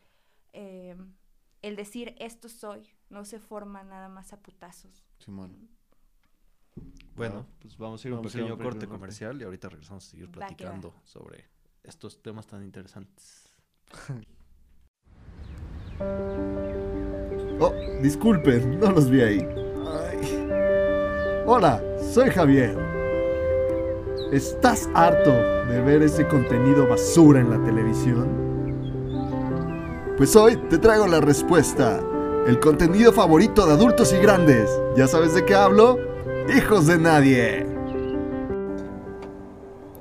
eh, 0.52 0.94
el 1.62 1.76
decir 1.76 2.14
esto 2.18 2.50
soy 2.50 2.90
no 3.10 3.24
se 3.24 3.38
forma 3.38 3.82
nada 3.82 4.08
más 4.08 4.32
a 4.32 4.40
putazos. 4.40 5.04
Simón. 5.18 5.68
Bueno, 7.14 7.46
pues 7.60 7.76
vamos 7.78 8.04
a 8.04 8.08
ir 8.08 8.14
a 8.14 8.18
un 8.18 8.26
a 8.26 8.28
pequeño 8.28 8.58
corte 8.58 8.86
comercial 8.86 9.40
y 9.40 9.44
ahorita 9.44 9.68
regresamos 9.70 10.06
a 10.06 10.10
seguir 10.10 10.26
Va 10.28 10.32
que 10.32 10.38
va. 10.40 10.46
platicando 10.48 10.94
sobre 11.04 11.46
estos 11.82 12.22
temas 12.22 12.46
tan 12.46 12.62
interesantes. 12.62 13.48
Oh, 17.58 17.72
disculpen, 18.02 18.78
no 18.78 18.92
los 18.92 19.08
vi 19.08 19.22
ahí. 19.22 19.48
Hola, 21.46 21.82
soy 22.12 22.28
Javier. 22.28 22.76
¿Estás 24.30 24.90
harto 24.94 25.30
de 25.30 25.80
ver 25.80 26.02
ese 26.02 26.28
contenido 26.28 26.86
basura 26.86 27.40
en 27.40 27.48
la 27.48 27.64
televisión? 27.64 28.28
Pues 30.18 30.36
hoy 30.36 30.56
te 30.68 30.76
traigo 30.78 31.06
la 31.06 31.20
respuesta. 31.20 32.02
El 32.46 32.60
contenido 32.60 33.12
favorito 33.12 33.66
de 33.66 33.72
adultos 33.72 34.12
y 34.12 34.18
grandes. 34.18 34.70
¿Ya 34.96 35.06
sabes 35.08 35.34
de 35.34 35.44
qué 35.44 35.54
hablo? 35.54 35.98
Hijos 36.56 36.86
de 36.86 36.98
nadie. 36.98 37.66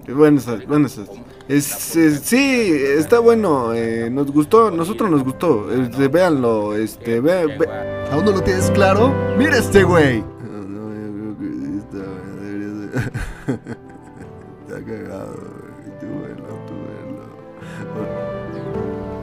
Buenas 0.07 0.45
tardes, 0.45 0.67
buenas 0.67 0.95
tardes. 0.95 1.11
Es, 1.47 1.95
es- 1.95 2.19
sí, 2.21 2.71
está 2.97 3.19
bueno, 3.19 3.73
eh, 3.73 4.09
nos 4.11 4.31
gustó, 4.31 4.69
nosotros 4.71 5.09
nos 5.09 5.23
gustó, 5.23 5.71
este, 5.71 6.07
véanlo, 6.07 6.75
este, 6.75 7.19
ve, 7.19 7.45
ve- 7.47 7.69
¿Aún 8.11 8.25
no 8.25 8.31
lo 8.31 8.41
tienes 8.41 8.69
claro? 8.71 9.13
¡Mira 9.37 9.57
este 9.57 9.83
güey! 9.83 10.23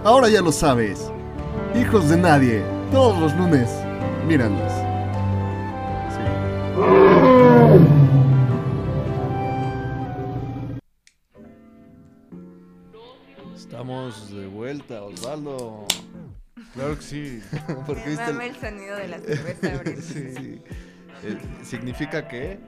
Ahora 0.04 0.28
ya 0.28 0.40
lo 0.40 0.52
sabes. 0.52 1.10
Hijos 1.80 2.08
de 2.08 2.16
nadie. 2.16 2.62
Todos 2.92 3.18
los 3.18 3.34
lunes. 3.36 3.70
Míranos. 4.26 4.70
Estamos 13.56 14.30
de 14.30 14.46
vuelta, 14.46 15.02
Osvaldo. 15.04 15.86
Claro 16.74 16.96
que 16.98 17.02
sí. 17.02 17.42
Porque 17.86 18.02
Me 18.02 18.08
viste 18.10 18.26
mama 18.26 18.44
el 18.44 18.56
sonido 18.56 18.96
de 18.96 19.08
la 19.08 19.18
cerveza. 19.20 19.82
Sí, 20.02 20.34
sí. 20.36 20.62
Eh, 21.24 21.38
significa 21.62 22.28
que 22.28 22.58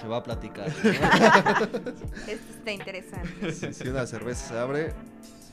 se 0.00 0.06
va 0.06 0.18
a 0.18 0.22
platicar. 0.22 0.68
Esto 0.84 2.52
está 2.58 2.70
interesante. 2.70 3.52
si, 3.52 3.74
si 3.74 3.88
una 3.88 4.06
cerveza 4.06 4.48
se 4.50 4.56
abre, 4.56 4.92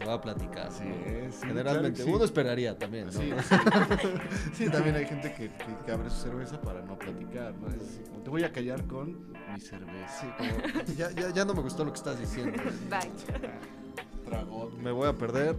se 0.01 0.07
va 0.07 0.13
a 0.15 0.21
platicar. 0.21 0.67
Así 0.67 0.83
es. 1.05 1.35
sí, 1.35 1.47
Generalmente, 1.47 1.97
claro 1.97 2.09
sí. 2.11 2.15
uno 2.15 2.25
esperaría 2.25 2.77
también, 2.77 3.05
¿no? 3.07 3.11
Sí, 3.21 3.31
sí, 4.53 4.69
también 4.69 4.95
hay 4.95 5.05
gente 5.05 5.33
que, 5.33 5.49
que- 5.49 5.85
que 5.85 5.91
abre 5.91 6.09
su 6.09 6.17
cerveza 6.21 6.59
para 6.61 6.81
no 6.81 6.97
platicar, 6.97 7.53
¿no? 7.55 7.67
Es 7.67 7.75
así 7.75 8.01
como, 8.09 8.21
te 8.23 8.29
voy 8.29 8.43
a 8.43 8.51
callar 8.51 8.83
con 8.87 9.31
mi 9.53 9.59
cerveza. 9.59 10.19
Sí, 10.19 10.27
como, 10.37 10.95
ya, 10.95 11.11
ya, 11.11 11.29
ya 11.31 11.45
no 11.45 11.53
me 11.53 11.61
gustó 11.61 11.83
lo 11.85 11.91
que 11.91 11.97
estás 11.97 12.19
diciendo. 12.19 12.61
Bye. 12.89 13.11
Tragote. 14.25 14.77
Me 14.77 14.91
voy 14.91 15.07
a 15.09 15.13
perder 15.17 15.55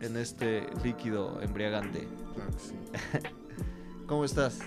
en 0.00 0.16
este 0.16 0.66
líquido 0.84 1.40
embriagante. 1.40 2.06
Claro 2.34 2.50
que 2.52 2.58
sí. 2.58 2.74
¿Cómo 4.06 4.24
estás? 4.24 4.58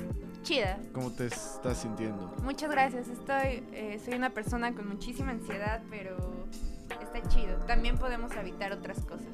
Chida. 0.43 0.79
¿Cómo 0.93 1.11
te 1.11 1.27
estás 1.27 1.77
sintiendo? 1.81 2.33
Muchas 2.43 2.71
gracias. 2.71 3.07
Estoy, 3.09 3.63
eh, 3.73 3.99
soy 4.03 4.15
una 4.15 4.31
persona 4.31 4.73
con 4.73 4.87
muchísima 4.87 5.31
ansiedad, 5.31 5.81
pero 5.89 6.17
está 7.19 7.29
chido. 7.29 7.55
También 7.65 7.97
podemos 7.97 8.31
evitar 8.35 8.71
otras 8.71 8.99
cosas. 9.05 9.27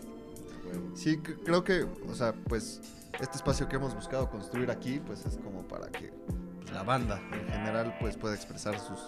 Sí, 0.95 1.17
creo 1.19 1.63
que, 1.63 1.83
o 1.83 2.13
sea, 2.15 2.33
pues 2.47 2.81
este 3.19 3.37
espacio 3.37 3.67
que 3.67 3.75
hemos 3.75 3.93
buscado 3.93 4.29
construir 4.29 4.71
aquí, 4.71 4.99
pues 5.05 5.25
es 5.25 5.37
como 5.37 5.61
para 5.67 5.87
que 5.89 6.11
pues, 6.59 6.71
la 6.71 6.83
banda 6.83 7.21
en 7.31 7.47
general 7.47 7.95
pues 7.99 8.17
pueda 8.17 8.33
expresar 8.35 8.77
sus, 8.79 8.99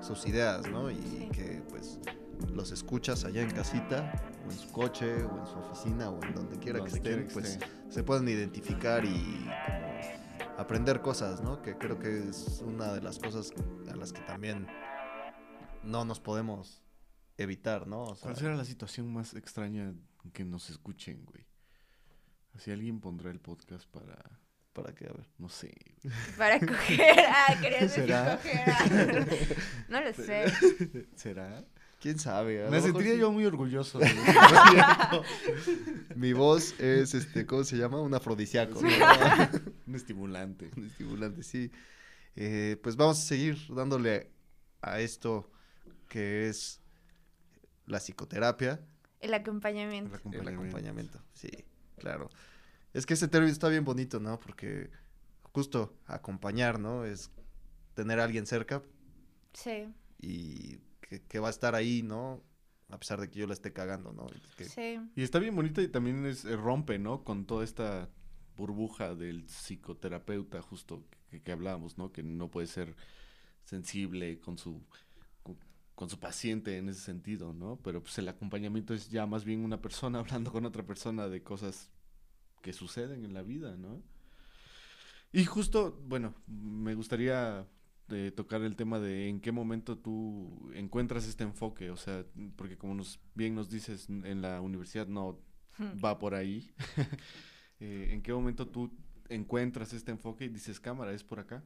sus 0.00 0.26
ideas, 0.26 0.68
¿no? 0.68 0.90
Y 0.90 0.96
Sí. 0.96 1.28
que 1.32 1.62
pues 1.70 1.98
los 2.52 2.70
escuchas 2.70 3.24
allá 3.24 3.40
en 3.42 3.50
casita, 3.50 4.12
o 4.46 4.50
en 4.52 4.58
su 4.58 4.70
coche, 4.70 5.24
o 5.24 5.38
en 5.40 5.46
su 5.46 5.58
oficina, 5.58 6.10
o 6.10 6.22
en 6.22 6.34
donde 6.34 6.58
quiera 6.58 6.78
Donde 6.80 6.92
que 6.92 6.98
estén, 6.98 7.12
quiera 7.14 7.28
que 7.28 7.32
pues 7.34 7.46
esté. 7.52 7.66
se 7.88 8.02
puedan 8.04 8.28
identificar 8.28 9.04
y 9.04 9.48
como 9.66 10.58
aprender 10.58 11.00
cosas, 11.00 11.40
¿no? 11.42 11.62
Que 11.62 11.76
creo 11.78 11.98
que 11.98 12.28
es 12.28 12.62
una 12.64 12.92
de 12.92 13.00
las 13.00 13.18
cosas 13.18 13.52
a 13.90 13.96
las 13.96 14.12
que 14.12 14.20
también 14.22 14.66
no 15.82 16.04
nos 16.04 16.20
podemos 16.20 16.82
evitar, 17.38 17.86
¿no? 17.86 18.04
O 18.04 18.14
sea, 18.16 18.22
¿Cuál 18.24 18.36
será 18.36 18.54
la 18.56 18.64
situación 18.64 19.12
más 19.12 19.34
extraña 19.34 19.92
que 20.32 20.44
nos 20.44 20.70
escuchen, 20.70 21.24
güey? 21.24 21.44
Así 22.54 22.70
alguien 22.70 23.00
pondrá 23.00 23.30
el 23.30 23.40
podcast 23.40 23.86
para, 23.90 24.16
para 24.72 24.94
que, 24.94 25.04
a 25.06 25.12
ver. 25.12 25.28
no 25.38 25.48
sé, 25.48 25.72
güey. 26.02 26.14
Para 26.38 26.58
coger. 26.58 27.24
Ah, 27.28 27.54
querías 27.60 27.82
decir 27.82 28.04
¿Será? 28.04 28.36
coger. 28.36 28.60
ah. 28.66 29.26
No 29.88 30.00
lo 30.00 30.12
sé. 30.24 30.44
¿Será? 31.14 31.64
¿Quién 32.00 32.18
sabe? 32.18 32.68
Me 32.70 32.80
sentiría 32.80 33.14
sí. 33.14 33.20
yo 33.20 33.32
muy 33.32 33.44
orgulloso. 33.46 33.98
güey. 33.98 34.10
Mi 36.14 36.32
voz 36.32 36.78
es, 36.78 37.14
este, 37.14 37.46
¿cómo 37.46 37.64
se 37.64 37.76
llama? 37.76 38.00
Un 38.00 38.14
afrodisíaco. 38.14 38.80
¿no? 38.80 38.88
Un 39.86 39.94
estimulante. 39.94 40.70
Un 40.76 40.86
estimulante, 40.86 41.42
sí. 41.42 41.70
Eh, 42.36 42.78
pues 42.82 42.96
vamos 42.96 43.18
a 43.18 43.22
seguir 43.22 43.58
dándole 43.74 44.30
a 44.82 45.00
esto 45.00 45.50
que 46.08 46.48
es 46.48 46.80
la 47.86 47.98
psicoterapia, 47.98 48.80
El 49.20 49.32
acompañamiento. 49.34 50.14
el 50.32 50.48
acompañamiento. 50.48 51.22
Sí, 51.32 51.48
claro. 51.96 52.28
Es 52.92 53.06
que 53.06 53.14
ese 53.14 53.28
término 53.28 53.52
está 53.52 53.68
bien 53.68 53.84
bonito, 53.84 54.20
¿no? 54.20 54.38
Porque 54.40 54.90
justo 55.42 55.96
acompañar, 56.06 56.78
¿no? 56.78 57.04
Es 57.04 57.30
tener 57.94 58.20
a 58.20 58.24
alguien 58.24 58.46
cerca 58.46 58.82
Sí, 59.54 59.88
y 60.20 60.78
que, 61.00 61.22
que 61.22 61.38
va 61.38 61.48
a 61.48 61.50
estar 61.50 61.74
ahí, 61.74 62.02
¿no? 62.02 62.42
A 62.88 62.98
pesar 62.98 63.20
de 63.20 63.28
que 63.30 63.38
yo 63.40 63.46
la 63.46 63.54
esté 63.54 63.72
cagando, 63.72 64.12
¿no? 64.12 64.26
Que- 64.56 64.64
sí. 64.66 65.00
Y 65.14 65.22
está 65.22 65.38
bien 65.38 65.56
bonita 65.56 65.80
y 65.82 65.88
también 65.88 66.24
es, 66.26 66.44
eh, 66.44 66.56
rompe, 66.56 66.98
¿no? 66.98 67.24
Con 67.24 67.46
toda 67.46 67.64
esta 67.64 68.08
burbuja 68.56 69.14
del 69.14 69.44
psicoterapeuta 69.48 70.62
justo 70.62 71.04
que, 71.30 71.42
que 71.42 71.52
hablábamos, 71.52 71.98
¿no? 71.98 72.12
Que 72.12 72.22
no 72.22 72.50
puede 72.50 72.66
ser 72.66 72.94
sensible 73.64 74.38
con 74.40 74.58
su 74.58 74.82
con, 75.96 76.08
su 76.08 76.20
paciente 76.20 76.76
en 76.76 76.88
ese 76.88 77.00
sentido, 77.00 77.52
¿no? 77.52 77.80
Pero 77.82 78.02
pues 78.02 78.16
el 78.18 78.28
acompañamiento 78.28 78.94
es 78.94 79.10
ya 79.10 79.26
más 79.26 79.44
bien 79.44 79.64
una 79.64 79.80
persona 79.80 80.18
hablando 80.20 80.52
con 80.52 80.64
otra 80.64 80.84
persona 80.84 81.28
de 81.28 81.42
cosas 81.42 81.90
que 82.62 82.72
suceden 82.72 83.24
en 83.24 83.34
la 83.34 83.42
vida, 83.42 83.76
¿no? 83.76 84.02
Y 85.32 85.44
justo, 85.44 86.00
bueno, 86.06 86.34
me 86.46 86.94
gustaría 86.94 87.66
eh, 88.08 88.32
tocar 88.34 88.62
el 88.62 88.76
tema 88.76 89.00
de 89.00 89.28
en 89.28 89.40
qué 89.40 89.50
momento 89.50 89.98
tú 89.98 90.70
encuentras 90.74 91.26
este 91.26 91.42
enfoque, 91.42 91.90
o 91.90 91.96
sea, 91.96 92.24
porque 92.54 92.78
como 92.78 92.94
nos 92.94 93.18
bien 93.34 93.54
nos 93.54 93.68
dices, 93.68 94.08
en 94.08 94.40
la 94.42 94.60
universidad 94.60 95.08
no 95.08 95.40
va 96.04 96.18
por 96.18 96.34
ahí. 96.34 96.70
Eh, 97.78 98.08
¿En 98.12 98.22
qué 98.22 98.32
momento 98.32 98.66
tú 98.66 98.90
encuentras 99.28 99.92
este 99.92 100.10
enfoque 100.10 100.46
y 100.46 100.48
dices, 100.48 100.80
cámara, 100.80 101.12
es 101.12 101.22
por 101.22 101.40
acá? 101.40 101.62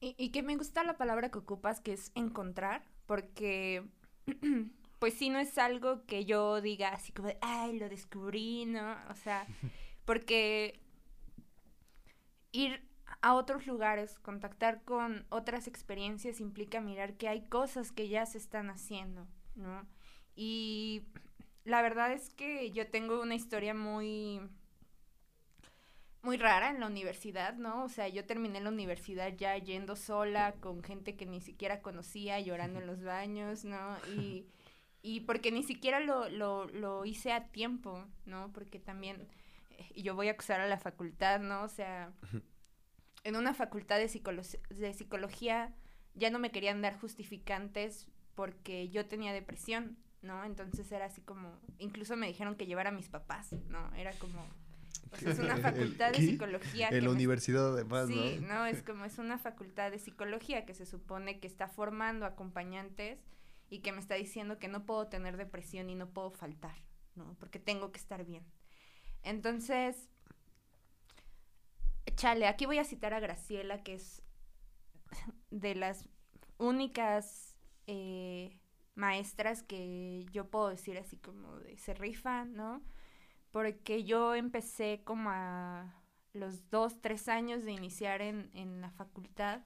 Y, 0.00 0.14
y 0.16 0.30
que 0.30 0.42
me 0.42 0.56
gusta 0.56 0.82
la 0.82 0.96
palabra 0.96 1.30
que 1.30 1.36
ocupas, 1.36 1.78
que 1.78 1.92
es 1.92 2.10
encontrar, 2.14 2.86
porque 3.10 3.82
pues 5.00 5.14
sí 5.14 5.30
no 5.30 5.40
es 5.40 5.58
algo 5.58 6.06
que 6.06 6.24
yo 6.24 6.60
diga 6.60 6.90
así 6.90 7.10
como, 7.10 7.26
de, 7.26 7.38
ay, 7.40 7.76
lo 7.76 7.88
descubrí, 7.88 8.66
¿no? 8.66 8.96
O 9.08 9.16
sea, 9.16 9.48
porque 10.04 10.78
ir 12.52 12.88
a 13.20 13.34
otros 13.34 13.66
lugares, 13.66 14.16
contactar 14.20 14.84
con 14.84 15.26
otras 15.28 15.66
experiencias 15.66 16.38
implica 16.38 16.80
mirar 16.80 17.14
que 17.14 17.26
hay 17.26 17.48
cosas 17.48 17.90
que 17.90 18.08
ya 18.08 18.26
se 18.26 18.38
están 18.38 18.70
haciendo, 18.70 19.26
¿no? 19.56 19.88
Y 20.36 21.02
la 21.64 21.82
verdad 21.82 22.12
es 22.12 22.30
que 22.30 22.70
yo 22.70 22.86
tengo 22.86 23.20
una 23.20 23.34
historia 23.34 23.74
muy 23.74 24.40
muy 26.22 26.36
rara 26.36 26.70
en 26.70 26.80
la 26.80 26.86
universidad, 26.86 27.54
¿no? 27.54 27.84
O 27.84 27.88
sea, 27.88 28.08
yo 28.08 28.26
terminé 28.26 28.60
la 28.60 28.70
universidad 28.70 29.32
ya 29.36 29.56
yendo 29.56 29.96
sola 29.96 30.54
con 30.60 30.82
gente 30.82 31.16
que 31.16 31.26
ni 31.26 31.40
siquiera 31.40 31.80
conocía, 31.82 32.40
llorando 32.40 32.80
en 32.80 32.86
los 32.88 33.02
baños, 33.02 33.64
¿no? 33.64 33.96
Y, 34.06 34.46
y 35.02 35.20
porque 35.20 35.50
ni 35.52 35.62
siquiera 35.62 36.00
lo, 36.00 36.28
lo, 36.28 36.66
lo 36.68 37.04
hice 37.06 37.32
a 37.32 37.48
tiempo, 37.48 38.04
¿no? 38.26 38.52
Porque 38.52 38.78
también, 38.78 39.28
eh, 39.70 39.86
y 39.94 40.02
yo 40.02 40.14
voy 40.14 40.28
a 40.28 40.32
acusar 40.32 40.60
a 40.60 40.68
la 40.68 40.78
facultad, 40.78 41.40
¿no? 41.40 41.62
O 41.62 41.68
sea, 41.68 42.12
en 43.24 43.36
una 43.36 43.54
facultad 43.54 43.98
de, 43.98 44.08
psicolo- 44.08 44.58
de 44.70 44.94
psicología 44.94 45.74
ya 46.14 46.30
no 46.30 46.38
me 46.38 46.50
querían 46.50 46.82
dar 46.82 46.98
justificantes 46.98 48.08
porque 48.34 48.88
yo 48.88 49.06
tenía 49.06 49.32
depresión, 49.32 49.98
¿no? 50.22 50.44
Entonces 50.44 50.90
era 50.92 51.06
así 51.06 51.20
como, 51.20 51.52
incluso 51.78 52.16
me 52.16 52.26
dijeron 52.26 52.56
que 52.56 52.66
llevara 52.66 52.90
a 52.90 52.92
mis 52.92 53.08
papás, 53.08 53.52
¿no? 53.68 53.92
Era 53.94 54.12
como, 54.12 54.44
o 55.12 55.16
sea, 55.16 55.32
es 55.32 55.38
una 55.38 55.56
facultad 55.58 56.12
de 56.12 56.20
¿qué? 56.20 56.22
psicología. 56.22 56.90
En 56.90 56.94
que 56.94 57.00
la 57.00 57.08
me- 57.08 57.14
universidad 57.14 57.72
además, 57.72 58.08
Sí, 58.08 58.38
¿no? 58.40 58.40
no, 58.40 58.66
es 58.66 58.82
como 58.82 59.04
es 59.04 59.18
una 59.18 59.38
facultad 59.38 59.90
de 59.90 59.98
psicología 59.98 60.64
que 60.66 60.74
se 60.74 60.86
supone 60.86 61.40
que 61.40 61.46
está 61.46 61.68
formando 61.68 62.26
acompañantes 62.26 63.18
y 63.68 63.80
que 63.80 63.92
me 63.92 64.00
está 64.00 64.14
diciendo 64.14 64.58
que 64.58 64.68
no 64.68 64.84
puedo 64.86 65.08
tener 65.08 65.36
depresión 65.36 65.90
y 65.90 65.94
no 65.94 66.10
puedo 66.10 66.30
faltar, 66.30 66.76
¿no? 67.14 67.36
Porque 67.38 67.58
tengo 67.58 67.92
que 67.92 67.98
estar 67.98 68.24
bien. 68.24 68.44
Entonces, 69.22 70.08
chale, 72.16 72.46
aquí 72.46 72.66
voy 72.66 72.78
a 72.78 72.84
citar 72.84 73.14
a 73.14 73.20
Graciela, 73.20 73.82
que 73.82 73.94
es 73.94 74.22
de 75.50 75.74
las 75.74 76.08
únicas 76.58 77.56
eh, 77.86 78.58
maestras 78.94 79.62
que 79.62 80.26
yo 80.32 80.50
puedo 80.50 80.68
decir 80.70 80.98
así 80.98 81.16
como 81.16 81.58
de 81.58 81.76
se 81.78 81.94
rifa, 81.94 82.44
¿no? 82.44 82.82
Porque 83.50 84.04
yo 84.04 84.34
empecé 84.34 85.02
como 85.04 85.30
a 85.30 85.94
los 86.32 86.70
dos, 86.70 87.00
tres 87.00 87.28
años 87.28 87.64
de 87.64 87.72
iniciar 87.72 88.22
en, 88.22 88.50
en 88.54 88.80
la 88.80 88.90
facultad 88.90 89.62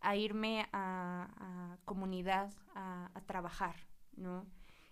a 0.00 0.16
irme 0.16 0.68
a, 0.72 1.78
comunidad 1.84 2.52
a, 2.74 3.10
trabajar, 3.26 3.76
¿no? 4.16 4.46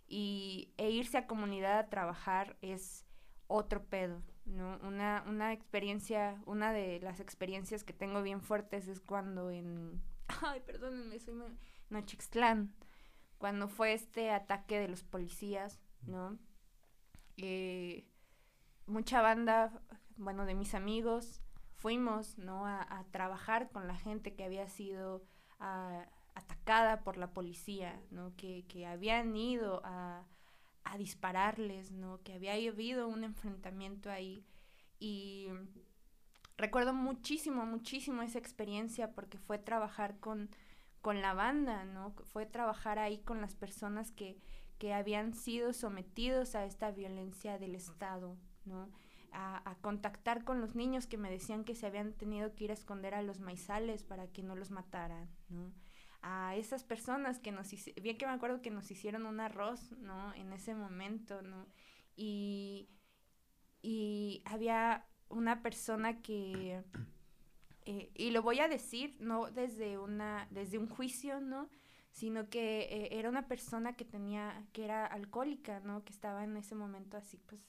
Y 0.08 0.72
e 0.76 0.90
irse 0.90 1.18
a 1.18 1.26
comunidad 1.26 1.78
a 1.78 1.88
trabajar 1.88 2.56
es 2.60 3.06
otro 3.46 3.84
pedo, 3.84 4.22
¿no? 4.44 4.78
Una, 4.82 5.24
una 5.26 5.52
experiencia, 5.52 6.40
una 6.46 6.72
de 6.72 7.00
las 7.00 7.20
experiencias 7.20 7.84
que 7.84 7.92
tengo 7.92 8.22
bien 8.22 8.40
fuertes 8.40 8.88
es 8.88 9.00
cuando 9.00 9.50
en, 9.50 10.02
ay, 10.42 10.60
perdónenme, 10.60 11.18
soy 11.18 11.34
Nochixtlán, 11.90 12.74
cuando 13.38 13.68
fue 13.68 13.92
este 13.92 14.30
ataque 14.30 14.78
de 14.78 14.88
los 14.88 15.04
policías, 15.04 15.80
¿no? 16.02 16.38
Eh, 17.36 18.08
mucha 18.86 19.20
banda, 19.20 19.72
bueno, 20.16 20.46
de 20.46 20.54
mis 20.54 20.74
amigos, 20.74 21.42
fuimos, 21.74 22.38
¿no? 22.38 22.66
A, 22.66 22.82
a 22.82 23.04
trabajar 23.10 23.70
con 23.70 23.86
la 23.86 23.96
gente 23.96 24.34
que 24.34 24.44
había 24.44 24.68
sido 24.68 25.24
a, 25.58 26.06
atacada 26.36 27.02
por 27.02 27.16
la 27.16 27.32
policía, 27.32 28.00
¿no? 28.10 28.34
Que, 28.36 28.64
que 28.68 28.86
habían 28.86 29.34
ido 29.36 29.80
a, 29.84 30.24
a, 30.84 30.98
dispararles, 30.98 31.90
¿no? 31.90 32.22
Que 32.22 32.34
había 32.34 32.52
habido 32.52 33.08
un 33.08 33.24
enfrentamiento 33.24 34.10
ahí. 34.10 34.44
Y 34.98 35.48
recuerdo 36.56 36.92
muchísimo, 36.92 37.66
muchísimo 37.66 38.22
esa 38.22 38.38
experiencia 38.38 39.12
porque 39.12 39.38
fue 39.38 39.58
trabajar 39.58 40.18
con, 40.20 40.50
con 41.00 41.22
la 41.22 41.34
banda, 41.34 41.84
¿no? 41.84 42.14
Fue 42.24 42.46
trabajar 42.46 42.98
ahí 42.98 43.18
con 43.18 43.40
las 43.40 43.54
personas 43.54 44.12
que, 44.12 44.38
que 44.78 44.92
habían 44.92 45.34
sido 45.34 45.72
sometidos 45.72 46.54
a 46.54 46.66
esta 46.66 46.90
violencia 46.90 47.58
del 47.58 47.74
Estado, 47.74 48.36
¿no? 48.66 48.90
A, 49.32 49.70
a, 49.70 49.74
contactar 49.76 50.44
con 50.44 50.60
los 50.60 50.74
niños 50.74 51.06
que 51.06 51.18
me 51.18 51.30
decían 51.30 51.64
que 51.64 51.74
se 51.74 51.86
habían 51.86 52.12
tenido 52.12 52.54
que 52.54 52.64
ir 52.64 52.70
a 52.70 52.74
esconder 52.74 53.14
a 53.14 53.22
los 53.22 53.40
maizales 53.40 54.02
para 54.02 54.28
que 54.28 54.42
no 54.42 54.56
los 54.56 54.70
mataran, 54.70 55.28
¿no? 55.48 55.72
A 56.22 56.56
esas 56.56 56.84
personas 56.84 57.38
que 57.38 57.52
nos 57.52 57.72
hicieron, 57.72 58.02
bien 58.02 58.18
que 58.18 58.26
me 58.26 58.32
acuerdo 58.32 58.62
que 58.62 58.70
nos 58.70 58.90
hicieron 58.90 59.26
un 59.26 59.40
arroz, 59.40 59.92
¿no? 59.98 60.32
En 60.34 60.52
ese 60.52 60.74
momento, 60.74 61.42
¿no? 61.42 61.66
Y, 62.16 62.88
y 63.82 64.42
había 64.46 65.06
una 65.28 65.62
persona 65.62 66.22
que, 66.22 66.82
eh, 67.84 68.10
y 68.14 68.30
lo 68.30 68.42
voy 68.42 68.60
a 68.60 68.68
decir, 68.68 69.16
no 69.20 69.50
desde, 69.50 69.98
una, 69.98 70.48
desde 70.50 70.78
un 70.78 70.88
juicio, 70.88 71.40
¿no? 71.40 71.68
Sino 72.10 72.48
que 72.48 72.80
eh, 72.80 73.18
era 73.18 73.28
una 73.28 73.46
persona 73.46 73.94
que 73.94 74.04
tenía, 74.04 74.66
que 74.72 74.84
era 74.84 75.06
alcohólica, 75.06 75.80
¿no? 75.80 76.04
Que 76.04 76.12
estaba 76.12 76.44
en 76.44 76.56
ese 76.56 76.74
momento 76.74 77.16
así, 77.16 77.38
pues, 77.46 77.60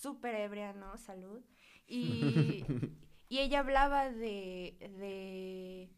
súper 0.00 0.34
ebria, 0.34 0.72
¿no? 0.72 0.96
Salud. 0.96 1.42
Y, 1.86 2.64
y 3.28 3.38
ella 3.38 3.60
hablaba 3.60 4.10
de, 4.10 4.76
de 4.98 5.90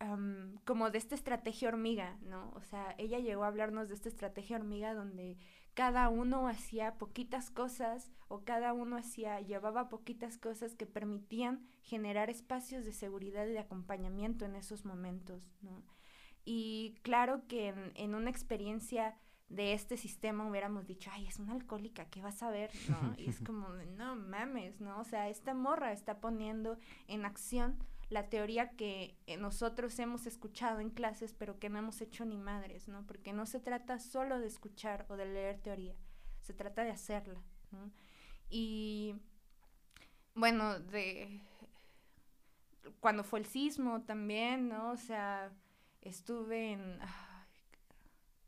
um, 0.00 0.56
como 0.64 0.90
de 0.90 0.98
esta 0.98 1.14
estrategia 1.14 1.68
hormiga, 1.68 2.18
¿no? 2.22 2.50
O 2.54 2.62
sea, 2.62 2.94
ella 2.98 3.18
llegó 3.18 3.44
a 3.44 3.48
hablarnos 3.48 3.88
de 3.88 3.94
esta 3.94 4.08
estrategia 4.08 4.56
hormiga 4.56 4.94
donde 4.94 5.38
cada 5.74 6.08
uno 6.08 6.48
hacía 6.48 6.98
poquitas 6.98 7.50
cosas 7.50 8.10
o 8.28 8.44
cada 8.44 8.72
uno 8.72 8.96
hacía, 8.96 9.40
llevaba 9.40 9.88
poquitas 9.88 10.36
cosas 10.36 10.74
que 10.74 10.86
permitían 10.86 11.66
generar 11.82 12.28
espacios 12.28 12.84
de 12.84 12.92
seguridad 12.92 13.46
y 13.46 13.52
de 13.52 13.58
acompañamiento 13.58 14.44
en 14.44 14.56
esos 14.56 14.84
momentos, 14.84 15.54
¿no? 15.62 15.82
Y 16.44 16.96
claro 17.02 17.46
que 17.46 17.68
en, 17.68 17.92
en 17.94 18.14
una 18.14 18.28
experiencia 18.30 19.16
de 19.52 19.74
este 19.74 19.96
sistema 19.96 20.48
hubiéramos 20.48 20.86
dicho, 20.86 21.10
ay, 21.12 21.26
es 21.26 21.38
una 21.38 21.52
alcohólica, 21.52 22.06
¿qué 22.06 22.22
vas 22.22 22.42
a 22.42 22.50
ver? 22.50 22.70
¿no? 22.88 23.14
Y 23.18 23.28
es 23.28 23.40
como, 23.40 23.68
no 23.96 24.16
mames, 24.16 24.80
¿no? 24.80 24.98
O 24.98 25.04
sea, 25.04 25.28
esta 25.28 25.54
morra 25.54 25.92
está 25.92 26.20
poniendo 26.20 26.78
en 27.06 27.24
acción 27.24 27.76
la 28.08 28.28
teoría 28.28 28.70
que 28.70 29.16
nosotros 29.38 29.98
hemos 29.98 30.26
escuchado 30.26 30.80
en 30.80 30.90
clases, 30.90 31.34
pero 31.34 31.58
que 31.58 31.70
no 31.70 31.78
hemos 31.78 32.00
hecho 32.00 32.24
ni 32.24 32.36
madres, 32.36 32.88
¿no? 32.88 33.06
Porque 33.06 33.32
no 33.32 33.46
se 33.46 33.60
trata 33.60 33.98
solo 33.98 34.38
de 34.38 34.46
escuchar 34.46 35.06
o 35.08 35.16
de 35.16 35.26
leer 35.26 35.58
teoría, 35.60 35.94
se 36.40 36.52
trata 36.52 36.84
de 36.84 36.90
hacerla, 36.90 37.40
¿no? 37.70 37.90
Y 38.50 39.14
bueno, 40.34 40.78
de 40.78 41.40
cuando 43.00 43.24
fue 43.24 43.38
el 43.38 43.46
sismo 43.46 44.02
también, 44.02 44.68
¿no? 44.68 44.90
O 44.90 44.96
sea, 44.96 45.50
estuve 46.02 46.72
en 46.72 46.98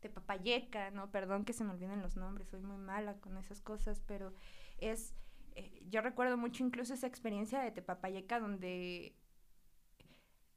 Tepapayeca, 0.09 0.91
¿no? 0.91 1.09
Perdón 1.11 1.45
que 1.45 1.53
se 1.53 1.63
me 1.63 1.71
olviden 1.71 2.01
los 2.01 2.15
nombres, 2.15 2.49
soy 2.49 2.61
muy 2.61 2.77
mala 2.77 3.15
con 3.15 3.37
esas 3.37 3.61
cosas, 3.61 4.01
pero 4.05 4.33
es 4.77 5.15
eh, 5.55 5.81
yo 5.89 6.01
recuerdo 6.01 6.37
mucho 6.37 6.63
incluso 6.63 6.93
esa 6.93 7.07
experiencia 7.07 7.59
de 7.61 7.71
Tepapayeca 7.71 8.39
donde 8.39 9.15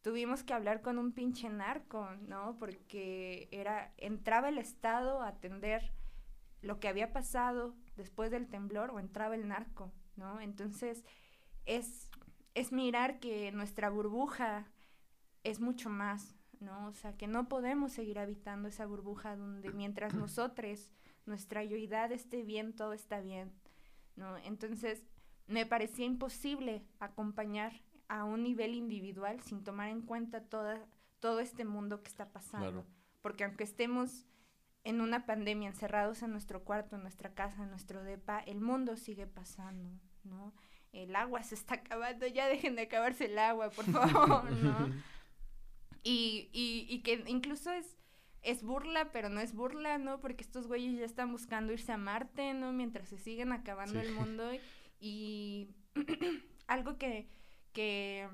tuvimos 0.03 0.42
que 0.42 0.53
hablar 0.53 0.82
con 0.82 0.99
un 0.99 1.12
pinche 1.12 1.49
narco, 1.49 2.11
¿no? 2.26 2.57
Porque 2.59 3.49
era, 3.53 3.92
entraba 3.96 4.49
el 4.49 4.59
Estado 4.59 5.22
a 5.22 5.28
atender 5.28 5.92
lo 6.61 6.80
que 6.80 6.88
había 6.88 7.12
pasado 7.12 7.76
después 7.96 8.30
del 8.30 8.49
temblor 8.49 8.90
o 8.90 8.99
entraba 8.99 9.36
el 9.36 9.46
narco, 9.46 9.92
¿no? 10.16 10.40
Entonces, 10.40 11.05
es, 11.64 12.11
es 12.55 12.72
mirar 12.72 13.20
que 13.20 13.53
nuestra 13.53 13.90
burbuja 13.90 14.66
es 15.44 15.61
mucho 15.61 15.90
más, 15.90 16.34
¿no? 16.61 16.89
O 16.89 16.93
sea, 16.93 17.17
que 17.17 17.27
no 17.27 17.49
podemos 17.49 17.93
seguir 17.93 18.19
habitando 18.19 18.69
esa 18.69 18.87
burbuja 18.87 19.37
donde 19.37 19.71
mientras 19.71 20.15
nosotros, 20.15 20.91
nuestra 21.27 21.65
yoidad 21.65 22.13
esté 22.13 22.43
bien, 22.43 22.75
todo 22.75 22.93
está 22.93 23.21
bien, 23.21 23.53
¿no? 24.17 24.37
Entonces, 24.39 25.05
me 25.47 25.67
parecía 25.67 26.07
imposible 26.07 26.85
acompañar 27.01 27.73
a 28.09 28.25
un 28.25 28.43
nivel 28.43 28.75
individual 28.75 29.41
sin 29.43 29.65
tomar 29.65 29.89
en 29.89 30.03
cuenta 30.03 30.43
toda, 30.43 30.87
todo 31.21 31.41
este 31.41 31.65
mundo 31.65 32.03
que 32.03 32.09
está 32.09 32.31
pasando. 32.31 32.71
Claro. 32.71 32.87
Porque 33.21 33.45
aunque 33.45 33.65
estemos 33.65 34.27
en 34.85 35.01
una 35.01 35.27
pandemia 35.27 35.69
encerrados 35.69 36.23
en 36.23 36.31
nuestro 36.33 36.65
cuarto, 36.65 36.97
en 36.97 37.03
nuestra 37.03 37.35
casa, 37.35 37.65
en 37.65 37.71
nuestro 37.71 38.03
depa, 38.03 38.41
el 38.41 38.61
mundo 38.61 38.97
sigue 38.97 39.27
pasando, 39.27 39.91
¿no? 40.25 40.55
El 40.93 41.15
agua 41.15 41.43
se 41.43 41.55
está 41.55 41.75
acabando, 41.75 42.27
ya 42.27 42.47
dejen 42.47 42.77
de 42.77 42.83
acabarse 42.83 43.27
el 43.27 43.39
agua, 43.39 43.71
por 43.71 43.85
favor, 43.93 44.51
¿no? 44.51 44.89
Y, 46.03 46.49
y, 46.53 46.86
y 46.88 47.01
que 47.03 47.24
incluso 47.26 47.70
es, 47.70 47.96
es 48.42 48.62
burla, 48.62 49.11
pero 49.12 49.28
no 49.28 49.40
es 49.40 49.55
burla, 49.55 49.99
¿no? 49.99 50.20
Porque 50.20 50.44
estos 50.44 50.66
güeyes 50.66 50.99
ya 50.99 51.05
están 51.05 51.32
buscando 51.32 51.72
irse 51.72 51.92
a 51.92 51.96
Marte, 51.99 52.55
¿no? 52.55 52.72
Mientras 52.72 53.09
se 53.09 53.18
siguen 53.18 53.53
acabando 53.53 54.01
sí. 54.01 54.07
el 54.07 54.12
mundo. 54.14 54.44
Y 55.01 55.70
algo 56.66 56.99
que, 56.99 57.28
que 57.72 58.28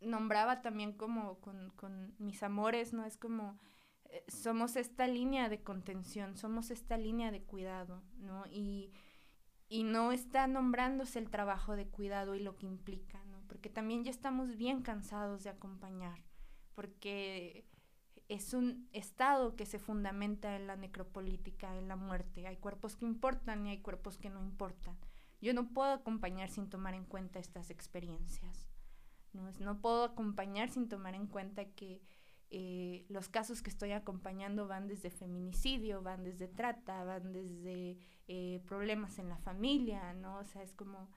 nombraba 0.00 0.62
también 0.62 0.92
como 0.92 1.40
con, 1.40 1.70
con 1.70 2.14
mis 2.18 2.42
amores, 2.42 2.92
¿no? 2.92 3.04
Es 3.04 3.16
como 3.16 3.58
eh, 4.12 4.24
somos 4.28 4.76
esta 4.76 5.06
línea 5.06 5.48
de 5.48 5.62
contención, 5.62 6.36
somos 6.36 6.70
esta 6.70 6.98
línea 6.98 7.30
de 7.30 7.42
cuidado, 7.42 8.02
¿no? 8.18 8.44
Y, 8.50 8.92
y 9.68 9.84
no 9.84 10.12
está 10.12 10.46
nombrándose 10.46 11.18
el 11.18 11.30
trabajo 11.30 11.76
de 11.76 11.86
cuidado 11.86 12.34
y 12.34 12.40
lo 12.40 12.56
que 12.56 12.66
implica, 12.66 13.24
¿no? 13.24 13.40
Porque 13.48 13.70
también 13.70 14.04
ya 14.04 14.10
estamos 14.10 14.56
bien 14.56 14.82
cansados 14.82 15.44
de 15.44 15.50
acompañar, 15.50 16.22
porque 16.74 17.66
es 18.28 18.54
un 18.54 18.88
estado 18.92 19.56
que 19.56 19.66
se 19.66 19.78
fundamenta 19.78 20.56
en 20.56 20.66
la 20.66 20.76
necropolítica, 20.76 21.76
en 21.76 21.88
la 21.88 21.96
muerte. 21.96 22.46
Hay 22.46 22.56
cuerpos 22.56 22.96
que 22.96 23.04
importan 23.04 23.66
y 23.66 23.70
hay 23.70 23.78
cuerpos 23.78 24.18
que 24.18 24.30
no 24.30 24.40
importan. 24.40 24.96
Yo 25.40 25.52
no 25.54 25.72
puedo 25.72 25.92
acompañar 25.92 26.48
sin 26.48 26.70
tomar 26.70 26.94
en 26.94 27.04
cuenta 27.04 27.38
estas 27.38 27.70
experiencias. 27.70 28.70
No, 29.32 29.50
no 29.60 29.80
puedo 29.80 30.04
acompañar 30.04 30.70
sin 30.70 30.88
tomar 30.88 31.14
en 31.14 31.26
cuenta 31.26 31.64
que 31.64 32.00
eh, 32.54 33.06
los 33.08 33.28
casos 33.28 33.62
que 33.62 33.70
estoy 33.70 33.92
acompañando 33.92 34.68
van 34.68 34.86
desde 34.86 35.10
feminicidio, 35.10 36.02
van 36.02 36.22
desde 36.22 36.48
trata, 36.48 37.02
van 37.02 37.32
desde 37.32 37.96
eh, 38.28 38.62
problemas 38.66 39.18
en 39.18 39.28
la 39.28 39.38
familia, 39.38 40.12
¿no? 40.12 40.38
O 40.38 40.44
sea, 40.44 40.62
es 40.62 40.74
como... 40.74 41.10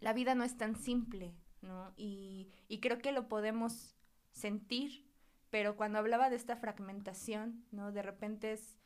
La 0.00 0.12
vida 0.12 0.34
no 0.34 0.44
es 0.44 0.56
tan 0.56 0.76
simple, 0.76 1.34
¿no? 1.62 1.92
Y, 1.96 2.48
y 2.68 2.78
creo 2.80 2.98
que 2.98 3.10
lo 3.10 3.28
podemos 3.28 3.93
sentir, 4.34 5.06
pero 5.50 5.76
cuando 5.76 5.98
hablaba 5.98 6.28
de 6.28 6.36
esta 6.36 6.56
fragmentación, 6.56 7.64
¿no? 7.70 7.92
De 7.92 8.02
repente 8.02 8.52
es, 8.52 8.78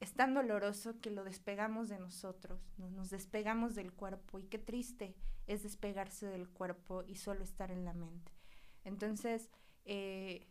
es 0.00 0.12
tan 0.14 0.34
doloroso 0.34 1.00
que 1.00 1.10
lo 1.10 1.24
despegamos 1.24 1.88
de 1.88 1.98
nosotros, 1.98 2.72
¿no? 2.78 2.88
nos 2.90 3.10
despegamos 3.10 3.74
del 3.74 3.92
cuerpo 3.92 4.38
y 4.38 4.44
qué 4.44 4.58
triste 4.58 5.16
es 5.46 5.62
despegarse 5.62 6.26
del 6.26 6.48
cuerpo 6.48 7.02
y 7.06 7.16
solo 7.16 7.42
estar 7.42 7.70
en 7.70 7.84
la 7.84 7.94
mente. 7.94 8.32
Entonces, 8.84 9.50
eh, 9.84 10.46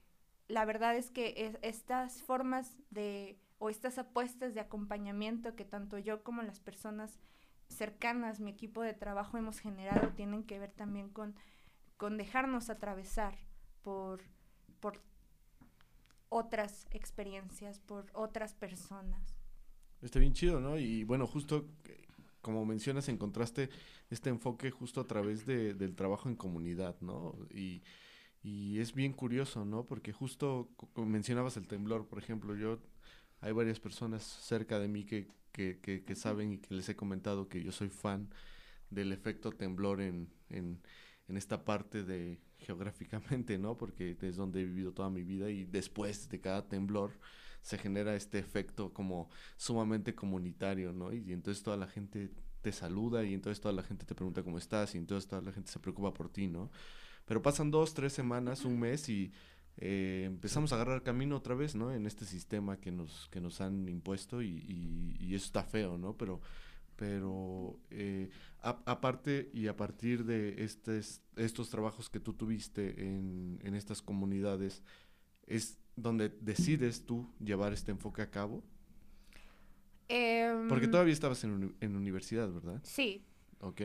la 0.47 0.65
verdad 0.65 0.95
es 0.95 1.11
que 1.11 1.33
es, 1.37 1.57
estas 1.61 2.21
formas 2.23 2.77
de 2.89 3.39
o 3.59 3.69
estas 3.69 3.97
apuestas 3.97 4.53
de 4.53 4.59
acompañamiento 4.59 5.55
que 5.55 5.65
tanto 5.65 5.97
yo 5.97 6.23
como 6.23 6.43
las 6.43 6.59
personas 6.59 7.19
cercanas, 7.69 8.39
mi 8.39 8.51
equipo 8.51 8.81
de 8.81 8.93
trabajo 8.93 9.37
hemos 9.37 9.59
generado 9.59 10.09
tienen 10.09 10.43
que 10.43 10.59
ver 10.59 10.71
también 10.71 11.09
con, 11.09 11.35
con 11.97 12.17
dejarnos 12.17 12.69
atravesar 12.69 13.35
por, 13.87 14.19
por 14.81 15.01
otras 16.27 16.87
experiencias, 16.91 17.79
por 17.79 18.07
otras 18.11 18.53
personas. 18.53 19.39
Está 20.01 20.19
bien 20.19 20.33
chido, 20.33 20.59
¿no? 20.59 20.77
Y 20.77 21.05
bueno, 21.05 21.25
justo 21.25 21.69
eh, 21.85 22.05
como 22.41 22.65
mencionas, 22.65 23.07
encontraste 23.07 23.69
este 24.09 24.29
enfoque 24.29 24.71
justo 24.71 24.99
a 24.99 25.07
través 25.07 25.45
de, 25.45 25.73
del 25.73 25.95
trabajo 25.95 26.27
en 26.27 26.35
comunidad, 26.35 26.97
¿no? 26.99 27.37
Y, 27.49 27.81
y 28.43 28.79
es 28.79 28.93
bien 28.93 29.13
curioso, 29.13 29.63
¿no? 29.63 29.85
Porque 29.85 30.11
justo 30.11 30.69
mencionabas 30.97 31.55
el 31.55 31.65
temblor, 31.65 32.09
por 32.09 32.19
ejemplo, 32.19 32.57
yo 32.57 32.79
hay 33.39 33.53
varias 33.53 33.79
personas 33.79 34.21
cerca 34.21 34.79
de 34.79 34.89
mí 34.89 35.05
que, 35.05 35.29
que, 35.53 35.79
que, 35.79 36.15
saben 36.15 36.51
y 36.51 36.57
que 36.57 36.75
les 36.75 36.89
he 36.89 36.97
comentado 36.97 37.47
que 37.47 37.63
yo 37.63 37.71
soy 37.71 37.87
fan 37.87 38.29
del 38.89 39.13
efecto 39.13 39.53
temblor 39.53 40.01
en, 40.01 40.27
en, 40.49 40.81
en 41.29 41.37
esta 41.37 41.63
parte 41.63 42.03
de 42.03 42.41
geográficamente, 42.59 43.57
¿no? 43.57 43.77
Porque 43.77 44.17
es 44.21 44.35
donde 44.35 44.61
he 44.61 44.65
vivido 44.65 44.93
toda 44.93 45.09
mi 45.09 45.23
vida 45.23 45.49
y 45.49 45.65
después 45.65 46.29
de 46.29 46.39
cada 46.39 46.67
temblor 46.67 47.11
se 47.61 47.77
genera 47.77 48.15
este 48.15 48.39
efecto 48.39 48.93
como 48.93 49.29
sumamente 49.57 50.15
comunitario, 50.15 50.93
¿no? 50.93 51.13
Y, 51.13 51.33
entonces 51.33 51.63
toda 51.63 51.77
la 51.77 51.87
gente 51.87 52.31
te 52.61 52.71
saluda 52.71 53.23
y 53.23 53.33
entonces 53.33 53.61
toda 53.61 53.73
la 53.73 53.83
gente 53.83 54.05
te 54.05 54.15
pregunta 54.15 54.43
cómo 54.43 54.57
estás 54.57 54.95
y 54.95 54.97
entonces 54.97 55.29
toda 55.29 55.41
la 55.41 55.51
gente 55.51 55.71
se 55.71 55.79
preocupa 55.79 56.13
por 56.13 56.29
ti, 56.29 56.47
¿no? 56.47 56.71
Pero 57.25 57.41
pasan 57.41 57.71
dos, 57.71 57.93
tres 57.93 58.13
semanas, 58.13 58.63
un 58.65 58.79
mes 58.79 59.09
y 59.09 59.31
eh, 59.77 60.23
empezamos 60.25 60.71
a 60.71 60.75
agarrar 60.75 61.03
camino 61.03 61.35
otra 61.35 61.55
vez, 61.55 61.75
¿no? 61.75 61.91
En 61.91 62.07
este 62.07 62.25
sistema 62.25 62.79
que 62.79 62.91
nos, 62.91 63.27
que 63.29 63.41
nos 63.41 63.61
han 63.61 63.87
impuesto 63.89 64.41
y, 64.41 65.17
y, 65.19 65.35
eso 65.35 65.45
está 65.45 65.63
feo, 65.63 65.97
¿no? 65.97 66.15
Pero, 66.17 66.41
pero 66.97 67.79
eh, 67.91 68.29
aparte 68.61 69.49
y 69.53 69.67
a 69.67 69.77
partir 69.77 70.25
de 70.25 70.63
estes, 70.63 71.21
estos 71.35 71.69
trabajos 71.69 72.09
que 72.09 72.19
tú 72.19 72.33
tuviste 72.33 73.01
en, 73.01 73.59
en 73.63 73.75
estas 73.75 74.01
comunidades, 74.01 74.83
es 75.45 75.77
donde 75.95 76.29
decides 76.41 77.05
tú 77.05 77.31
llevar 77.39 77.71
este 77.71 77.91
enfoque 77.91 78.21
a 78.21 78.29
cabo. 78.29 78.63
Porque 80.07 80.85
em, 80.85 80.91
todavía 80.91 81.13
estabas 81.13 81.43
en, 81.43 81.75
en 81.79 81.95
universidad, 81.95 82.51
¿verdad? 82.51 82.79
Sí. 82.83 83.25
Ok. 83.59 83.81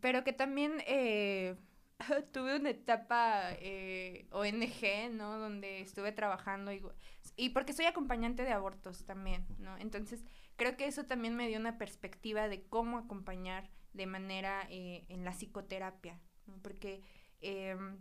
Pero 0.00 0.22
que 0.22 0.32
también 0.32 0.82
eh, 0.86 1.56
tuve 2.32 2.56
una 2.56 2.70
etapa 2.70 3.52
eh, 3.60 4.26
ONG, 4.32 5.12
¿no? 5.12 5.38
Donde 5.38 5.80
estuve 5.80 6.12
trabajando 6.12 6.72
y, 6.72 6.82
y 7.40 7.50
porque 7.50 7.72
soy 7.72 7.86
acompañante 7.86 8.44
de 8.44 8.52
abortos 8.52 9.04
también, 9.04 9.46
¿no? 9.58 9.76
Entonces, 9.78 10.24
creo 10.56 10.76
que 10.76 10.86
eso 10.86 11.04
también 11.04 11.36
me 11.36 11.48
dio 11.48 11.58
una 11.58 11.78
perspectiva 11.78 12.48
de 12.48 12.62
cómo 12.68 12.98
acompañar 12.98 13.70
de 13.92 14.06
manera 14.06 14.66
eh, 14.70 15.04
en 15.08 15.24
la 15.24 15.32
psicoterapia, 15.32 16.20
¿no? 16.46 16.58
Porque, 16.62 17.02
em, 17.40 17.98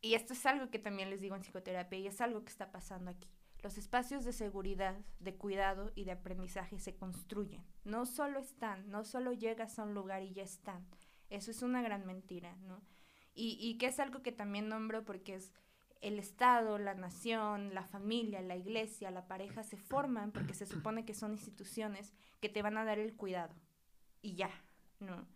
y 0.00 0.14
esto 0.14 0.32
es 0.32 0.44
algo 0.46 0.70
que 0.70 0.78
también 0.78 1.10
les 1.10 1.20
digo 1.20 1.36
en 1.36 1.42
psicoterapia 1.42 1.98
y 1.98 2.06
es 2.06 2.20
algo 2.20 2.44
que 2.44 2.50
está 2.50 2.70
pasando 2.70 3.10
aquí. 3.10 3.30
Los 3.62 3.78
espacios 3.78 4.24
de 4.24 4.32
seguridad, 4.32 4.96
de 5.18 5.34
cuidado 5.36 5.92
y 5.94 6.04
de 6.04 6.12
aprendizaje 6.12 6.78
se 6.78 6.96
construyen. 6.96 7.64
No 7.84 8.04
solo 8.06 8.38
están, 8.40 8.90
no 8.90 9.04
solo 9.04 9.32
llegas 9.32 9.78
a 9.78 9.84
un 9.84 9.94
lugar 9.94 10.22
y 10.22 10.32
ya 10.32 10.42
están 10.42 10.86
eso 11.30 11.50
es 11.50 11.62
una 11.62 11.82
gran 11.82 12.06
mentira, 12.06 12.56
¿no? 12.62 12.82
Y, 13.34 13.58
y 13.60 13.78
que 13.78 13.86
es 13.86 14.00
algo 14.00 14.22
que 14.22 14.32
también 14.32 14.68
nombro 14.68 15.04
porque 15.04 15.34
es 15.34 15.52
el 16.00 16.18
Estado, 16.18 16.78
la 16.78 16.94
nación, 16.94 17.74
la 17.74 17.84
familia, 17.84 18.42
la 18.42 18.56
iglesia, 18.56 19.10
la 19.10 19.26
pareja 19.26 19.62
se 19.62 19.76
forman 19.76 20.32
porque 20.32 20.54
se 20.54 20.66
supone 20.66 21.04
que 21.04 21.14
son 21.14 21.32
instituciones 21.32 22.14
que 22.40 22.48
te 22.48 22.62
van 22.62 22.76
a 22.76 22.84
dar 22.84 22.98
el 22.98 23.14
cuidado. 23.14 23.54
Y 24.22 24.34
ya, 24.34 24.50
¿no? 25.00 25.26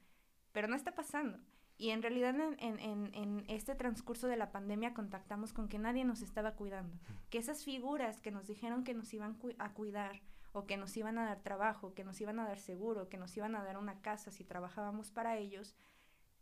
Pero 0.52 0.68
no 0.68 0.76
está 0.76 0.94
pasando. 0.94 1.38
Y 1.76 1.90
en 1.90 2.02
realidad 2.02 2.34
en, 2.38 2.78
en, 2.78 3.14
en, 3.14 3.44
este 3.48 3.74
transcurso 3.74 4.26
de 4.26 4.36
la 4.36 4.52
pandemia 4.52 4.92
contactamos 4.92 5.54
con 5.54 5.66
que 5.68 5.78
nadie 5.78 6.04
nos 6.04 6.20
estaba 6.20 6.52
cuidando. 6.52 6.98
Que 7.30 7.38
esas 7.38 7.64
figuras 7.64 8.20
que 8.20 8.30
nos 8.30 8.46
dijeron 8.46 8.84
que 8.84 8.92
nos 8.92 9.14
iban 9.14 9.38
a 9.58 9.72
cuidar 9.72 10.20
o 10.52 10.66
que 10.66 10.76
nos 10.76 10.94
iban 10.96 11.16
a 11.16 11.24
dar 11.24 11.40
trabajo, 11.40 11.94
que 11.94 12.04
nos 12.04 12.20
iban 12.20 12.38
a 12.38 12.46
dar 12.46 12.58
seguro, 12.58 13.08
que 13.08 13.16
nos 13.16 13.34
iban 13.36 13.54
a 13.54 13.64
dar 13.64 13.78
una 13.78 14.02
casa 14.02 14.30
si 14.30 14.44
trabajábamos 14.44 15.10
para 15.10 15.38
ellos, 15.38 15.74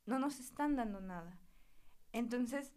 no 0.06 0.18
nos 0.18 0.40
están 0.40 0.74
dando 0.74 1.00
nada. 1.00 1.38
Entonces, 2.12 2.72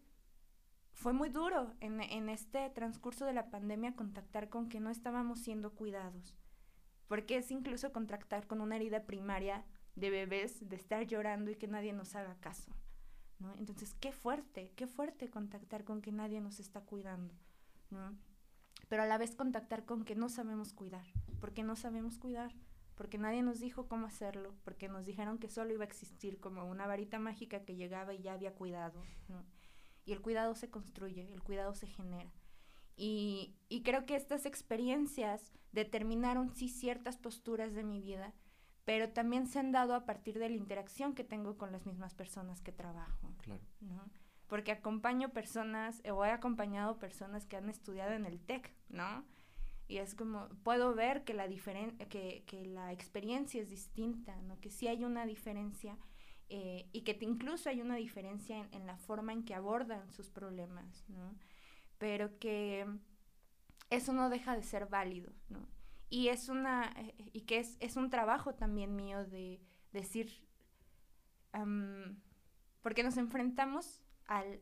fue 0.92 1.12
muy 1.12 1.28
duro 1.28 1.74
en, 1.80 2.00
en 2.00 2.28
este 2.28 2.70
transcurso 2.70 3.24
de 3.24 3.32
la 3.32 3.50
pandemia 3.50 3.94
contactar 3.94 4.48
con 4.48 4.68
que 4.68 4.80
no 4.80 4.90
estábamos 4.90 5.40
siendo 5.40 5.74
cuidados, 5.74 6.36
porque 7.08 7.36
es 7.36 7.50
incluso 7.50 7.92
contactar 7.92 8.46
con 8.46 8.60
una 8.60 8.76
herida 8.76 9.04
primaria 9.04 9.64
de 9.94 10.10
bebés, 10.10 10.68
de 10.68 10.76
estar 10.76 11.06
llorando 11.06 11.50
y 11.50 11.56
que 11.56 11.68
nadie 11.68 11.92
nos 11.92 12.14
haga 12.14 12.36
caso. 12.40 12.72
¿no? 13.38 13.54
Entonces, 13.58 13.94
qué 13.94 14.12
fuerte, 14.12 14.72
qué 14.76 14.86
fuerte 14.86 15.28
contactar 15.28 15.84
con 15.84 16.00
que 16.00 16.12
nadie 16.12 16.40
nos 16.40 16.60
está 16.60 16.80
cuidando. 16.80 17.34
¿no? 17.90 18.16
pero 18.92 19.04
a 19.04 19.06
la 19.06 19.16
vez 19.16 19.34
contactar 19.34 19.86
con 19.86 20.04
que 20.04 20.14
no 20.14 20.28
sabemos 20.28 20.74
cuidar, 20.74 21.06
porque 21.40 21.62
no 21.62 21.76
sabemos 21.76 22.18
cuidar, 22.18 22.52
porque 22.94 23.16
nadie 23.16 23.42
nos 23.42 23.58
dijo 23.58 23.88
cómo 23.88 24.06
hacerlo, 24.06 24.54
porque 24.64 24.86
nos 24.86 25.06
dijeron 25.06 25.38
que 25.38 25.48
solo 25.48 25.72
iba 25.72 25.84
a 25.84 25.86
existir 25.86 26.38
como 26.40 26.66
una 26.66 26.86
varita 26.86 27.18
mágica 27.18 27.64
que 27.64 27.74
llegaba 27.74 28.12
y 28.12 28.20
ya 28.20 28.34
había 28.34 28.54
cuidado, 28.54 29.00
Y 30.04 30.12
el 30.12 30.20
cuidado 30.20 30.54
se 30.54 30.70
construye, 30.70 31.32
el 31.32 31.42
cuidado 31.42 31.74
se 31.74 31.86
genera. 31.86 32.32
Y, 32.96 33.54
y 33.68 33.82
creo 33.82 34.04
que 34.04 34.16
estas 34.16 34.46
experiencias 34.46 35.52
determinaron 35.72 36.54
sí 36.54 36.68
ciertas 36.68 37.16
posturas 37.16 37.74
de 37.74 37.84
mi 37.84 38.00
vida, 38.00 38.34
pero 38.84 39.10
también 39.10 39.46
se 39.46 39.58
han 39.58 39.72
dado 39.72 39.94
a 39.94 40.04
partir 40.04 40.38
de 40.38 40.48
la 40.48 40.56
interacción 40.56 41.14
que 41.14 41.24
tengo 41.24 41.56
con 41.56 41.72
las 41.72 41.86
mismas 41.86 42.14
personas 42.14 42.60
que 42.60 42.72
trabajo. 42.72 43.34
Claro. 43.38 43.62
¿no? 43.80 44.10
porque 44.52 44.70
acompaño 44.70 45.30
personas 45.30 46.02
o 46.12 46.26
he 46.26 46.30
acompañado 46.30 46.98
personas 46.98 47.46
que 47.46 47.56
han 47.56 47.70
estudiado 47.70 48.12
en 48.12 48.26
el 48.26 48.38
TEC, 48.38 48.70
¿no? 48.90 49.24
Y 49.88 49.96
es 49.96 50.14
como, 50.14 50.50
puedo 50.62 50.94
ver 50.94 51.24
que 51.24 51.32
la, 51.32 51.48
que, 51.48 52.44
que 52.46 52.66
la 52.66 52.92
experiencia 52.92 53.62
es 53.62 53.70
distinta, 53.70 54.36
¿no? 54.42 54.60
Que 54.60 54.68
sí 54.68 54.88
hay 54.88 55.06
una 55.06 55.24
diferencia 55.24 55.96
eh, 56.54 56.86
y 56.92 57.00
que 57.00 57.16
incluso 57.22 57.70
hay 57.70 57.80
una 57.80 57.96
diferencia 57.96 58.68
en, 58.72 58.86
la 58.86 58.98
forma 58.98 59.32
en 59.32 59.42
que 59.42 59.54
abordan 59.54 60.12
sus 60.12 60.28
problemas, 60.28 61.08
¿no? 61.08 61.34
Pero 61.96 62.38
que 62.38 62.86
eso 63.88 64.12
no 64.12 64.28
deja 64.28 64.54
de 64.54 64.62
ser 64.62 64.84
válido, 64.84 65.32
¿no? 65.48 65.66
Y 66.10 66.28
es 66.28 66.50
una, 66.50 66.92
eh, 66.98 67.30
y 67.32 67.40
que 67.46 67.58
es, 67.58 67.78
es 67.80 67.96
un 67.96 68.10
trabajo 68.10 68.54
también 68.54 68.94
mío 68.94 69.24
de 69.24 69.62
decir, 69.92 70.46
porque 72.82 73.02
nos 73.02 73.16
enfrentamos 73.16 74.02
al, 74.26 74.60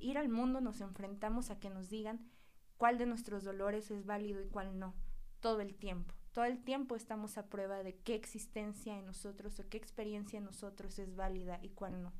ir 0.00 0.18
al 0.18 0.30
mundo 0.30 0.60
nos 0.60 0.80
enfrentamos 0.80 1.50
a 1.50 1.60
que 1.60 1.70
nos 1.70 1.90
digan 1.90 2.28
cuál 2.76 2.98
de 2.98 3.06
nuestros 3.06 3.44
dolores 3.44 3.88
es 3.92 4.04
válido 4.04 4.42
y 4.42 4.48
cuál 4.48 4.80
no, 4.80 4.96
todo 5.38 5.60
el 5.60 5.76
tiempo. 5.76 6.12
Todo 6.32 6.44
el 6.44 6.62
tiempo 6.62 6.94
estamos 6.94 7.38
a 7.38 7.48
prueba 7.48 7.82
de 7.82 7.96
qué 7.96 8.14
existencia 8.14 8.96
en 8.96 9.06
nosotros 9.06 9.58
o 9.58 9.68
qué 9.68 9.76
experiencia 9.76 10.38
en 10.38 10.44
nosotros 10.44 10.98
es 10.98 11.16
válida 11.16 11.58
y 11.62 11.70
cuál 11.70 12.02
no. 12.02 12.12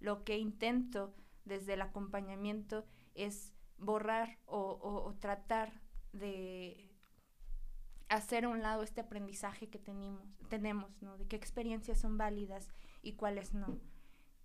Lo 0.00 0.24
que 0.24 0.38
intento 0.38 1.14
desde 1.44 1.74
el 1.74 1.82
acompañamiento 1.82 2.84
es 3.14 3.52
borrar 3.78 4.38
o, 4.46 5.14
tratar 5.20 5.72
de 6.12 6.90
hacer 8.08 8.44
a 8.44 8.48
un 8.48 8.62
lado 8.62 8.82
este 8.82 9.00
aprendizaje 9.00 9.68
que 9.68 9.78
tenemos, 9.78 10.24
tenemos, 10.48 11.02
¿no? 11.02 11.18
De 11.18 11.26
qué 11.26 11.36
experiencias 11.36 11.98
son 11.98 12.16
válidas 12.16 12.68
y 13.02 13.14
cuáles 13.14 13.54
no. 13.54 13.78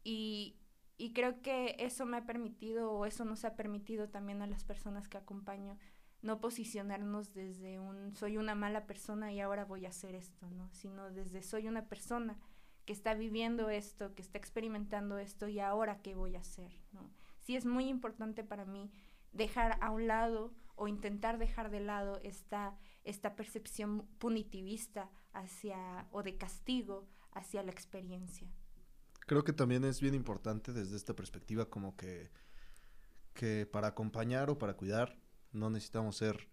Y, 0.03 0.57
y 0.97 1.13
creo 1.13 1.41
que 1.41 1.75
eso 1.79 2.05
me 2.05 2.17
ha 2.17 2.25
permitido 2.25 2.91
o 2.91 3.05
eso 3.05 3.25
nos 3.25 3.45
ha 3.45 3.55
permitido 3.55 4.09
también 4.09 4.41
a 4.41 4.47
las 4.47 4.63
personas 4.63 5.07
que 5.07 5.17
acompaño 5.17 5.77
no 6.27 6.41
posicionarnos 6.41 7.33
desde 7.33 7.79
un 7.79 8.13
soy 8.13 8.35
una 8.35 8.53
mala 8.53 8.85
persona 8.85 9.31
y 9.31 9.39
ahora 9.39 9.63
voy 9.63 9.85
a 9.85 9.89
hacer 9.89 10.13
esto, 10.13 10.49
¿no? 10.51 10.69
Sino 10.73 11.09
desde 11.09 11.41
soy 11.41 11.69
una 11.69 11.87
persona 11.87 12.37
que 12.85 12.91
está 12.91 13.13
viviendo 13.13 13.69
esto, 13.69 14.13
que 14.13 14.21
está 14.21 14.37
experimentando 14.37 15.19
esto 15.19 15.47
y 15.47 15.61
ahora 15.61 16.01
qué 16.01 16.15
voy 16.15 16.35
a 16.35 16.41
hacer, 16.41 16.69
¿no? 16.91 17.09
Sí 17.39 17.55
es 17.55 17.65
muy 17.65 17.87
importante 17.87 18.43
para 18.43 18.65
mí 18.65 18.91
dejar 19.31 19.77
a 19.81 19.89
un 19.89 20.07
lado 20.07 20.53
o 20.75 20.89
intentar 20.89 21.37
dejar 21.37 21.71
de 21.71 21.79
lado 21.79 22.19
esta, 22.23 22.77
esta 23.05 23.37
percepción 23.37 24.05
punitivista 24.19 25.09
hacia 25.31 26.07
o 26.11 26.23
de 26.23 26.37
castigo 26.37 27.07
hacia 27.31 27.63
la 27.63 27.71
experiencia. 27.71 28.51
Creo 29.27 29.45
que 29.45 29.53
también 29.53 29.85
es 29.85 30.01
bien 30.01 30.13
importante 30.13 30.73
desde 30.73 30.97
esta 30.97 31.15
perspectiva 31.15 31.69
como 31.69 31.95
que, 31.95 32.31
que 33.33 33.65
para 33.65 33.87
acompañar 33.87 34.49
o 34.49 34.57
para 34.57 34.73
cuidar 34.75 35.17
no 35.57 35.69
necesitamos 35.69 36.17
ser 36.17 36.47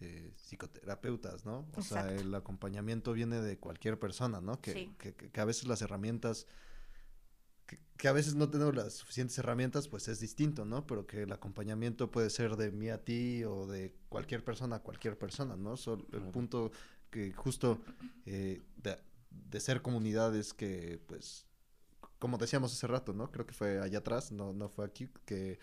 eh, 0.00 0.32
psicoterapeutas, 0.36 1.46
¿no? 1.46 1.66
O 1.74 1.82
sea, 1.82 2.12
el 2.12 2.34
acompañamiento 2.34 3.14
viene 3.14 3.40
de 3.40 3.58
cualquier 3.58 3.98
persona, 3.98 4.40
¿no? 4.42 4.60
Que, 4.60 4.90
que, 4.98 5.40
a 5.40 5.44
veces 5.46 5.66
las 5.66 5.80
herramientas, 5.80 6.46
que, 7.96 8.06
a 8.06 8.12
veces 8.12 8.34
no 8.34 8.50
tenemos 8.50 8.74
las 8.74 8.92
suficientes 8.92 9.38
herramientas, 9.38 9.88
pues 9.88 10.08
es 10.08 10.20
distinto, 10.20 10.66
¿no? 10.66 10.86
Pero 10.86 11.06
que 11.06 11.22
el 11.22 11.32
acompañamiento 11.32 12.10
puede 12.10 12.28
ser 12.28 12.56
de 12.56 12.70
mí 12.72 12.90
a 12.90 13.02
ti 13.02 13.42
o 13.44 13.66
de 13.66 13.94
cualquier 14.10 14.44
persona 14.44 14.76
a 14.76 14.82
cualquier 14.82 15.16
persona, 15.16 15.56
¿no? 15.56 15.74
el 16.12 16.22
punto 16.30 16.72
que 17.10 17.32
justo 17.32 17.80
eh, 18.26 18.62
de 19.30 19.60
ser 19.60 19.80
comunidades 19.80 20.52
que, 20.52 21.00
pues, 21.06 21.46
como 22.18 22.36
decíamos 22.36 22.72
hace 22.72 22.86
rato, 22.86 23.12
¿no? 23.12 23.30
Creo 23.30 23.46
que 23.46 23.54
fue 23.54 23.80
allá 23.80 24.00
atrás, 24.00 24.32
no, 24.32 24.52
no 24.52 24.68
fue 24.68 24.84
aquí, 24.84 25.08
que 25.24 25.58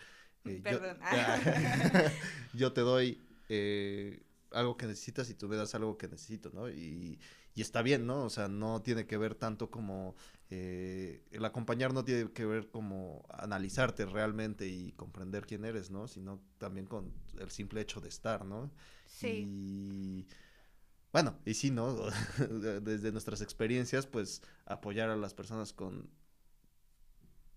eh, 0.46 0.58
yo, 0.58 0.64
Perdón. 0.64 0.98
yo 2.54 2.74
te 2.74 2.82
doy 2.82 3.22
eh, 3.50 4.24
algo 4.52 4.78
que 4.78 4.88
necesitas 4.88 5.30
y 5.30 5.34
tú 5.34 5.48
me 5.48 5.56
das 5.56 5.76
algo 5.76 5.98
que 5.98 6.08
necesito, 6.08 6.52
¿no? 6.54 6.70
Y, 6.70 7.20
y 7.56 7.62
está 7.62 7.82
bien, 7.82 8.06
¿no? 8.06 8.26
O 8.26 8.30
sea, 8.30 8.48
no 8.48 8.82
tiene 8.82 9.06
que 9.06 9.18
ver 9.18 9.36
tanto 9.36 9.70
como 9.70 10.16
eh, 10.56 11.24
el 11.32 11.44
acompañar 11.46 11.94
no 11.94 12.06
tiene 12.06 12.32
que 12.32 12.46
ver 12.46 12.70
como 12.70 13.26
analizarte 13.30 14.06
realmente 14.06 14.68
y 14.68 14.92
comprender 14.92 15.48
quién 15.48 15.66
eres, 15.66 15.90
¿no? 15.90 16.08
Sino 16.08 16.40
también 16.60 16.86
con 16.86 17.12
el 17.40 17.50
simple 17.50 17.82
hecho 17.82 18.02
de 18.02 18.10
estar, 18.10 18.46
¿no? 18.46 18.72
Sí. 19.08 19.46
Y 19.48 20.28
bueno, 21.12 21.40
y 21.44 21.56
sí, 21.56 21.72
¿no? 21.72 21.96
Desde 22.82 23.12
nuestras 23.12 23.42
experiencias, 23.42 24.06
pues 24.06 24.44
apoyar 24.66 25.10
a 25.10 25.16
las 25.16 25.34
personas 25.34 25.74
con, 25.74 26.08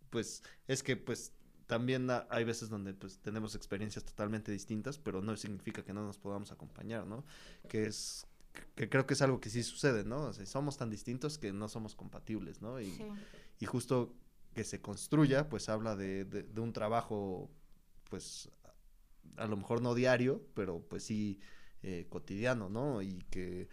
pues 0.08 0.42
es 0.66 0.82
que 0.82 0.96
pues 0.96 1.32
también 1.66 2.08
ha- 2.10 2.26
hay 2.30 2.44
veces 2.44 2.68
donde 2.68 2.94
pues 2.94 3.18
tenemos 3.18 3.54
experiencias 3.54 4.04
totalmente 4.04 4.52
distintas, 4.52 4.98
pero 4.98 5.20
no 5.22 5.36
significa 5.36 5.82
que 5.84 5.92
no 5.92 6.04
nos 6.04 6.18
podamos 6.18 6.52
acompañar, 6.52 7.06
¿no? 7.06 7.24
Que 7.68 7.86
es 7.86 8.26
que 8.74 8.88
creo 8.88 9.04
que 9.06 9.14
es 9.14 9.20
algo 9.22 9.38
que 9.40 9.50
sí 9.50 9.62
sucede, 9.62 10.04
¿no? 10.04 10.22
O 10.28 10.32
sea, 10.32 10.46
somos 10.46 10.76
tan 10.78 10.88
distintos 10.90 11.36
que 11.38 11.52
no 11.52 11.68
somos 11.68 11.94
compatibles, 11.94 12.62
¿no? 12.62 12.80
Y, 12.80 12.86
Sí. 12.86 13.04
y 13.60 13.66
justo 13.66 14.14
que 14.54 14.64
se 14.64 14.80
construya, 14.80 15.48
pues 15.50 15.68
habla 15.68 15.94
de, 15.96 16.24
de- 16.24 16.44
de 16.44 16.60
un 16.60 16.72
trabajo, 16.72 17.50
pues 18.08 18.48
a 19.36 19.46
lo 19.46 19.56
mejor 19.58 19.82
no 19.82 19.94
diario, 19.94 20.42
pero 20.54 20.80
pues 20.88 21.04
sí 21.04 21.38
eh, 21.82 22.06
cotidiano, 22.08 22.68
¿no? 22.70 23.02
Y 23.02 23.18
que, 23.30 23.68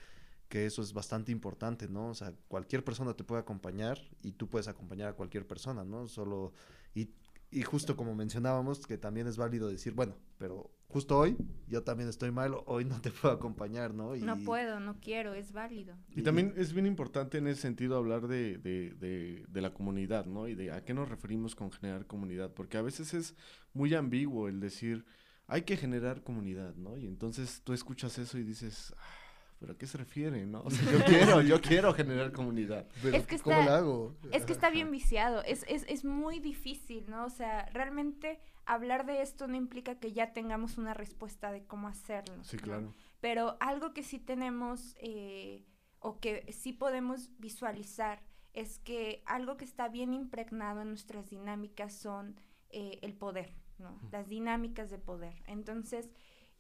que 0.50 0.66
eso 0.66 0.82
es 0.82 0.92
bastante 0.94 1.32
importante, 1.32 1.88
¿no? 1.88 2.10
O 2.10 2.14
sea, 2.14 2.34
cualquier 2.50 2.84
persona 2.84 3.14
te 3.16 3.24
puede 3.24 3.42
acompañar 3.42 4.00
y 4.22 4.34
tú 4.34 4.50
puedes 4.50 4.68
acompañar 4.68 5.08
a 5.10 5.14
cualquier 5.14 5.48
persona, 5.48 5.84
¿no? 5.86 6.08
Solo, 6.10 6.52
y, 6.94 7.10
y 7.54 7.64
justo 7.64 7.96
como 7.96 8.16
mencionábamos, 8.16 8.86
que 8.88 8.98
también 8.98 9.28
es 9.28 9.38
válido 9.38 9.70
decir, 9.70 9.94
bueno, 9.94 10.16
pero 10.38 10.72
justo 10.88 11.18
hoy 11.18 11.38
yo 11.68 11.84
también 11.84 12.10
estoy 12.10 12.32
mal, 12.32 12.56
hoy 12.66 12.86
no 12.86 13.00
te 13.02 13.12
puedo 13.12 13.34
acompañar, 13.34 13.94
¿no? 13.94 14.16
Y, 14.16 14.22
No 14.22 14.38
puedo, 14.40 14.80
no 14.80 15.00
quiero, 15.00 15.34
es 15.34 15.52
válido. 15.52 15.96
Y 16.10 16.22
también 16.22 16.54
es 16.56 16.74
bien 16.74 16.86
importante 16.86 17.38
en 17.38 17.48
ese 17.48 17.62
sentido 17.62 17.98
hablar 17.98 18.28
de, 18.28 18.58
de, 18.58 18.92
de, 18.92 19.46
de 19.48 19.62
la 19.62 19.74
comunidad, 19.74 20.26
¿no? 20.26 20.48
Y 20.48 20.56
de 20.56 20.72
a 20.72 20.84
qué 20.84 20.94
nos 20.94 21.10
referimos 21.10 21.56
con 21.56 21.72
generar 21.72 22.06
comunidad, 22.08 22.52
porque 22.54 22.78
a 22.78 22.82
veces 22.82 23.14
es 23.14 23.36
muy 23.74 23.94
ambiguo 23.96 24.48
el 24.48 24.60
decir, 24.60 25.06
hay 25.48 25.64
que 25.64 25.78
generar 25.78 26.24
comunidad, 26.24 26.76
¿no? 26.76 26.98
Y 26.98 27.06
entonces 27.06 27.62
tú 27.64 27.74
escuchas 27.74 28.18
eso 28.18 28.38
y 28.38 28.44
dices, 28.44 28.94
"Ah, 28.98 29.23
¿pero 29.64 29.76
a 29.76 29.78
qué 29.78 29.88
se 29.88 29.98
refiere, 29.98 30.46
no? 30.46 30.62
O 30.64 30.70
sea, 30.70 30.92
yo 30.92 31.06
quiero, 31.06 31.42
yo 31.42 31.62
quiero 31.62 31.94
generar 31.94 32.34
comunidad. 32.34 32.86
Pero, 33.02 33.16
Es 33.16 33.26
que 33.26 33.40
¿cómo 33.40 33.58
está- 33.58 33.72
lo 33.72 33.78
hago? 33.78 34.16
Es 34.34 34.46
que 34.46 34.52
está 34.52 34.70
bien 34.70 34.92
viciado, 34.92 35.42
es, 35.44 35.64
es, 35.70 35.86
es 35.88 36.04
muy 36.04 36.40
difícil, 36.42 37.06
¿no? 37.10 37.24
O 37.24 37.30
sea, 37.30 37.68
realmente 37.72 38.42
hablar 38.66 39.06
de 39.06 39.22
esto 39.22 39.48
no 39.48 39.56
implica 39.56 39.96
que 39.96 40.12
ya 40.12 40.34
tengamos 40.34 40.78
una 40.78 40.94
respuesta 40.94 41.50
de 41.54 41.64
cómo 41.66 41.88
hacerlo. 41.88 42.44
Sí, 42.44 42.58
¿no? 42.58 42.64
claro. 42.64 42.94
Pero 43.22 43.56
algo 43.62 43.94
que 43.94 44.04
sí 44.04 44.20
tenemos 44.20 44.98
eh, 45.00 45.64
o 46.00 46.20
que 46.20 46.52
sí 46.52 46.74
podemos 46.74 47.30
visualizar 47.40 48.22
es 48.52 48.80
que 48.80 49.24
algo 49.26 49.56
que 49.56 49.64
está 49.64 49.88
bien 49.88 50.14
impregnado 50.14 50.82
en 50.82 50.90
nuestras 50.90 51.30
dinámicas 51.30 51.94
son 51.94 52.38
eh, 52.70 53.00
el 53.02 53.14
poder, 53.14 53.56
¿no? 53.80 53.98
Las 54.12 54.28
dinámicas 54.28 54.90
de 54.90 54.98
poder. 55.00 55.42
Entonces, 55.48 56.10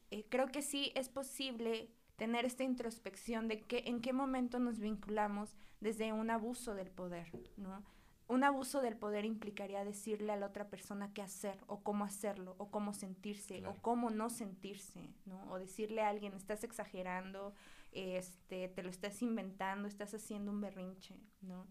eh, 0.10 0.26
creo 0.30 0.48
que 0.48 0.62
sí 0.62 0.94
es 0.96 1.10
posible 1.10 1.92
tener 2.16 2.46
esta 2.46 2.64
introspección 2.64 3.48
de 3.48 3.62
que 3.62 3.84
en 3.88 4.02
qué 4.02 4.14
momento 4.14 4.60
nos 4.60 4.80
vinculamos 4.80 5.56
desde 5.80 6.14
un 6.14 6.30
abuso 6.30 6.76
del 6.76 6.92
poder, 6.92 7.32
¿no? 7.58 7.84
Un 8.28 8.44
abuso 8.44 8.82
del 8.82 8.96
poder 8.96 9.26
implicaría 9.26 9.84
decirle 9.84 10.32
a 10.32 10.38
la 10.38 10.46
otra 10.46 10.70
persona 10.70 11.14
qué 11.14 11.22
hacer 11.22 11.58
o 11.68 11.84
cómo 11.84 12.06
hacerlo 12.06 12.56
o 12.58 12.72
cómo 12.72 12.94
sentirse 12.94 13.60
Claro. 13.60 13.76
o 13.78 13.82
cómo 13.82 14.10
no 14.10 14.30
sentirse, 14.30 15.10
¿no? 15.26 15.44
O 15.52 15.60
decirle 15.60 16.02
a 16.02 16.10
alguien, 16.10 16.34
estás 16.34 16.64
exagerando, 16.64 17.54
este, 17.92 18.70
te 18.70 18.84
lo 18.84 18.90
estás 18.90 19.22
inventando, 19.22 19.88
estás 19.88 20.14
haciendo 20.14 20.52
un 20.52 20.62
berrinche, 20.62 21.20
¿no? 21.42 21.68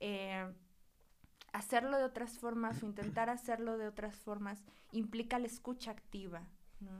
Eh, 0.00 0.52
hacerlo 1.52 1.96
de 1.96 2.04
otras 2.04 2.38
formas 2.38 2.82
o 2.82 2.86
intentar 2.86 3.30
hacerlo 3.30 3.78
de 3.78 3.88
otras 3.88 4.16
formas 4.16 4.62
implica 4.92 5.38
la 5.38 5.46
escucha 5.46 5.90
activa. 5.90 6.42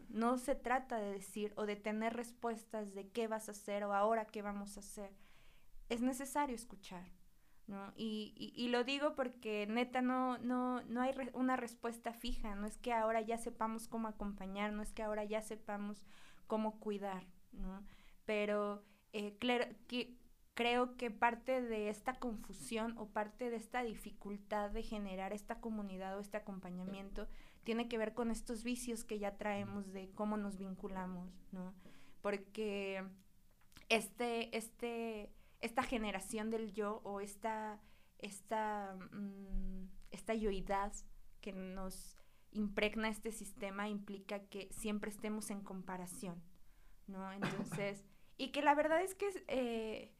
¿No? 0.08 0.38
se 0.38 0.54
trata 0.54 0.98
de 0.98 1.12
decir 1.12 1.52
o 1.56 1.66
de 1.66 1.76
tener 1.76 2.14
respuestas 2.14 2.94
de 2.94 3.08
qué 3.08 3.28
vas 3.28 3.48
a 3.48 3.52
hacer 3.52 3.84
o 3.84 3.92
ahora 3.92 4.26
qué 4.26 4.42
vamos 4.42 4.76
a 4.76 4.80
hacer. 4.80 5.10
Es 5.88 6.00
necesario 6.00 6.54
escuchar. 6.54 7.04
¿no? 7.66 7.92
Y, 7.96 8.32
y- 8.36 8.68
lo 8.68 8.84
digo 8.84 9.16
porque 9.16 9.66
neta 9.66 10.00
no, 10.00 10.38
no, 10.38 10.82
no 10.82 11.02
hay 11.02 11.12
una 11.32 11.56
respuesta 11.56 12.12
fija, 12.12 12.54
no 12.54 12.64
es 12.66 12.78
que 12.78 12.92
ahora 12.92 13.20
ya 13.22 13.38
sepamos 13.38 13.88
cómo 13.88 14.06
acompañar, 14.06 14.72
no 14.72 14.82
es 14.82 14.92
que 14.92 15.02
ahora 15.02 15.24
ya 15.24 15.42
sepamos 15.42 16.06
cómo 16.46 16.78
cuidar, 16.78 17.26
¿no? 17.50 17.84
Pero 18.24 18.84
eh, 19.12 19.36
que, 19.88 20.16
creo 20.54 20.96
que 20.96 21.10
parte 21.10 21.60
de 21.60 21.90
esta 21.90 22.14
confusión 22.14 22.96
o 22.98 23.08
parte 23.08 23.50
de 23.50 23.56
esta 23.56 23.82
dificultad 23.82 24.70
de 24.70 24.82
generar 24.82 25.32
esta 25.32 25.60
comunidad 25.60 26.16
o 26.16 26.20
este 26.20 26.38
acompañamiento 26.38 27.28
tiene 27.66 27.88
que 27.88 27.98
ver 27.98 28.14
con 28.14 28.30
estos 28.30 28.62
vicios 28.62 29.04
que 29.04 29.18
ya 29.18 29.36
traemos 29.36 29.92
de 29.92 30.08
cómo 30.14 30.36
nos 30.36 30.56
vinculamos, 30.56 31.28
¿no? 31.50 31.74
Porque 32.22 33.04
este, 33.88 34.56
este, 34.56 35.32
esta 35.60 35.82
generación 35.82 36.48
del 36.50 36.72
yo 36.72 37.00
o 37.02 37.20
esta, 37.20 37.80
esta, 38.18 38.96
mm, 39.10 39.88
esta 40.12 40.32
yoidad 40.34 40.92
que 41.40 41.52
nos 41.52 42.16
impregna 42.52 43.08
este 43.08 43.32
sistema 43.32 43.88
implica 43.88 44.38
que 44.46 44.68
siempre 44.70 45.10
estemos 45.10 45.50
en 45.50 45.60
comparación, 45.60 46.40
¿no? 47.08 47.32
Entonces, 47.32 48.04
y 48.36 48.52
que 48.52 48.62
la 48.62 48.76
verdad 48.76 49.02
es 49.02 49.16
que 49.16 49.26
eh, 49.48 50.12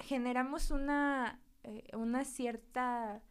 generamos 0.00 0.70
una, 0.70 1.40
eh, 1.62 1.88
una 1.96 2.26
cierta, 2.26 3.22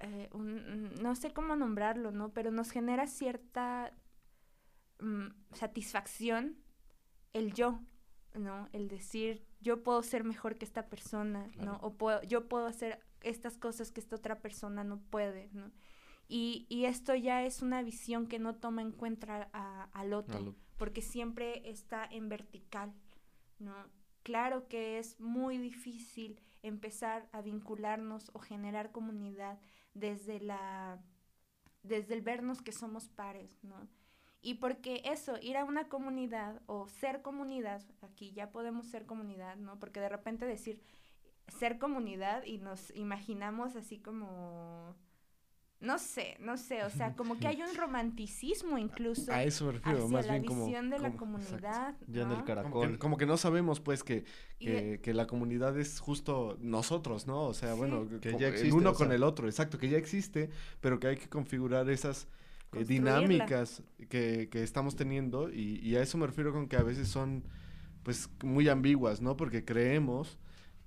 eh, 0.00 0.28
un- 0.32 0.94
no 1.02 1.14
sé 1.14 1.32
cómo 1.32 1.56
nombrarlo, 1.56 2.10
¿no? 2.10 2.30
Pero 2.32 2.50
nos 2.50 2.70
genera 2.70 3.06
cierta 3.06 3.92
mm, 5.00 5.26
satisfacción 5.52 6.56
el 7.32 7.52
yo, 7.52 7.80
¿no? 8.34 8.68
El 8.72 8.88
decir, 8.88 9.44
yo 9.60 9.82
puedo 9.82 10.02
ser 10.02 10.24
mejor 10.24 10.56
que 10.56 10.64
esta 10.64 10.88
persona, 10.88 11.50
¿no? 11.58 11.78
O 11.82 11.94
puedo, 11.94 12.22
yo 12.22 12.48
puedo 12.48 12.66
hacer 12.66 13.00
estas 13.20 13.56
cosas 13.58 13.90
que 13.90 14.00
esta 14.00 14.16
otra 14.16 14.40
persona 14.40 14.84
no 14.84 15.00
puede, 15.10 15.48
¿no? 15.52 15.70
Y, 16.28 16.66
y 16.68 16.86
esto 16.86 17.14
ya 17.14 17.44
es 17.44 17.62
una 17.62 17.82
visión 17.82 18.26
que 18.26 18.38
no 18.38 18.56
toma 18.56 18.82
en 18.82 18.92
cuenta 18.92 19.48
a- 19.52 19.88
al 19.92 20.12
otro, 20.12 20.38
porque 20.76 21.00
siempre 21.02 21.68
está 21.70 22.04
en 22.04 22.28
vertical, 22.28 22.92
¿no? 23.58 23.74
Claro 24.22 24.66
que 24.66 24.98
es 24.98 25.20
muy 25.20 25.56
difícil 25.58 26.40
empezar 26.62 27.28
a 27.32 27.42
vincularnos 27.42 28.30
o 28.34 28.40
generar 28.40 28.90
comunidad 28.90 29.60
desde 29.98 30.40
la 30.40 31.00
desde 31.82 32.14
el 32.14 32.22
vernos 32.22 32.62
que 32.62 32.72
somos 32.72 33.08
pares, 33.08 33.62
¿no? 33.62 33.88
Y 34.42 34.54
porque 34.54 35.02
eso, 35.04 35.38
ir 35.40 35.56
a 35.56 35.64
una 35.64 35.88
comunidad 35.88 36.60
o 36.66 36.88
ser 36.88 37.22
comunidad, 37.22 37.82
aquí 38.02 38.32
ya 38.32 38.50
podemos 38.50 38.86
ser 38.86 39.06
comunidad, 39.06 39.56
¿no? 39.56 39.78
Porque 39.78 40.00
de 40.00 40.08
repente 40.08 40.46
decir 40.46 40.82
ser 41.48 41.78
comunidad 41.78 42.44
y 42.44 42.58
nos 42.58 42.94
imaginamos 42.96 43.76
así 43.76 43.98
como 43.98 44.96
no 45.80 45.98
sé, 45.98 46.36
no 46.40 46.56
sé, 46.56 46.82
o 46.84 46.90
sea, 46.90 47.14
como 47.14 47.38
que 47.38 47.46
hay 47.46 47.60
un 47.62 47.74
romanticismo 47.76 48.78
incluso 48.78 49.30
A 49.32 49.42
eso 49.44 49.66
me 49.66 49.72
refiero, 49.72 49.98
hacia 49.98 50.10
más 50.10 50.26
la 50.26 50.32
bien 50.32 50.44
como... 50.44 50.64
visión 50.66 50.90
de 50.90 50.98
la 50.98 51.12
como- 51.12 51.38
exacto. 51.38 51.68
comunidad, 51.68 51.94
Ya 52.08 52.22
en 52.22 52.30
el 52.30 52.34
Como 52.36 52.44
caracol. 52.44 52.90
que, 52.92 52.98
como 52.98 53.16
que 53.18 53.26
no 53.26 53.36
sabemos, 53.36 53.80
pues, 53.80 54.02
que, 54.02 54.24
Y 54.58 54.66
de- 54.66 54.82
que, 54.96 55.00
que 55.02 55.14
la 55.14 55.26
comunidad 55.26 55.78
es 55.78 56.00
justo 56.00 56.56
nosotros, 56.60 57.26
¿no? 57.26 57.42
O 57.44 57.54
sea, 57.54 57.72
Sí. 57.72 57.78
bueno, 57.78 58.08
Que 58.20 58.32
ya 58.38 58.48
el 58.48 58.54
existe, 58.54 58.72
uno 58.74 58.90
o 58.90 58.94
con 58.94 59.12
el 59.12 59.22
otro, 59.22 59.46
exacto, 59.48 59.78
que 59.78 59.88
ya 59.88 59.98
existe, 59.98 60.50
pero 60.80 60.98
que 60.98 61.08
hay 61.08 61.16
que 61.16 61.28
configurar 61.28 61.88
esas 61.90 62.26
eh, 62.72 62.84
dinámicas 62.84 63.82
que, 64.08 64.48
que 64.50 64.62
estamos 64.62 64.96
teniendo 64.96 65.50
y, 65.50 65.78
y 65.82 65.96
a 65.96 66.02
eso 66.02 66.18
me 66.18 66.26
refiero 66.26 66.52
con 66.52 66.68
que 66.68 66.76
a 66.76 66.82
veces 66.82 67.08
son, 67.08 67.44
pues, 68.02 68.30
muy 68.42 68.68
ambiguas, 68.68 69.20
¿no? 69.20 69.36
Porque 69.36 69.64
creemos 69.64 70.38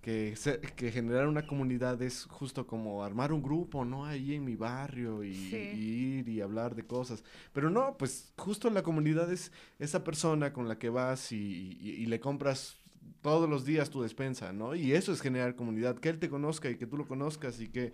que, 0.01 0.35
se- 0.37 0.59
que 0.61 0.91
generar 0.91 1.27
una 1.27 1.45
comunidad 1.45 2.01
es 2.01 2.25
justo 2.25 2.65
como 2.65 3.03
armar 3.03 3.33
un 3.33 3.41
grupo, 3.43 3.83
¿no? 3.83 4.05
Ahí 4.05 4.33
en 4.35 4.45
mi 4.45 4.55
barrio 4.55 5.23
y, 5.23 5.33
Sí. 5.35 5.55
y 5.57 5.79
ir 6.19 6.29
y 6.29 6.41
hablar 6.41 6.75
de 6.75 6.85
cosas. 6.85 7.23
Pero 7.53 7.69
no, 7.69 7.97
pues 7.97 8.31
justo 8.37 8.69
la 8.69 8.81
comunidad 8.83 9.31
es 9.31 9.51
esa 9.77 10.03
persona 10.03 10.53
con 10.53 10.67
la 10.67 10.77
que 10.79 10.89
vas 10.89 11.31
y, 11.33 11.77
y- 11.81 11.89
y 11.91 12.05
le 12.05 12.19
compras 12.19 12.77
todos 13.21 13.49
los 13.49 13.65
días 13.65 13.89
tu 13.89 14.01
despensa, 14.01 14.53
¿no? 14.53 14.75
Y 14.75 14.93
eso 14.93 15.11
es 15.11 15.19
generar 15.21 15.55
comunidad, 15.55 15.97
que 15.99 16.07
él 16.09 16.19
te 16.19 16.29
conozca 16.29 16.69
y 16.69 16.77
que 16.77 16.87
tú 16.87 16.95
lo 16.95 17.05
conozcas 17.07 17.59
y 17.59 17.67
que 17.67 17.91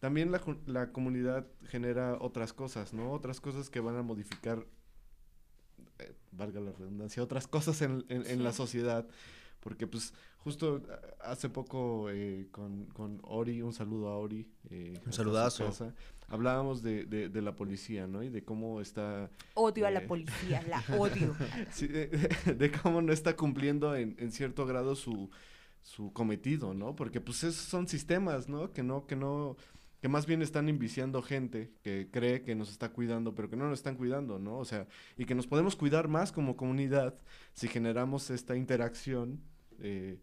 también 0.00 0.30
la, 0.32 0.40
la 0.66 0.92
comunidad 0.92 1.46
genera 1.66 2.16
otras 2.20 2.52
cosas, 2.54 2.94
¿no? 2.94 3.12
Otras 3.12 3.40
cosas 3.40 3.68
que 3.68 3.80
van 3.80 3.96
a 3.96 4.02
modificar, 4.02 4.66
eh, 5.98 6.14
valga 6.32 6.60
la 6.60 6.72
redundancia, 6.72 7.22
otras 7.22 7.46
cosas 7.46 7.80
en, 7.82 8.04
en- 8.08 8.26
en 8.26 8.42
la 8.44 8.52
Sí. 8.52 8.56
sociedad, 8.58 9.06
porque 9.64 9.88
pues 9.88 10.14
justo 10.38 10.82
a- 11.22 11.32
hace 11.32 11.48
poco 11.48 12.08
eh, 12.10 12.46
con, 12.52 12.84
con 12.92 13.18
Ori, 13.24 13.62
un 13.62 13.72
saludo 13.72 14.08
a 14.08 14.16
Ori. 14.18 14.46
eh, 14.70 14.94
su 15.06 15.12
saludazo. 15.12 15.64
casa, 15.64 15.94
hablábamos 16.28 16.82
de, 16.82 17.04
de, 17.06 17.28
de 17.28 17.42
la 17.42 17.56
policía, 17.56 18.06
¿no? 18.06 18.22
Y 18.22 18.28
de 18.28 18.44
cómo 18.44 18.80
está 18.80 19.28
Odio 19.54 19.86
a 19.86 19.90
la 19.90 20.00
Eh. 20.00 20.06
policía, 20.06 20.62
la 20.68 20.84
odio. 20.98 21.34
Sí, 21.72 21.88
de, 21.88 22.06
de 22.56 22.70
cómo 22.70 23.02
no 23.02 23.12
está 23.12 23.34
cumpliendo 23.34 23.96
en, 23.96 24.14
en 24.18 24.30
cierto 24.30 24.66
grado 24.66 24.94
su, 24.94 25.30
su 25.82 26.12
cometido, 26.12 26.74
¿no? 26.74 26.94
Porque 26.94 27.20
pues 27.20 27.42
esos 27.42 27.64
son 27.64 27.88
sistemas, 27.88 28.48
¿no? 28.48 28.70
Que 28.72 28.82
no, 28.82 29.06
que 29.06 29.16
no, 29.16 29.56
que 30.02 30.08
más 30.08 30.26
bien 30.26 30.42
están 30.42 30.68
inviciando 30.68 31.22
gente 31.22 31.72
que 31.82 32.08
cree 32.10 32.42
que 32.42 32.54
nos 32.54 32.70
está 32.70 32.90
cuidando, 32.90 33.34
pero 33.34 33.48
que 33.48 33.56
no 33.56 33.68
nos 33.70 33.78
están 33.78 33.96
cuidando, 33.96 34.38
¿no? 34.38 34.58
O 34.58 34.64
sea, 34.66 34.86
y 35.16 35.24
que 35.24 35.34
nos 35.34 35.46
podemos 35.46 35.76
cuidar 35.76 36.08
más 36.08 36.30
como 36.32 36.56
comunidad 36.56 37.14
si 37.54 37.68
generamos 37.68 38.28
esta 38.30 38.54
interacción 38.56 39.40
eh, 39.80 40.18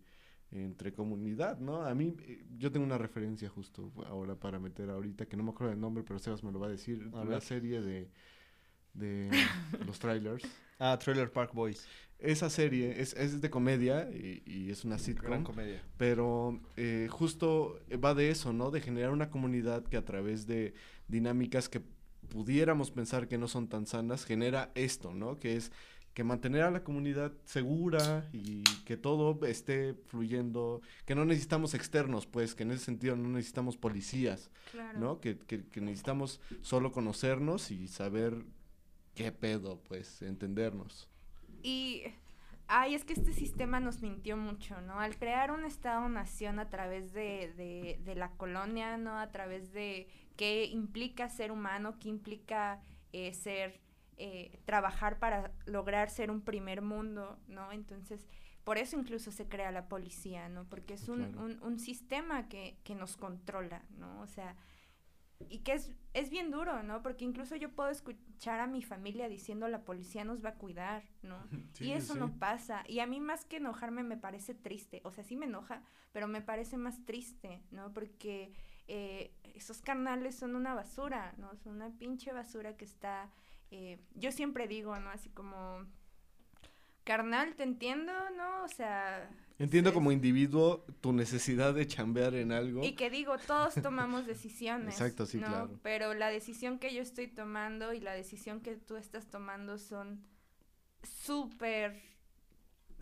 entre 0.52 0.94
comunidad, 0.94 1.60
¿no? 1.60 1.84
A 1.84 1.94
mí, 1.96 2.16
eh, 2.22 2.44
yo 2.58 2.72
tengo 2.72 2.86
una 2.86 2.98
referencia 2.98 3.50
justo 3.50 3.92
ahora 4.08 4.36
para 4.36 4.60
meter 4.60 4.90
ahorita, 4.90 5.26
que 5.28 5.38
no 5.38 5.44
me 5.44 5.52
acuerdo 5.52 5.72
del 5.72 5.80
nombre, 5.80 6.04
pero 6.06 6.20
Sebas 6.20 6.44
me 6.44 6.52
lo 6.52 6.60
va 6.60 6.68
a 6.68 6.72
decir, 6.72 7.10
A 7.14 7.24
la 7.24 7.40
serie 7.42 7.82
de, 7.82 8.10
de 8.94 9.30
los 9.86 10.00
trailers. 10.00 10.44
Ah, 10.80 10.98
Trailer 11.02 11.32
Park 11.32 11.54
Boys. 11.54 11.88
Esa 12.20 12.50
serie 12.50 13.02
es, 13.02 13.14
es 13.14 13.42
de 13.42 13.50
comedia 13.50 14.10
y, 14.12 14.44
y 14.46 14.70
es 14.72 14.84
una 14.84 14.98
sitcom, 15.00 15.26
Gran 15.28 15.44
comedia. 15.44 15.82
pero 15.98 16.60
eh, 16.78 17.08
justo 17.10 17.80
va 18.04 18.14
de 18.14 18.30
eso, 18.30 18.54
¿no? 18.54 18.70
De 18.72 18.82
generar 18.82 19.12
una 19.12 19.30
comunidad 19.30 19.84
que 19.86 19.98
a 19.98 20.06
través 20.06 20.46
de 20.46 20.74
dinámicas 21.08 21.68
que 21.70 21.82
pudiéramos 22.30 22.92
pensar 22.92 23.28
que 23.28 23.38
no 23.38 23.48
son 23.48 23.68
tan 23.70 23.86
sanas, 23.88 24.24
genera 24.26 24.72
esto, 24.76 25.14
¿no? 25.14 25.40
Que 25.40 25.56
es 25.56 25.72
que 26.14 26.24
mantener 26.24 26.64
a 26.64 26.72
la 26.72 26.84
comunidad 26.84 27.32
segura 27.46 28.30
y 28.34 28.80
que 28.86 28.98
todo 28.98 29.46
esté 29.46 29.94
fluyendo, 30.08 30.82
que 31.06 31.16
no 31.16 31.26
necesitamos 31.26 31.74
externos, 31.74 32.26
pues, 32.28 32.54
que 32.56 32.64
en 32.64 32.72
ese 32.72 32.86
sentido 32.86 33.16
no 33.16 33.30
necesitamos 33.30 33.78
policías, 33.78 34.52
Claro. 34.72 35.00
¿no? 35.00 35.20
Que, 35.22 35.38
que, 35.38 35.66
que 35.68 35.82
necesitamos 35.82 36.42
solo 36.62 36.92
conocernos 36.92 37.72
y 37.72 37.88
saber 37.88 38.44
qué 39.16 39.32
pedo, 39.32 39.82
pues, 39.88 40.22
entendernos. 40.22 41.10
Y, 41.64 42.04
ay, 42.68 42.96
es 42.96 43.04
que 43.06 43.14
este 43.14 43.34
sistema 43.34 43.80
nos 43.80 44.02
mintió 44.02 44.38
mucho, 44.38 44.82
¿no? 44.82 45.00
Al 45.00 45.18
crear 45.18 45.52
un 45.52 45.66
Estado-nación 45.66 46.60
a 46.60 46.70
través 46.70 47.14
de, 47.14 47.54
de, 47.56 48.00
de 48.04 48.16
la 48.16 48.32
colonia, 48.32 48.98
¿no? 48.98 49.18
A 49.20 49.32
través 49.32 49.72
de 49.74 50.08
qué 50.38 50.66
implica 50.66 51.30
ser 51.30 51.52
humano, 51.52 52.00
qué 52.00 52.10
implica 52.10 52.82
eh, 53.14 53.34
ser, 53.34 53.80
eh, 54.24 54.60
trabajar 54.66 55.18
para 55.18 55.52
lograr 55.66 56.10
ser 56.12 56.30
un 56.30 56.42
primer 56.42 56.82
mundo, 56.84 57.40
¿no? 57.48 57.72
Entonces, 57.72 58.28
por 58.64 58.78
eso 58.78 58.96
incluso 59.00 59.32
se 59.32 59.48
crea 59.48 59.72
la 59.72 59.88
policía, 59.88 60.48
¿no? 60.48 60.66
Porque 60.70 60.94
es 60.94 61.10
un, 61.10 61.24
Claro. 61.32 61.46
un, 61.46 61.64
un 61.64 61.80
sistema 61.80 62.48
que, 62.48 62.78
que 62.84 62.94
nos 62.94 63.18
controla, 63.18 63.84
¿no? 63.98 64.22
O 64.22 64.28
sea, 64.28 64.56
y 65.50 65.60
que 65.64 65.74
es, 65.74 65.92
es 66.14 66.30
bien 66.30 66.52
duro, 66.52 66.84
¿no? 66.84 67.02
Porque 67.02 67.26
incluso 67.26 67.56
yo 67.56 67.72
puedo 67.72 67.90
escuchar 67.90 68.60
a 68.60 68.68
mi 68.68 68.84
familia 68.84 69.28
diciendo 69.28 69.68
la 69.68 69.84
policía 69.84 70.24
nos 70.24 70.46
va 70.46 70.50
a 70.50 70.56
cuidar, 70.56 71.04
¿no? 71.24 71.38
Sí, 71.74 71.86
y 71.86 71.92
eso 71.94 72.14
sí. 72.14 72.20
no 72.20 72.38
pasa. 72.38 72.84
Y 72.88 73.00
a 73.00 73.08
mí 73.08 73.20
más 73.20 73.46
que 73.46 73.58
enojarme 73.58 74.04
me 74.04 74.18
parece 74.18 74.54
triste. 74.54 75.02
O 75.04 75.12
sea, 75.12 75.24
sí 75.24 75.36
me 75.36 75.48
enoja, 75.48 75.82
pero 76.12 76.28
me 76.28 76.42
parece 76.42 76.78
más 76.78 77.04
triste, 77.06 77.64
¿no? 77.72 77.92
Porque 77.92 78.54
eh, 78.88 79.34
esos 79.56 79.82
carnales 79.82 80.36
son 80.36 80.56
una 80.56 80.76
basura, 80.76 81.34
¿no? 81.40 81.56
Son 81.56 81.74
una 81.74 81.90
pinche 81.98 82.32
basura 82.34 82.78
que 82.78 82.86
está... 82.86 83.32
eh, 83.72 84.00
yo 84.16 84.32
siempre 84.32 84.68
digo, 84.68 84.98
¿no? 85.00 85.10
Así 85.10 85.30
como... 85.30 85.86
Carnal, 87.04 87.56
te 87.56 87.64
entiendo, 87.64 88.12
¿no? 88.38 88.64
O 88.64 88.68
sea... 88.68 89.28
Entiendo 89.58 89.90
es- 89.90 89.94
como 89.94 90.12
individuo 90.12 90.86
tu 91.02 91.14
necesidad 91.14 91.74
de 91.74 91.88
chambear 91.88 92.36
en 92.36 92.52
algo. 92.52 92.84
y 92.84 92.94
que 92.94 93.10
digo, 93.10 93.38
todos 93.40 93.74
tomamos 93.76 94.26
decisiones. 94.28 94.96
Exacto, 94.96 95.26
sí, 95.26 95.40
¿no? 95.40 95.48
claro. 95.48 95.80
Pero 95.82 96.14
la 96.14 96.30
decisión 96.30 96.78
que 96.80 96.94
yo 96.94 97.02
estoy 97.02 97.28
tomando 97.28 97.94
y 97.94 98.00
la 98.02 98.14
decisión 98.14 98.62
que 98.62 98.76
tú 98.76 98.98
estás 98.98 99.28
tomando 99.30 99.78
son 99.80 100.24
súper, 101.04 102.02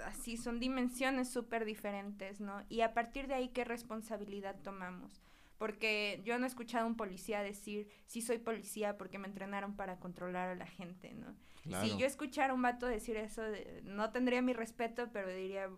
así, 0.06 0.38
son 0.38 0.60
dimensiones 0.60 1.30
súper 1.30 1.66
diferentes, 1.66 2.40
¿no? 2.40 2.64
Y 2.70 2.82
a 2.82 2.94
partir 2.94 3.28
de 3.28 3.34
ahí, 3.36 3.50
¿qué 3.50 3.64
responsabilidad 3.66 4.56
tomamos? 4.64 5.22
Porque 5.60 6.22
yo 6.26 6.40
no 6.40 6.46
he 6.46 6.50
escuchado 6.50 6.86
a 6.86 6.88
un 6.88 6.98
policía 6.98 7.44
decir, 7.44 7.88
sí 8.08 8.22
soy 8.24 8.40
policía 8.40 8.98
porque 8.98 9.20
me 9.20 9.28
entrenaron 9.28 9.76
para 9.76 10.00
controlar 10.00 10.50
a 10.50 10.56
la 10.56 10.66
gente, 10.68 11.14
¿no? 11.14 11.36
Claro. 11.62 11.86
Si 11.86 11.98
yo 11.98 12.08
escuchara 12.08 12.54
a 12.54 12.56
un 12.56 12.64
vato 12.64 12.88
decir 12.88 13.18
eso, 13.18 13.44
no 13.84 14.12
tendría 14.12 14.42
mi 14.42 14.54
respeto, 14.54 15.10
pero 15.14 15.30
diría, 15.30 15.70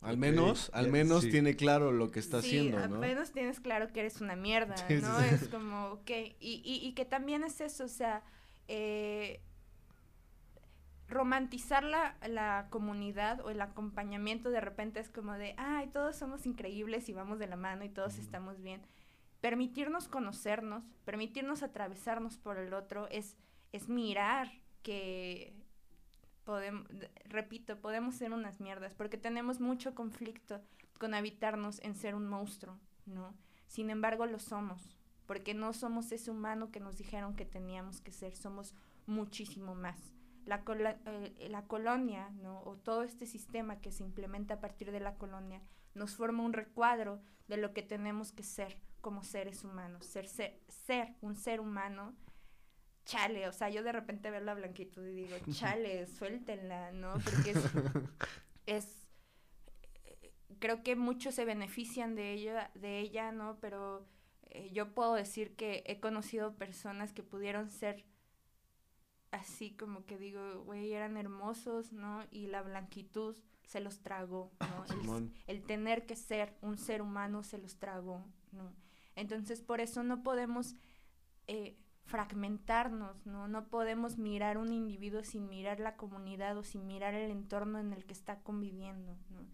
Al 0.00 0.18
menos, 0.18 0.70
al 0.74 0.88
menos 0.88 1.24
sí. 1.24 1.30
tiene 1.30 1.56
claro 1.56 1.92
lo 1.92 2.10
que 2.10 2.20
está 2.20 2.42
sí, 2.42 2.48
haciendo, 2.48 2.78
al 2.78 2.90
¿no? 2.90 2.98
menos 2.98 3.32
tienes 3.32 3.60
claro 3.60 3.92
que 3.92 4.00
eres 4.00 4.20
una 4.20 4.36
mierda, 4.36 4.92
¿no? 5.00 5.20
Es 5.20 5.48
como, 5.48 5.86
ok, 5.92 6.10
y, 6.40 6.62
y, 6.64 6.86
y 6.86 6.92
que 6.94 7.04
también 7.04 7.44
es 7.44 7.60
eso, 7.60 7.84
o 7.84 7.88
sea, 7.88 8.24
eh, 8.68 9.42
romantizar 11.08 11.84
la, 11.84 12.16
la 12.26 12.68
comunidad 12.70 13.40
o 13.40 13.50
el 13.50 13.60
acompañamiento 13.60 14.50
de 14.50 14.60
repente 14.60 15.00
es 15.00 15.08
como 15.10 15.34
de, 15.34 15.54
ay, 15.58 15.88
todos 15.88 16.16
somos 16.16 16.46
increíbles 16.46 17.08
y 17.08 17.12
vamos 17.12 17.38
de 17.38 17.46
la 17.46 17.56
mano 17.56 17.84
y 17.84 17.88
todos 17.90 18.18
estamos 18.18 18.60
bien. 18.62 18.82
Permitirnos 19.42 20.06
conocernos, 20.06 20.84
permitirnos 21.04 21.64
atravesarnos 21.64 22.38
por 22.38 22.58
el 22.58 22.72
otro 22.74 23.08
es, 23.08 23.36
es 23.72 23.88
mirar 23.88 24.52
que 24.84 25.52
podemos, 26.44 26.86
repito, 27.24 27.80
podemos 27.80 28.14
ser 28.14 28.32
unas 28.32 28.60
mierdas 28.60 28.94
porque 28.94 29.18
tenemos 29.18 29.58
mucho 29.58 29.96
conflicto 29.96 30.60
con 31.00 31.12
habitarnos 31.12 31.80
en 31.82 31.96
ser 31.96 32.14
un 32.14 32.28
monstruo, 32.28 32.78
¿no? 33.04 33.34
Sin 33.66 33.90
embargo, 33.90 34.26
lo 34.26 34.38
somos, 34.38 34.96
porque 35.26 35.54
no 35.54 35.72
somos 35.72 36.12
ese 36.12 36.30
humano 36.30 36.70
que 36.70 36.78
nos 36.78 36.96
dijeron 36.96 37.34
que 37.34 37.44
teníamos 37.44 38.00
que 38.00 38.12
ser, 38.12 38.36
somos 38.36 38.76
muchísimo 39.06 39.74
más. 39.74 39.98
La, 40.44 40.62
eh, 41.06 41.48
la 41.50 41.66
colonia, 41.66 42.30
¿no? 42.30 42.60
O 42.62 42.76
todo 42.76 43.02
este 43.02 43.26
sistema 43.26 43.80
que 43.80 43.90
se 43.90 44.04
implementa 44.04 44.54
a 44.54 44.60
partir 44.60 44.92
de 44.92 45.00
la 45.00 45.16
colonia 45.16 45.60
nos 45.94 46.14
forma 46.14 46.44
un 46.44 46.52
recuadro 46.52 47.20
de 47.48 47.56
lo 47.56 47.72
que 47.72 47.82
tenemos 47.82 48.30
que 48.30 48.44
ser 48.44 48.78
como 49.02 49.22
seres 49.22 49.64
humanos. 49.64 50.06
Ser, 50.06 50.26
ser, 50.26 50.58
ser 50.68 51.14
un 51.20 51.36
ser 51.36 51.60
humano, 51.60 52.14
chale, 53.04 53.48
o 53.48 53.52
sea, 53.52 53.68
yo 53.68 53.82
de 53.82 53.92
repente 53.92 54.30
veo 54.30 54.40
la 54.40 54.54
blanquitud 54.54 55.06
y 55.06 55.12
digo, 55.12 55.36
chale, 55.52 56.06
suéltenla, 56.06 56.92
¿no? 56.92 57.12
Porque 57.24 57.50
es, 57.50 57.64
es 58.66 59.08
eh, 60.04 60.32
creo 60.58 60.82
que 60.82 60.96
muchos 60.96 61.34
se 61.34 61.44
benefician 61.44 62.14
de 62.14 62.32
ella, 62.32 62.70
de 62.74 63.00
ella, 63.00 63.32
¿no? 63.32 63.58
Pero 63.60 64.06
eh, 64.44 64.70
yo 64.72 64.94
puedo 64.94 65.14
decir 65.14 65.54
que 65.56 65.84
he 65.86 66.00
conocido 66.00 66.56
personas 66.56 67.12
que 67.12 67.22
pudieron 67.22 67.68
ser 67.68 68.06
así 69.30 69.70
como 69.70 70.04
que 70.04 70.18
digo, 70.18 70.62
güey, 70.64 70.92
eran 70.92 71.16
hermosos, 71.16 71.92
¿no? 71.92 72.24
Y 72.30 72.46
la 72.46 72.62
blanquitud 72.62 73.36
se 73.64 73.80
los 73.80 74.00
tragó, 74.00 74.52
¿no? 74.60 75.16
El, 75.16 75.32
el 75.46 75.62
tener 75.64 76.06
que 76.06 76.16
ser 76.16 76.54
un 76.60 76.76
ser 76.76 77.00
humano 77.00 77.42
se 77.42 77.56
los 77.58 77.78
tragó, 77.78 78.22
¿no? 78.52 78.72
Entonces, 79.16 79.60
por 79.60 79.80
eso 79.80 80.02
no 80.02 80.22
podemos 80.22 80.74
eh, 81.46 81.76
fragmentarnos, 82.04 83.26
¿no? 83.26 83.48
No 83.48 83.68
podemos 83.68 84.18
mirar 84.18 84.58
un 84.58 84.72
individuo 84.72 85.22
sin 85.22 85.48
mirar 85.48 85.80
la 85.80 85.96
comunidad 85.96 86.56
o 86.58 86.64
sin 86.64 86.86
mirar 86.86 87.14
el 87.14 87.30
entorno 87.30 87.78
en 87.78 87.92
el 87.92 88.04
que 88.04 88.12
está 88.12 88.40
conviviendo, 88.40 89.16
¿no? 89.30 89.46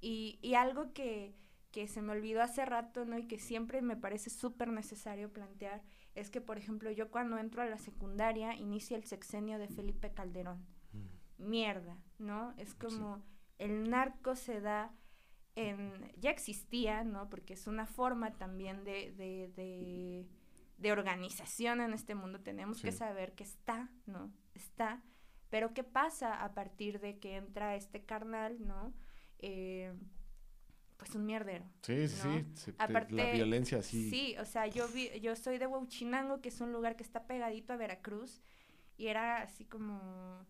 Y, 0.00 0.38
y 0.42 0.54
algo 0.54 0.92
que, 0.92 1.34
que 1.70 1.86
se 1.86 2.02
me 2.02 2.12
olvidó 2.12 2.42
hace 2.42 2.64
rato, 2.64 3.04
¿no? 3.04 3.18
Y 3.18 3.26
que 3.26 3.38
siempre 3.38 3.82
me 3.82 3.96
parece 3.96 4.30
súper 4.30 4.68
necesario 4.68 5.32
plantear, 5.32 5.82
es 6.14 6.30
que, 6.30 6.40
por 6.40 6.58
ejemplo, 6.58 6.90
yo 6.90 7.10
cuando 7.10 7.38
entro 7.38 7.62
a 7.62 7.66
la 7.66 7.78
secundaria 7.78 8.54
inicia 8.54 8.96
el 8.96 9.04
sexenio 9.04 9.58
de 9.58 9.68
Felipe 9.68 10.12
Calderón. 10.12 10.66
Mierda, 11.38 11.96
¿no? 12.18 12.52
Es 12.58 12.74
como 12.74 13.22
el 13.58 13.88
narco 13.88 14.36
se 14.36 14.60
da 14.60 14.92
en... 15.56 16.10
ya 16.18 16.30
existía, 16.30 17.04
¿no? 17.04 17.28
Porque 17.28 17.54
es 17.54 17.66
una 17.66 17.86
forma 17.86 18.32
también 18.38 18.84
de, 18.84 19.12
de, 19.12 19.48
de, 19.56 20.26
de 20.78 20.92
organización 20.92 21.80
en 21.80 21.92
este 21.92 22.14
mundo. 22.14 22.40
Tenemos 22.40 22.82
que 22.82 22.92
saber 22.92 23.34
que 23.34 23.44
está, 23.44 23.90
¿no? 24.06 24.32
Está. 24.54 25.02
Pero 25.50 25.74
¿qué 25.74 25.82
pasa 25.84 26.44
a 26.44 26.54
partir 26.54 27.00
de 27.00 27.18
que 27.18 27.36
entra 27.36 27.74
este 27.74 28.04
carnal, 28.04 28.64
¿no? 28.66 28.92
Eh, 29.38 29.92
pues 30.96 31.14
un 31.14 31.24
mierdero. 31.26 31.64
Sí, 31.82 32.06
sí, 32.08 32.28
¿no? 32.28 32.38
sí. 32.38 32.46
se- 32.54 32.72
te- 32.74 32.82
Aparte, 32.82 33.14
la 33.14 33.30
violencia 33.32 33.82
sí. 33.82 34.10
Sí, 34.10 34.36
o 34.38 34.44
sea, 34.44 34.66
yo 34.66 34.86
vi, 34.88 35.08
yo 35.20 35.34
soy 35.34 35.58
de 35.58 35.66
Huachinango, 35.66 36.40
que 36.40 36.50
es 36.50 36.60
un 36.60 36.72
lugar 36.72 36.94
que 36.94 37.02
está 37.02 37.26
pegadito 37.26 37.72
a 37.72 37.76
Veracruz, 37.76 38.42
y 38.98 39.06
era 39.06 39.40
así 39.42 39.64
como 39.64 40.46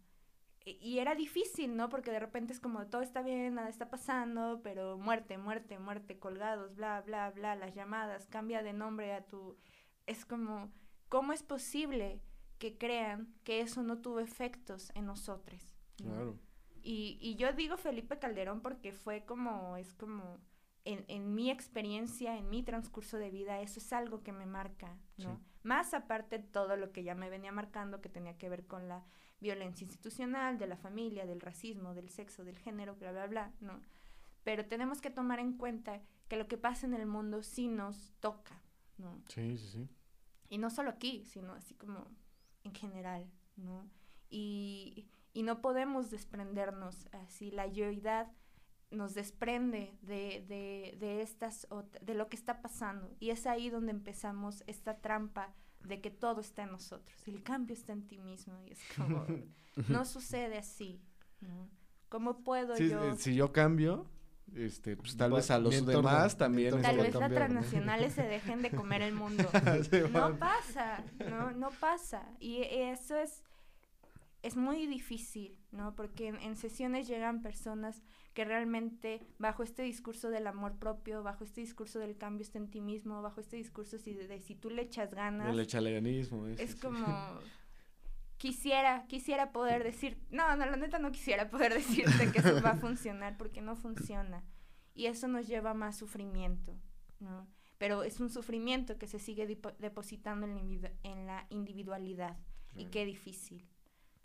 y- 0.64 0.78
y 0.80 0.98
era 0.98 1.14
difícil, 1.14 1.76
¿no? 1.76 1.88
Porque 1.88 2.10
de 2.10 2.20
repente 2.20 2.52
es 2.52 2.60
como 2.60 2.86
todo 2.86 3.02
está 3.02 3.22
bien, 3.22 3.54
nada 3.54 3.68
está 3.68 3.88
pasando, 3.90 4.60
pero 4.62 4.98
muerte, 4.98 5.38
muerte, 5.38 5.78
muerte, 5.78 6.18
colgados, 6.18 6.74
bla, 6.74 7.00
bla, 7.02 7.30
bla, 7.30 7.54
las 7.56 7.74
llamadas, 7.74 8.26
cambia 8.26 8.62
de 8.62 8.72
nombre 8.72 9.12
a 9.14 9.24
tu 9.26 9.56
es 10.06 10.24
como 10.24 10.70
¿cómo 11.08 11.32
es 11.32 11.42
posible 11.42 12.20
que 12.58 12.76
crean 12.76 13.32
que 13.44 13.60
eso 13.60 13.82
no 13.82 13.98
tuvo 13.98 14.20
efectos 14.20 14.90
en 14.94 15.06
nosotros? 15.06 15.74
¿no? 16.02 16.10
Claro. 16.14 16.38
Y, 16.82 17.18
y 17.20 17.34
yo 17.36 17.52
digo 17.52 17.76
Felipe 17.76 18.18
Calderón 18.18 18.60
porque 18.62 18.92
fue 18.92 19.24
como, 19.24 19.76
es 19.76 19.92
como, 19.94 20.38
en, 20.84 21.04
en 21.08 21.34
mi 21.34 21.50
experiencia, 21.50 22.36
en 22.38 22.48
mi 22.48 22.62
transcurso 22.62 23.18
de 23.18 23.30
vida, 23.30 23.60
eso 23.60 23.78
es 23.80 23.92
algo 23.92 24.22
que 24.22 24.32
me 24.32 24.46
marca, 24.46 24.96
¿no? 25.18 25.36
Sí. 25.36 25.42
Más 25.62 25.92
aparte 25.92 26.38
de 26.38 26.44
todo 26.44 26.76
lo 26.76 26.90
que 26.92 27.02
ya 27.02 27.14
me 27.14 27.28
venía 27.28 27.52
marcando, 27.52 28.00
que 28.00 28.08
tenía 28.08 28.38
que 28.38 28.48
ver 28.48 28.66
con 28.66 28.88
la 28.88 29.04
violencia 29.40 29.84
institucional, 29.84 30.58
de 30.58 30.66
la 30.66 30.76
familia, 30.76 31.26
del 31.26 31.40
racismo, 31.40 31.94
del 31.94 32.08
sexo, 32.10 32.44
del 32.44 32.58
género, 32.58 32.94
bla, 32.96 33.12
bla, 33.12 33.26
bla, 33.26 33.52
¿no? 33.60 33.80
Pero 34.44 34.66
tenemos 34.66 35.00
que 35.00 35.10
tomar 35.10 35.38
en 35.38 35.56
cuenta 35.56 36.00
que 36.28 36.36
lo 36.36 36.46
que 36.46 36.58
pasa 36.58 36.86
en 36.86 36.94
el 36.94 37.06
mundo 37.06 37.42
sí 37.42 37.68
nos 37.68 38.12
toca, 38.20 38.62
¿no? 38.98 39.20
Sí, 39.28 39.56
sí, 39.58 39.68
sí. 39.68 39.88
Y 40.48 40.58
no 40.58 40.70
solo 40.70 40.90
aquí, 40.90 41.24
sino 41.24 41.54
así 41.54 41.74
como 41.74 42.06
en 42.64 42.74
general, 42.74 43.30
¿no? 43.56 43.88
Y, 44.28 45.08
y 45.32 45.42
no 45.42 45.60
podemos 45.60 46.10
desprendernos 46.10 47.08
así, 47.12 47.50
la 47.50 47.66
yoidad 47.66 48.32
nos 48.90 49.14
desprende 49.14 49.96
de, 50.02 50.44
de, 50.48 50.96
de 50.98 51.22
estas 51.22 51.66
de 52.00 52.14
lo 52.14 52.28
que 52.28 52.36
está 52.36 52.60
pasando 52.60 53.14
y 53.20 53.30
es 53.30 53.46
ahí 53.46 53.70
donde 53.70 53.92
empezamos 53.92 54.64
esta 54.66 55.00
trampa 55.00 55.54
de 55.84 56.00
que 56.00 56.10
todo 56.10 56.40
está 56.40 56.62
en 56.64 56.72
nosotros 56.72 57.26
el 57.26 57.42
cambio 57.42 57.74
está 57.74 57.92
en 57.92 58.06
ti 58.06 58.18
mismo 58.18 58.54
y 58.66 58.72
es 58.72 58.78
como 58.96 59.24
no 59.88 60.04
sucede 60.04 60.58
así 60.58 61.00
¿no? 61.40 61.68
cómo 62.08 62.42
puedo 62.44 62.76
Sí, 62.76 62.88
yo 62.90 63.04
eh, 63.12 63.16
si 63.16 63.34
yo 63.34 63.52
cambio, 63.52 64.06
este, 64.54 64.96
pues 64.96 65.16
tal 65.16 65.32
vez 65.32 65.50
a 65.52 65.58
los 65.60 65.74
entorno- 65.74 66.08
demás 66.10 66.36
también. 66.36 66.82
Tal 66.82 66.96
vez 66.96 67.14
las 67.14 67.30
transnacionales 67.30 68.14
se 68.14 68.22
dejen 68.24 68.62
de 68.62 68.70
comer 68.72 69.00
el 69.02 69.14
mundo. 69.14 69.48
Sí, 69.90 70.00
no 70.12 70.36
pasa, 70.36 71.04
no, 71.30 71.52
no 71.52 71.70
pasa. 71.70 72.26
Y 72.40 72.62
eso 72.64 73.16
es, 73.16 73.44
es 74.42 74.56
muy 74.56 74.86
difícil, 74.88 75.56
¿no? 75.70 75.94
Porque 75.94 76.26
en, 76.28 76.36
en 76.36 76.56
sesiones 76.56 77.06
llegan 77.06 77.42
personas 77.42 78.02
que 78.34 78.44
realmente 78.44 79.20
bajo 79.38 79.62
este 79.62 79.82
discurso 79.82 80.30
del 80.30 80.46
amor 80.46 80.76
propio, 80.78 81.22
bajo 81.22 81.42
este 81.44 81.60
discurso 81.62 81.98
del 81.98 82.16
cambio 82.16 82.42
está 82.42 82.58
en 82.58 82.70
ti 82.70 82.80
mismo, 82.80 83.20
bajo 83.22 83.40
este 83.40 83.56
discurso 83.56 83.98
si- 83.98 84.14
de, 84.14 84.26
de 84.28 84.40
si 84.40 84.54
tú 84.54 84.70
le 84.70 84.82
echas 84.82 85.12
ganas, 85.12 85.48
El 85.48 85.58
echaleganismo. 85.60 86.46
ese, 86.46 86.62
es 86.62 86.70
sí. 86.72 86.78
como 86.80 87.04
quisiera 88.38 89.06
quisiera 89.06 89.52
poder 89.52 89.82
decir 89.84 90.18
no 90.30 90.56
no 90.56 90.64
la 90.66 90.76
neta 90.76 90.98
no 90.98 91.12
quisiera 91.12 91.50
poder 91.50 91.74
decirte 91.74 92.32
que 92.32 92.38
eso 92.38 92.62
va 92.62 92.70
a 92.70 92.76
funcionar 92.76 93.36
porque 93.36 93.60
no 93.60 93.76
funciona 93.76 94.42
y 94.94 95.06
eso 95.06 95.28
nos 95.28 95.46
lleva 95.46 95.70
a 95.70 95.74
más 95.74 95.96
sufrimiento 95.98 96.74
no 97.18 97.46
pero 97.78 98.02
es 98.02 98.20
un 98.20 98.28
sufrimiento 98.30 98.98
que 98.98 99.06
se 99.06 99.18
sigue 99.18 99.46
depositando 99.78 100.46
en 100.46 100.54
la, 100.54 100.60
individu- 100.62 100.92
en 101.02 101.26
la 101.26 101.46
individualidad 101.50 102.36
y 102.72 102.76
Claro. 102.84 102.90
qué 102.92 103.04
difícil 103.06 103.68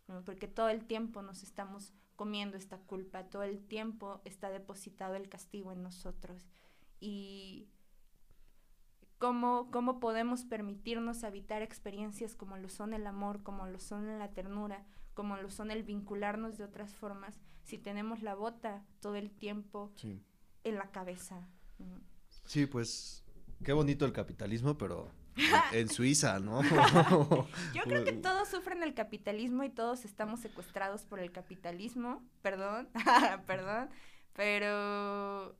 ¿no? 0.07 0.23
porque 0.23 0.47
todo 0.47 0.69
el 0.69 0.85
tiempo 0.85 1.21
nos 1.21 1.43
estamos 1.43 1.93
comiendo 2.15 2.57
esta 2.57 2.77
culpa 2.77 3.29
todo 3.29 3.43
el 3.43 3.59
tiempo 3.65 4.21
está 4.25 4.49
depositado 4.49 5.15
el 5.15 5.29
castigo 5.29 5.71
en 5.71 5.83
nosotros 5.83 6.45
y 6.99 7.67
cómo, 9.17 9.69
cómo 9.71 9.99
podemos 9.99 10.45
permitirnos 10.45 11.23
habitar 11.23 11.61
experiencias 11.61 12.35
como 12.35 12.57
lo 12.57 12.69
son 12.69 12.93
el 12.93 13.07
amor, 13.07 13.43
como 13.43 13.65
lo 13.67 13.79
son 13.79 14.19
la 14.19 14.31
ternura, 14.33 14.85
como 15.13 15.37
lo 15.37 15.49
son 15.49 15.71
el 15.71 15.83
vincularnos 15.83 16.57
de 16.57 16.63
otras 16.65 16.93
formas, 16.93 17.39
si 17.63 17.77
tenemos 17.77 18.21
la 18.21 18.35
bota 18.35 18.85
todo 18.99 19.15
el 19.15 19.31
tiempo 19.31 19.91
Sí. 19.95 20.21
en 20.63 20.75
la 20.75 20.91
cabeza. 20.91 21.47
Sí, 22.45 22.65
pues 22.65 23.23
qué 23.63 23.73
bonito 23.73 24.05
el 24.05 24.13
capitalismo, 24.13 24.77
pero 24.77 25.09
en, 25.71 25.89
Suiza, 25.89 26.39
¿no? 26.39 26.61
Yo 27.73 27.83
creo 27.83 28.03
que 28.03 28.13
todos 28.13 28.47
sufren 28.47 28.83
el 28.83 28.93
capitalismo 28.93 29.63
y 29.63 29.69
todos 29.69 30.05
estamos 30.05 30.39
secuestrados 30.39 31.05
por 31.05 31.19
el 31.19 31.31
capitalismo, 31.31 32.23
perdón, 32.41 32.89
perdón, 33.47 33.89
pero 34.33 35.55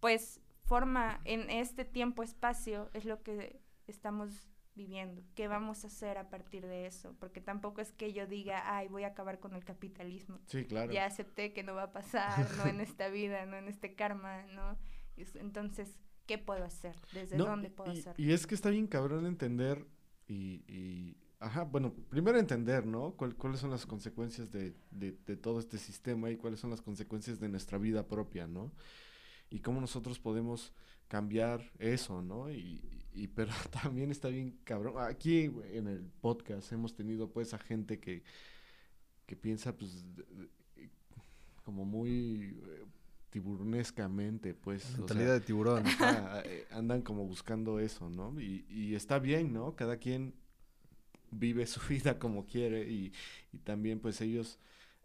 pues 0.00 0.40
forma 0.64 1.20
en 1.24 1.50
este 1.50 1.84
tiempo-espacio 1.84 2.90
es 2.94 3.04
lo 3.04 3.22
que 3.22 3.60
estamos 3.86 4.48
viviendo. 4.74 5.22
¿Qué 5.34 5.48
vamos 5.48 5.84
a 5.84 5.88
hacer 5.88 6.16
a 6.16 6.30
partir 6.30 6.66
de 6.66 6.86
eso? 6.86 7.14
Porque 7.18 7.40
tampoco 7.40 7.80
es 7.80 7.92
que 7.92 8.12
yo 8.12 8.26
diga, 8.26 8.62
ay, 8.76 8.88
voy 8.88 9.02
a 9.02 9.08
acabar 9.08 9.40
con 9.40 9.54
el 9.54 9.64
capitalismo. 9.64 10.38
Sí, 10.46 10.64
claro. 10.64 10.92
Ya 10.92 11.06
acepté 11.06 11.52
que 11.52 11.62
no 11.62 11.74
va 11.74 11.84
a 11.84 11.92
pasar, 11.92 12.46
no 12.56 12.66
en 12.66 12.80
esta 12.80 13.08
vida, 13.08 13.44
no 13.46 13.56
en 13.56 13.68
este 13.68 13.94
karma, 13.94 14.42
¿no? 14.46 14.78
Es- 15.16 15.34
Entonces, 15.36 15.98
¿qué 16.30 16.38
puedo 16.38 16.64
hacer? 16.64 16.94
¿Desde 17.12 17.36
No, 17.36 17.46
dónde 17.46 17.70
puedo 17.70 17.92
y, 17.92 17.98
hacerlo? 17.98 18.24
y 18.24 18.30
es 18.32 18.46
que 18.46 18.54
está 18.54 18.70
bien 18.70 18.86
cabrón 18.86 19.26
entender 19.26 19.84
y, 20.28 20.62
y- 20.72 21.16
ajá, 21.40 21.64
bueno, 21.64 21.92
primero 22.08 22.38
entender, 22.38 22.86
¿no? 22.86 23.16
Cuál- 23.16 23.34
cuáles 23.34 23.58
son 23.58 23.70
las 23.70 23.84
consecuencias 23.84 24.52
de, 24.52 24.76
de- 24.92 25.18
de 25.26 25.36
todo 25.36 25.58
este 25.58 25.76
sistema 25.76 26.30
y 26.30 26.36
cuáles 26.36 26.60
son 26.60 26.70
las 26.70 26.80
consecuencias 26.82 27.40
de 27.40 27.48
nuestra 27.48 27.78
vida 27.78 28.06
propia, 28.06 28.46
¿no? 28.46 28.70
Y 29.50 29.58
cómo 29.58 29.80
nosotros 29.80 30.20
podemos 30.20 30.72
cambiar 31.08 31.72
eso, 31.80 32.22
¿no? 32.22 32.48
Y, 32.52 32.80
y 33.12 33.26
pero 33.26 33.50
también 33.72 34.12
está 34.12 34.28
bien 34.28 34.56
cabrón. 34.62 34.94
Aquí 34.98 35.50
en 35.72 35.88
el 35.88 36.04
podcast 36.20 36.70
hemos 36.72 36.94
tenido 36.94 37.32
pues 37.32 37.54
a 37.54 37.58
gente 37.58 37.98
que, 37.98 38.22
que 39.26 39.34
piensa 39.34 39.76
pues 39.76 40.04
de- 40.14 40.22
de- 40.76 40.90
como 41.64 41.84
muy 41.84 42.56
eh, 42.68 42.84
tiburonescamente, 43.30 44.54
pues. 44.54 44.84
o 44.84 44.88
sea, 44.88 44.98
Mentalidad 44.98 45.34
de 45.34 45.40
tiburón. 45.40 45.84
Eh, 46.44 46.66
andan 46.70 47.02
como 47.02 47.24
buscando 47.26 47.78
eso, 47.80 48.10
¿no? 48.10 48.40
Y, 48.40 48.66
y 48.68 48.94
está 48.94 49.18
bien, 49.18 49.52
¿no? 49.52 49.76
Cada 49.76 49.96
quien 49.98 50.34
vive 51.30 51.66
su 51.66 51.80
vida 51.88 52.18
como 52.18 52.46
quiere 52.46 52.88
y, 52.90 53.12
y 53.52 53.58
también 53.58 54.00
pues 54.00 54.20
ellos 54.20 54.58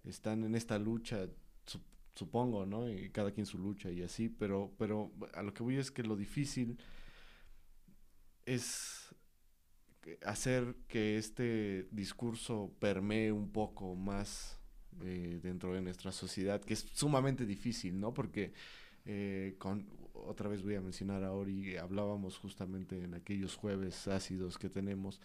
están 0.04 0.44
en 0.44 0.56
esta 0.56 0.80
lucha, 0.80 1.28
su- 1.66 1.82
supongo, 2.16 2.66
¿no? 2.66 2.90
Y 2.90 3.10
cada 3.10 3.32
quien 3.32 3.46
su 3.46 3.58
lucha 3.60 3.92
y 3.92 4.02
así, 4.04 4.30
pero, 4.30 4.74
pero 4.78 5.12
a 5.34 5.44
lo 5.44 5.54
que 5.54 5.64
voy 5.64 5.78
es 5.78 5.92
que 5.92 6.04
lo 6.04 6.16
difícil 6.16 6.78
es 8.46 9.14
hacer 10.24 10.76
que 10.88 11.18
este 11.18 11.88
discurso 11.92 12.72
permee 12.80 13.32
un 13.32 13.52
poco 13.52 13.96
más 13.96 14.55
eh, 15.04 15.40
dentro 15.44 15.74
de 15.74 15.82
nuestra 15.82 16.12
sociedad, 16.12 16.62
que 16.62 16.74
es 16.74 16.86
sumamente 16.94 17.46
difícil, 17.46 18.00
¿no? 18.00 18.14
Porque 18.14 18.54
eh, 19.06 19.56
con, 19.60 19.86
otra 20.14 20.50
vez 20.50 20.64
voy 20.64 20.76
a 20.76 20.82
mencionar 20.82 21.24
a 21.24 21.32
Ori, 21.32 21.78
hablábamos 21.78 22.38
justamente 22.38 23.04
en 23.04 23.14
aquellos 23.14 23.56
jueves 23.56 24.08
ácidos 24.08 24.58
que 24.58 24.70
tenemos, 24.70 25.20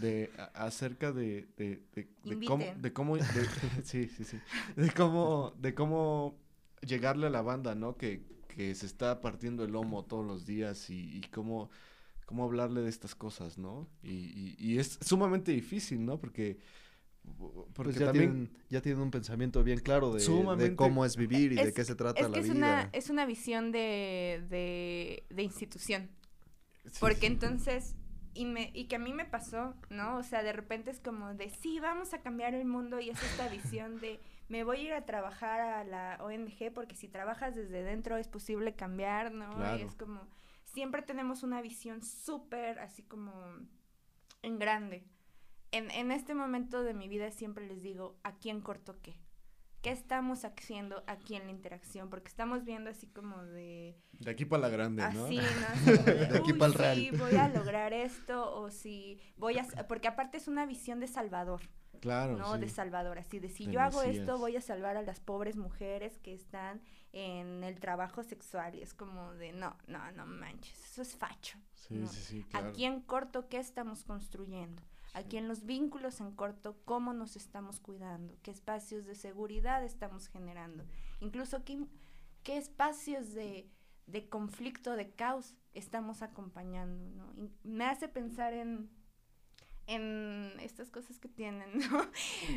de 0.00 0.30
a- 0.36 0.66
acerca 0.66 1.12
de, 1.12 1.46
de, 1.56 1.82
de- 1.94 2.08
de 2.24 2.36
cómo, 2.46 2.64
de 2.82 2.92
cómo, 2.92 3.16
sí, 3.84 4.08
sí, 4.08 4.24
sí, 4.24 4.38
de 4.76 4.90
cómo, 4.92 5.54
de 5.60 5.74
cómo 5.74 6.36
llegarle 6.86 7.28
a 7.28 7.30
la 7.30 7.42
banda, 7.42 7.74
¿no? 7.74 7.96
Que, 7.96 8.22
que 8.48 8.74
se 8.74 8.86
está 8.86 9.20
partiendo 9.20 9.64
el 9.64 9.72
lomo 9.72 10.04
todos 10.04 10.26
los 10.26 10.44
días 10.44 10.90
y, 10.90 11.16
y 11.16 11.20
cómo, 11.32 11.70
cómo 12.26 12.44
hablarle 12.44 12.82
de 12.82 12.90
estas 12.90 13.14
cosas, 13.14 13.56
¿no? 13.58 13.88
Y, 14.02 14.10
y, 14.10 14.56
y 14.58 14.78
es 14.78 14.98
sumamente 15.00 15.52
difícil, 15.52 16.04
¿no? 16.04 16.18
Porque, 16.18 16.58
porque 17.74 17.92
Pues 17.92 17.96
ya, 17.98 18.06
también... 18.06 18.32
tienen, 18.32 18.52
ya 18.68 18.80
tienen 18.82 19.02
un 19.02 19.10
pensamiento 19.10 19.62
bien 19.64 19.80
claro 19.80 20.12
de, 20.12 20.20
de 20.56 20.76
cómo 20.76 21.04
es 21.04 21.16
vivir 21.16 21.52
y 21.52 21.56
de 21.58 21.68
Es- 21.68 21.74
qué 21.74 21.84
se 21.84 21.94
trata 21.94 22.20
Es 22.20 22.28
la 22.28 22.34
que 22.34 22.40
es 22.40 22.50
vida. 22.50 22.56
una, 22.56 22.90
es 22.92 23.10
una 23.10 23.26
visión 23.26 23.72
de, 23.72 24.44
de, 24.50 25.24
de 25.30 25.42
institución. 25.42 26.10
Sí, 26.84 26.98
Porque 27.00 27.26
sí. 27.26 27.26
entonces, 27.26 27.96
y, 28.34 28.44
me, 28.46 28.70
y 28.74 28.86
que 28.86 28.96
a 28.96 28.98
mí 28.98 29.12
me 29.12 29.24
pasó, 29.24 29.74
¿no? 29.90 30.18
O 30.18 30.22
sea, 30.22 30.42
de 30.42 30.52
repente 30.52 30.90
es 30.90 31.00
como 31.00 31.34
de, 31.34 31.50
sí, 31.50 31.80
vamos 31.80 32.14
a 32.14 32.22
cambiar 32.22 32.54
el 32.54 32.64
mundo 32.66 33.00
y 33.00 33.10
es 33.10 33.22
esta 33.22 33.48
visión 33.48 34.00
de, 34.00 34.20
me 34.48 34.64
voy 34.64 34.78
a 34.78 34.82
ir 34.82 34.92
a 34.94 35.06
trabajar 35.06 35.60
a 35.60 35.84
la 35.84 36.18
ONG 36.20 36.70
porque 36.72 36.96
si 36.96 37.08
trabajas 37.08 37.54
desde 37.56 37.82
dentro 37.82 38.16
es 38.18 38.28
posible 38.28 38.74
cambiar, 38.74 39.32
¿no? 39.32 39.50
Claro. 39.56 39.78
Y 39.78 39.82
es 39.82 39.94
como, 39.94 40.28
siempre 40.64 41.02
tenemos 41.02 41.42
una 41.42 41.62
visión 41.62 42.02
súper 42.02 42.78
así 42.80 43.02
como 43.02 43.32
en 44.42 44.58
grande. 44.58 45.04
En, 45.72 45.90
en 45.90 46.12
este 46.12 46.34
momento 46.34 46.82
de 46.82 46.94
mi 46.94 47.08
vida 47.08 47.30
siempre 47.30 47.66
les 47.66 47.82
digo, 47.82 48.16
¿a 48.22 48.36
quién 48.36 48.60
corto 48.60 49.00
qué? 49.02 49.16
¿Qué 49.80 49.90
estamos 49.90 50.44
haciendo 50.44 51.02
aquí 51.08 51.34
en 51.34 51.46
la 51.46 51.50
interacción? 51.50 52.08
Porque 52.08 52.28
estamos 52.28 52.64
viendo 52.64 52.88
así 52.90 53.08
como 53.08 53.42
de... 53.42 53.96
De 54.12 54.30
aquí 54.30 54.44
para 54.44 54.62
la 54.62 54.68
grande, 54.68 55.02
¿no? 55.12 55.24
Así, 55.24 55.36
¿no? 55.38 55.42
Así 55.68 55.96
como 55.96 56.04
De 56.04 56.38
aquí 56.38 56.52
"Uy, 56.52 56.58
pa'l 56.58 56.74
real". 56.74 56.96
Sí, 56.96 57.10
voy 57.18 57.34
a 57.34 57.48
lograr 57.48 57.92
esto, 57.92 58.54
o 58.54 58.70
si 58.70 59.18
voy 59.36 59.58
a... 59.58 59.64
Porque 59.88 60.06
aparte 60.06 60.36
es 60.36 60.46
una 60.46 60.66
visión 60.66 61.00
de 61.00 61.08
Salvador, 61.08 61.62
Claro, 62.00 62.36
¿no? 62.36 62.54
sí. 62.54 62.60
De 62.60 62.68
Salvador, 62.68 63.18
así 63.18 63.38
de 63.40 63.48
si 63.48 63.66
De 63.66 63.72
yo 63.72 63.80
hago 63.80 64.02
Mesías. 64.02 64.16
esto, 64.18 64.38
voy 64.38 64.56
a 64.56 64.60
salvar 64.60 64.96
a 64.96 65.02
las 65.02 65.18
pobres 65.20 65.56
mujeres 65.56 66.18
que 66.20 66.32
están 66.34 66.80
en 67.12 67.64
el 67.64 67.80
trabajo 67.80 68.22
sexual. 68.22 68.74
Y 68.76 68.82
es 68.82 68.92
como 68.94 69.32
de, 69.34 69.52
no, 69.52 69.76
no, 69.88 70.12
no 70.12 70.26
manches, 70.26 70.78
eso 70.92 71.02
es 71.02 71.16
facho. 71.16 71.58
Sí, 71.74 71.94
¿no? 71.94 72.06
sí, 72.06 72.20
sí, 72.20 72.44
claro. 72.44 72.68
Aquí 72.68 72.84
en 72.84 73.00
corto, 73.00 73.48
¿qué 73.48 73.58
estamos 73.58 74.04
construyendo? 74.04 74.80
Aquí 75.14 75.36
en 75.36 75.46
los 75.46 75.64
vínculos 75.64 76.20
en 76.20 76.32
corto, 76.32 76.80
¿cómo 76.84 77.12
nos 77.12 77.36
estamos 77.36 77.80
cuidando? 77.80 78.38
¿Qué 78.42 78.50
espacios 78.50 79.04
de 79.04 79.14
seguridad 79.14 79.84
estamos 79.84 80.28
generando? 80.28 80.84
Incluso, 81.20 81.64
¿qué, 81.64 81.84
qué 82.42 82.56
espacios 82.56 83.34
de, 83.34 83.70
de 84.06 84.28
conflicto, 84.30 84.96
de 84.96 85.10
caos 85.10 85.54
estamos 85.74 86.22
acompañando? 86.22 87.10
¿no? 87.10 87.32
Y 87.34 87.50
me 87.62 87.84
hace 87.84 88.08
pensar 88.08 88.54
en, 88.54 88.88
en 89.86 90.52
estas 90.60 90.90
cosas 90.90 91.18
que 91.18 91.28
tienen, 91.28 91.78
¿no? 91.90 92.10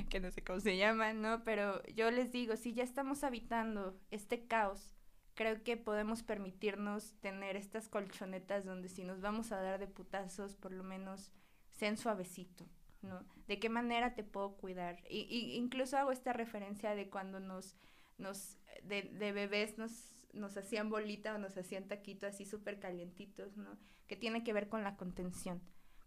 que 0.10 0.22
no 0.22 0.32
sé 0.32 0.42
cómo 0.42 0.62
se 0.62 0.78
llaman, 0.78 1.22
¿no? 1.22 1.44
Pero 1.44 1.84
yo 1.88 2.10
les 2.10 2.32
digo, 2.32 2.56
si 2.56 2.74
ya 2.74 2.84
estamos 2.84 3.26
habitando 3.26 4.00
este 4.12 4.48
caos, 4.48 4.96
creo 5.34 5.62
que 5.64 5.76
podemos 5.76 6.24
permitirnos 6.24 7.16
tener 7.20 7.58
estas 7.58 7.90
colchonetas 7.90 8.64
donde 8.64 8.88
si 8.88 9.04
nos 9.04 9.20
vamos 9.20 9.52
a 9.52 9.62
dar 9.62 9.80
de 9.80 9.88
putazos, 9.88 10.56
por 10.56 10.72
lo 10.72 10.84
menos 10.84 11.32
sean 11.76 11.98
suavecito, 11.98 12.66
¿no? 13.02 13.26
¿De 13.48 13.60
qué 13.60 13.70
manera 13.70 14.16
te 14.16 14.24
puedo 14.24 14.58
cuidar? 14.58 15.04
Y, 15.10 15.22
y 15.30 15.56
incluso 15.56 15.98
hago 15.98 16.12
esta 16.12 16.34
referencia 16.34 16.96
de 16.96 17.10
cuando 17.10 17.40
nos, 17.40 17.78
nos 18.18 18.58
de, 18.84 19.04
de 19.04 19.32
bebés 19.32 19.78
nos 19.78 20.16
nos 20.36 20.58
hacían 20.58 20.90
bolita 20.90 21.34
o 21.34 21.38
nos 21.38 21.58
hacían 21.58 21.88
taquito 21.88 22.28
así 22.28 22.46
súper 22.46 22.80
calientitos, 22.80 23.58
¿no? 23.58 23.78
Que 24.08 24.16
tiene 24.16 24.44
que 24.44 24.54
ver 24.54 24.70
con 24.70 24.84
la 24.84 24.98
contención, 24.98 25.62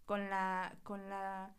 con 0.05 0.31
la, 0.31 0.79
con 0.85 1.09
la 1.09 1.57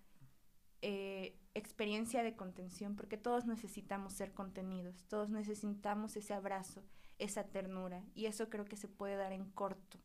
eh, 0.82 1.38
experiencia 1.53 2.24
de 2.24 2.36
contención, 2.36 2.95
porque 2.95 3.18
todos 3.18 3.45
necesitamos 3.45 4.14
ser 4.14 4.34
contenidos, 4.34 5.05
todos 5.07 5.30
necesitamos 5.30 6.16
ese 6.16 6.34
abrazo, 6.34 6.84
esa 7.18 7.45
ternura, 7.45 8.05
y 8.14 8.28
eso 8.28 8.49
creo 8.49 8.66
que 8.66 8.78
se 8.78 8.88
puede 8.88 9.16
dar 9.16 9.34
en 9.34 9.49
corto, 9.51 9.99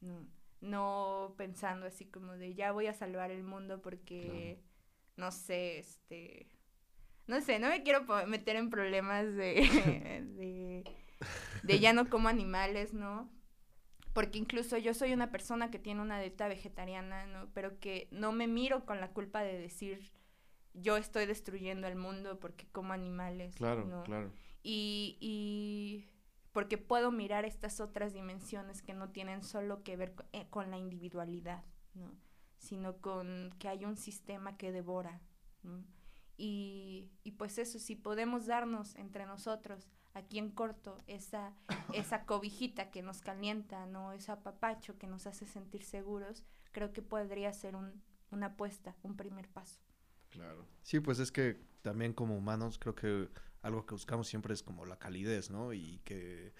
¿no? 0.00 0.26
No 0.60 1.34
pensando 1.36 1.86
así 1.86 2.06
como 2.06 2.32
de 2.32 2.54
ya 2.54 2.72
voy 2.72 2.86
a 2.86 2.94
salvar 2.94 3.30
el 3.30 3.42
mundo 3.42 3.82
porque, 3.82 4.62
no 5.16 5.30
sé, 5.30 5.78
este, 5.78 6.48
no 7.26 7.40
sé, 7.40 7.58
no 7.58 7.68
me 7.68 7.82
quiero 7.82 8.04
meter 8.26 8.56
en 8.56 8.70
problemas 8.70 9.26
de 9.34 10.84
de 11.62 11.80
ya 11.80 11.92
no 11.92 12.08
como 12.08 12.28
animales, 12.28 12.94
¿no? 12.94 13.30
Porque 14.12 14.38
incluso 14.38 14.78
yo 14.78 14.94
soy 14.94 15.12
una 15.12 15.30
persona 15.30 15.70
que 15.70 15.78
tiene 15.78 16.00
una 16.00 16.20
dieta 16.20 16.48
vegetariana, 16.48 17.26
¿no? 17.26 17.50
Pero 17.52 17.78
que 17.80 18.08
no 18.10 18.32
me 18.32 18.46
miro 18.46 18.86
con 18.86 19.00
la 19.00 19.10
culpa 19.10 19.42
de 19.42 19.58
decir 19.58 20.12
yo 20.72 20.96
estoy 20.96 21.26
destruyendo 21.26 21.86
el 21.86 21.96
mundo 21.96 22.38
porque 22.38 22.66
como 22.70 22.92
animales. 22.92 23.54
Claro, 23.56 24.02
claro. 24.04 24.30
Y, 24.62 25.16
y 25.20 26.06
porque 26.56 26.78
puedo 26.78 27.12
mirar 27.12 27.44
estas 27.44 27.80
otras 27.80 28.14
dimensiones 28.14 28.80
que 28.80 28.94
no 28.94 29.10
tienen 29.10 29.42
solo 29.42 29.82
que 29.82 29.94
ver 29.94 30.14
eh, 30.32 30.46
con, 30.48 30.70
la 30.70 30.78
individualidad, 30.78 31.62
¿no? 31.92 32.10
Sino 32.56 32.96
con 33.02 33.54
que 33.58 33.68
hay 33.68 33.84
un 33.84 33.98
sistema 33.98 34.56
que 34.56 34.72
devora, 34.72 35.20
¿no? 35.62 35.84
Y, 36.38 37.10
y 37.24 37.32
pues 37.32 37.58
eso, 37.58 37.78
si 37.78 37.94
podemos 37.94 38.46
darnos 38.46 38.94
entre 38.94 39.26
nosotros 39.26 39.86
aquí 40.14 40.38
en 40.38 40.50
corto, 40.50 40.96
esa, 41.06 41.54
esa 41.92 42.24
cobijita 42.24 42.90
que 42.90 43.02
nos 43.02 43.20
calienta, 43.20 43.84
¿no? 43.84 44.12
Ese 44.12 44.32
apapacho 44.32 44.96
que 44.96 45.06
nos 45.06 45.26
hace 45.26 45.44
sentir 45.44 45.82
seguros, 45.82 46.42
creo 46.72 46.90
que 46.90 47.02
podría 47.02 47.52
ser 47.52 47.76
un, 47.76 48.02
una 48.30 48.46
apuesta, 48.46 48.96
un 49.02 49.14
primer 49.14 49.46
paso. 49.50 49.82
Claro. 50.30 50.66
Sí, 50.80 51.00
pues 51.00 51.18
es 51.18 51.30
que 51.30 51.60
también 51.82 52.14
como 52.14 52.34
humanos 52.34 52.78
creo 52.78 52.94
que 52.94 53.28
algo 53.66 53.84
que 53.84 53.94
buscamos 53.94 54.28
siempre 54.28 54.54
es 54.54 54.62
como 54.62 54.86
la 54.86 54.98
calidez, 54.98 55.50
¿no? 55.50 55.72
Y 55.72 56.00
que, 56.04 56.54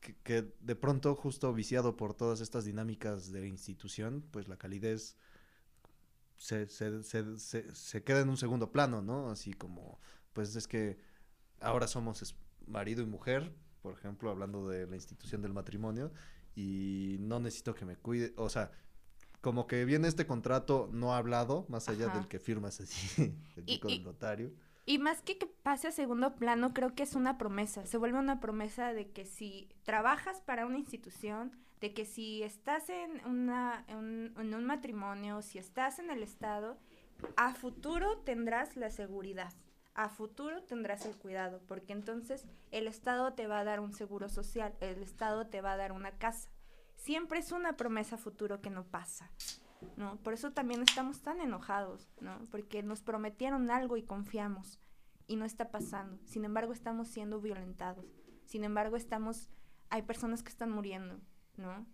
que, 0.00 0.52
de 0.60 0.76
pronto, 0.76 1.14
justo 1.14 1.52
viciado 1.52 1.96
por 1.96 2.14
todas 2.14 2.40
estas 2.40 2.64
dinámicas 2.64 3.30
de 3.30 3.46
institución, 3.46 4.24
pues 4.32 4.48
la 4.48 4.56
calidez 4.56 5.16
se, 6.36 6.66
se, 6.66 7.02
se, 7.04 7.38
se, 7.38 7.74
se 7.74 8.02
queda 8.02 8.20
en 8.20 8.28
un 8.28 8.36
segundo 8.36 8.72
plano, 8.72 9.02
¿no? 9.02 9.30
Así 9.30 9.52
como, 9.52 10.00
pues 10.32 10.56
es 10.56 10.66
que 10.66 10.98
ahora 11.60 11.86
somos 11.86 12.34
marido 12.66 13.02
y 13.02 13.06
mujer, 13.06 13.54
por 13.80 13.94
ejemplo, 13.94 14.30
hablando 14.30 14.68
de 14.68 14.86
la 14.86 14.96
institución 14.96 15.42
del 15.42 15.52
matrimonio, 15.52 16.12
y 16.56 17.18
no 17.20 17.38
necesito 17.38 17.74
que 17.74 17.84
me 17.84 17.96
cuide, 17.96 18.32
o 18.36 18.48
sea, 18.48 18.72
como 19.40 19.66
que 19.68 19.84
viene 19.84 20.08
este 20.08 20.26
contrato 20.26 20.90
no 20.92 21.14
hablado, 21.14 21.66
más 21.68 21.88
allá 21.88 22.08
del 22.08 22.26
que 22.26 22.40
firmas 22.40 22.80
así, 22.80 23.36
el 23.56 23.64
chico 23.64 23.88
del 23.88 24.02
notario. 24.02 24.52
Y 24.84 24.98
más 24.98 25.22
que 25.22 25.38
que 25.38 25.46
pase 25.46 25.88
a 25.88 25.92
segundo 25.92 26.34
plano, 26.34 26.74
creo 26.74 26.94
que 26.94 27.04
es 27.04 27.14
una 27.14 27.38
promesa. 27.38 27.86
Se 27.86 27.98
vuelve 27.98 28.18
una 28.18 28.40
promesa 28.40 28.92
de 28.92 29.10
que 29.10 29.24
si 29.24 29.68
trabajas 29.84 30.40
para 30.40 30.66
una 30.66 30.78
institución, 30.78 31.52
de 31.80 31.94
que 31.94 32.04
si 32.04 32.42
estás 32.42 32.88
en, 32.88 33.24
una, 33.24 33.86
un 33.88 34.64
matrimonio, 34.64 35.42
si 35.42 35.58
estás 35.58 35.98
en 35.98 36.10
el 36.10 36.22
Estado, 36.22 36.78
a 37.36 37.54
futuro 37.54 38.18
tendrás 38.18 38.76
la 38.76 38.90
seguridad 38.90 39.52
a 39.94 40.08
futuro 40.08 40.62
tendrás 40.62 41.04
el 41.06 41.16
cuidado, 41.16 41.60
porque 41.66 41.92
entonces 41.92 42.46
el 42.70 42.86
Estado 42.86 43.34
te 43.34 43.46
va 43.46 43.60
a 43.60 43.64
dar 43.64 43.80
un 43.80 43.92
seguro 43.92 44.28
social, 44.28 44.74
el 44.80 45.02
Estado 45.02 45.46
te 45.46 45.60
va 45.60 45.72
a 45.72 45.76
dar 45.76 45.92
una 45.92 46.12
casa. 46.12 46.50
Siempre 46.96 47.40
es 47.40 47.52
una 47.52 47.76
promesa 47.76 48.16
futuro 48.16 48.60
que 48.60 48.70
no 48.70 48.84
pasa, 48.84 49.30
¿no? 49.96 50.16
Por 50.18 50.32
eso 50.34 50.52
también 50.52 50.82
estamos 50.82 51.22
tan 51.22 51.40
enojados, 51.40 52.08
¿no? 52.20 52.46
Porque 52.50 52.82
nos 52.82 53.02
prometieron 53.02 53.70
algo 53.70 53.96
y 53.96 54.02
confiamos 54.02 54.78
y 55.26 55.36
no 55.36 55.44
está 55.44 55.70
pasando. 55.70 56.18
Sin 56.24 56.44
embargo, 56.44 56.72
estamos 56.72 57.08
siendo 57.08 57.40
violentados. 57.40 58.06
Sin 58.44 58.64
embargo, 58.64 58.96
estamos 58.96 59.50
hay 59.92 60.00
personas 60.00 60.42
que 60.42 60.48
están 60.48 60.70
muriendo, 60.70 61.20
¿no? 61.58 61.86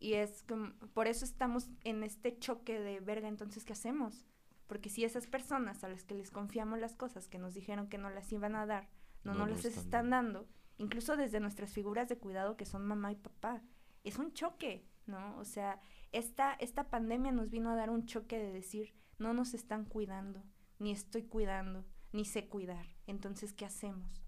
Y 0.00 0.14
es 0.14 0.42
como, 0.42 0.72
por 0.94 1.06
eso 1.06 1.24
estamos 1.24 1.70
en 1.84 2.02
este 2.02 2.36
choque 2.36 2.80
de 2.80 2.98
verga, 2.98 3.28
entonces 3.28 3.64
¿qué 3.64 3.72
hacemos? 3.72 4.26
Porque 4.66 4.88
si 4.90 5.04
esas 5.04 5.28
personas 5.28 5.84
a 5.84 5.88
las 5.88 6.02
que 6.02 6.16
les 6.16 6.32
confiamos 6.32 6.80
las 6.80 6.96
cosas 6.96 7.28
que 7.28 7.38
nos 7.38 7.54
dijeron 7.54 7.88
que 7.88 7.98
no 7.98 8.10
las 8.10 8.32
iban 8.32 8.56
a 8.56 8.66
dar, 8.66 8.88
no, 9.22 9.32
no, 9.32 9.46
las 9.46 9.64
están, 9.64 10.10
dando, 10.10 10.48
incluso 10.76 11.16
desde 11.16 11.38
nuestras 11.38 11.72
figuras 11.72 12.08
de 12.08 12.18
cuidado 12.18 12.56
que 12.56 12.66
son 12.66 12.84
mamá 12.84 13.12
y 13.12 13.16
papá, 13.16 13.62
es 14.02 14.18
un 14.18 14.32
choque, 14.32 14.84
¿no? 15.06 15.38
O 15.38 15.44
sea, 15.44 15.80
esta, 16.12 16.54
esta 16.54 16.90
pandemia 16.90 17.32
nos 17.32 17.50
vino 17.50 17.70
a 17.70 17.76
dar 17.76 17.90
un 17.90 18.06
choque 18.06 18.38
de 18.38 18.52
decir, 18.52 18.94
no 19.18 19.34
nos 19.34 19.54
están 19.54 19.84
cuidando, 19.84 20.42
ni 20.78 20.92
estoy 20.92 21.22
cuidando, 21.22 21.84
ni 22.12 22.24
sé 22.24 22.48
cuidar. 22.48 22.86
Entonces, 23.06 23.52
¿qué 23.52 23.64
hacemos? 23.64 24.22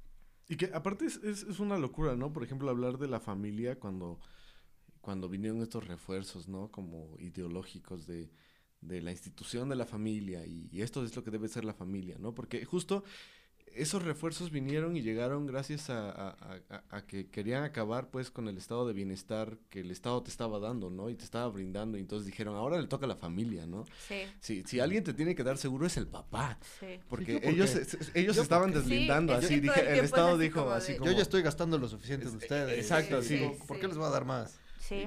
Y 0.48 0.56
que 0.56 0.70
aparte 0.72 1.06
es, 1.06 1.16
es, 1.22 1.60
una 1.60 1.78
locura, 1.78 2.16
¿no? 2.16 2.32
Por 2.32 2.42
ejemplo, 2.42 2.70
hablar 2.70 2.98
de 2.98 3.08
la 3.08 3.20
familia 3.20 3.78
cuando, 3.78 4.18
cuando 5.00 5.28
vinieron 5.28 5.60
estos 5.60 5.86
refuerzos, 5.86 6.48
¿no? 6.48 6.70
Como 6.70 7.16
ideológicos 7.18 8.06
de 8.06 8.30
de 8.80 9.02
la 9.02 9.10
institución 9.10 9.68
de 9.68 9.76
la 9.76 9.86
familia 9.86 10.46
y, 10.46 10.68
esto 10.80 11.04
es 11.04 11.14
lo 11.16 11.24
que 11.24 11.30
debe 11.30 11.48
ser 11.48 11.64
la 11.64 11.74
familia, 11.74 12.16
¿no? 12.18 12.34
Porque 12.34 12.64
justo 12.64 13.04
esos 13.78 14.02
refuerzos 14.02 14.50
vinieron 14.50 14.96
y 14.96 15.02
llegaron 15.02 15.46
gracias 15.46 15.90
a, 15.90 16.36
que 17.06 17.28
querían 17.28 17.64
acabar 17.64 18.10
pues 18.10 18.30
con 18.30 18.48
el 18.48 18.58
estado 18.58 18.86
de 18.86 18.92
bienestar 18.92 19.58
que 19.70 19.80
el 19.80 19.90
Estado 19.90 20.22
te 20.22 20.30
estaba 20.30 20.58
dando, 20.58 20.90
¿no? 20.90 21.08
Y 21.10 21.14
te 21.14 21.24
estaba 21.24 21.48
brindando 21.48 21.96
y 21.96 22.00
entonces 22.00 22.26
dijeron, 22.26 22.56
ahora 22.56 22.80
le 22.80 22.86
toca 22.86 23.06
a 23.06 23.08
la 23.08 23.16
familia, 23.16 23.66
¿no? 23.66 23.84
Sí. 24.40 24.62
Si, 24.66 24.80
alguien 24.80 25.04
te 25.04 25.14
tiene 25.14 25.34
que 25.34 25.42
dar 25.42 25.58
seguro 25.58 25.86
es 25.86 25.96
el 25.96 26.06
papá. 26.06 26.58
Sí. 26.80 27.00
Porque 27.08 27.40
ellos, 27.42 27.74
ellos 28.14 28.36
estaban 28.36 28.72
deslindando 28.72 29.34
así, 29.34 29.60
dije, 29.60 29.98
el 29.98 30.04
Estado 30.04 30.36
dijo 30.38 30.70
así 30.70 30.96
como... 30.96 31.10
Yo 31.10 31.16
ya 31.16 31.22
estoy 31.22 31.42
gastando 31.42 31.78
lo 31.78 31.88
suficiente 31.88 32.28
de 32.28 32.36
ustedes. 32.36 32.78
Exacto, 32.78 33.22
sí. 33.22 33.50
¿Por 33.66 33.80
qué 33.80 33.88
les 33.88 33.96
voy 33.96 34.06
a 34.06 34.10
dar 34.10 34.24
más? 34.24 34.58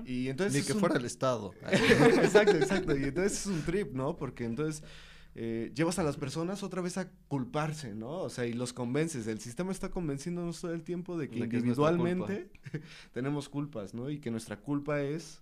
Y, 0.06 0.30
entonces 0.30 0.61
Ni 0.61 0.68
que 0.68 0.80
fuera 0.80 0.95
el 0.95 1.06
Estado. 1.06 1.53
exacto, 1.72 2.56
exacto. 2.57 2.95
Y 2.95 3.06
entonces 3.06 3.41
es 3.41 3.45
un 3.48 3.64
trip, 3.64 3.93
¿no? 3.93 4.15
Porque 4.15 4.45
entonces 4.45 4.84
eh, 5.33 5.71
llevas 5.73 5.97
a 5.97 6.03
las 6.03 6.17
personas 6.17 6.61
otra 6.63 6.81
vez 6.81 6.97
a 6.97 7.09
culparse, 7.27 7.95
¿no? 7.95 8.09
O 8.09 8.29
sea, 8.29 8.45
y 8.45 8.53
los 8.53 8.73
convences. 8.73 9.27
El 9.27 9.39
sistema 9.39 9.71
está 9.71 9.89
convenciéndonos 9.89 10.61
todo 10.61 10.73
el 10.73 10.83
tiempo 10.83 11.17
de 11.17 11.29
que 11.29 11.39
individualmente 11.39 12.49
tenemos 13.13 13.47
culpas, 13.47 13.93
¿no? 13.93 14.09
Y 14.09 14.19
que 14.19 14.31
nuestra 14.31 14.57
culpa 14.57 15.01
es, 15.01 15.41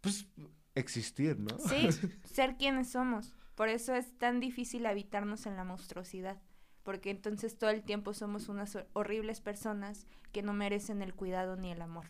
pues, 0.00 0.26
existir, 0.74 1.38
¿no? 1.38 1.58
Sí, 1.58 1.88
ser 2.24 2.56
quienes 2.56 2.90
somos. 2.90 3.34
Por 3.54 3.68
eso 3.68 3.94
es 3.94 4.16
tan 4.18 4.40
difícil 4.40 4.86
habitarnos 4.86 5.46
en 5.46 5.56
la 5.56 5.64
monstruosidad. 5.64 6.40
Porque 6.82 7.10
entonces 7.10 7.56
todo 7.58 7.70
el 7.70 7.82
tiempo 7.82 8.12
somos 8.12 8.48
unas 8.48 8.76
horribles 8.92 9.40
personas 9.40 10.06
que 10.32 10.42
no 10.42 10.52
merecen 10.52 11.00
el 11.00 11.14
cuidado 11.14 11.56
ni 11.56 11.70
el 11.70 11.80
amor. 11.80 12.06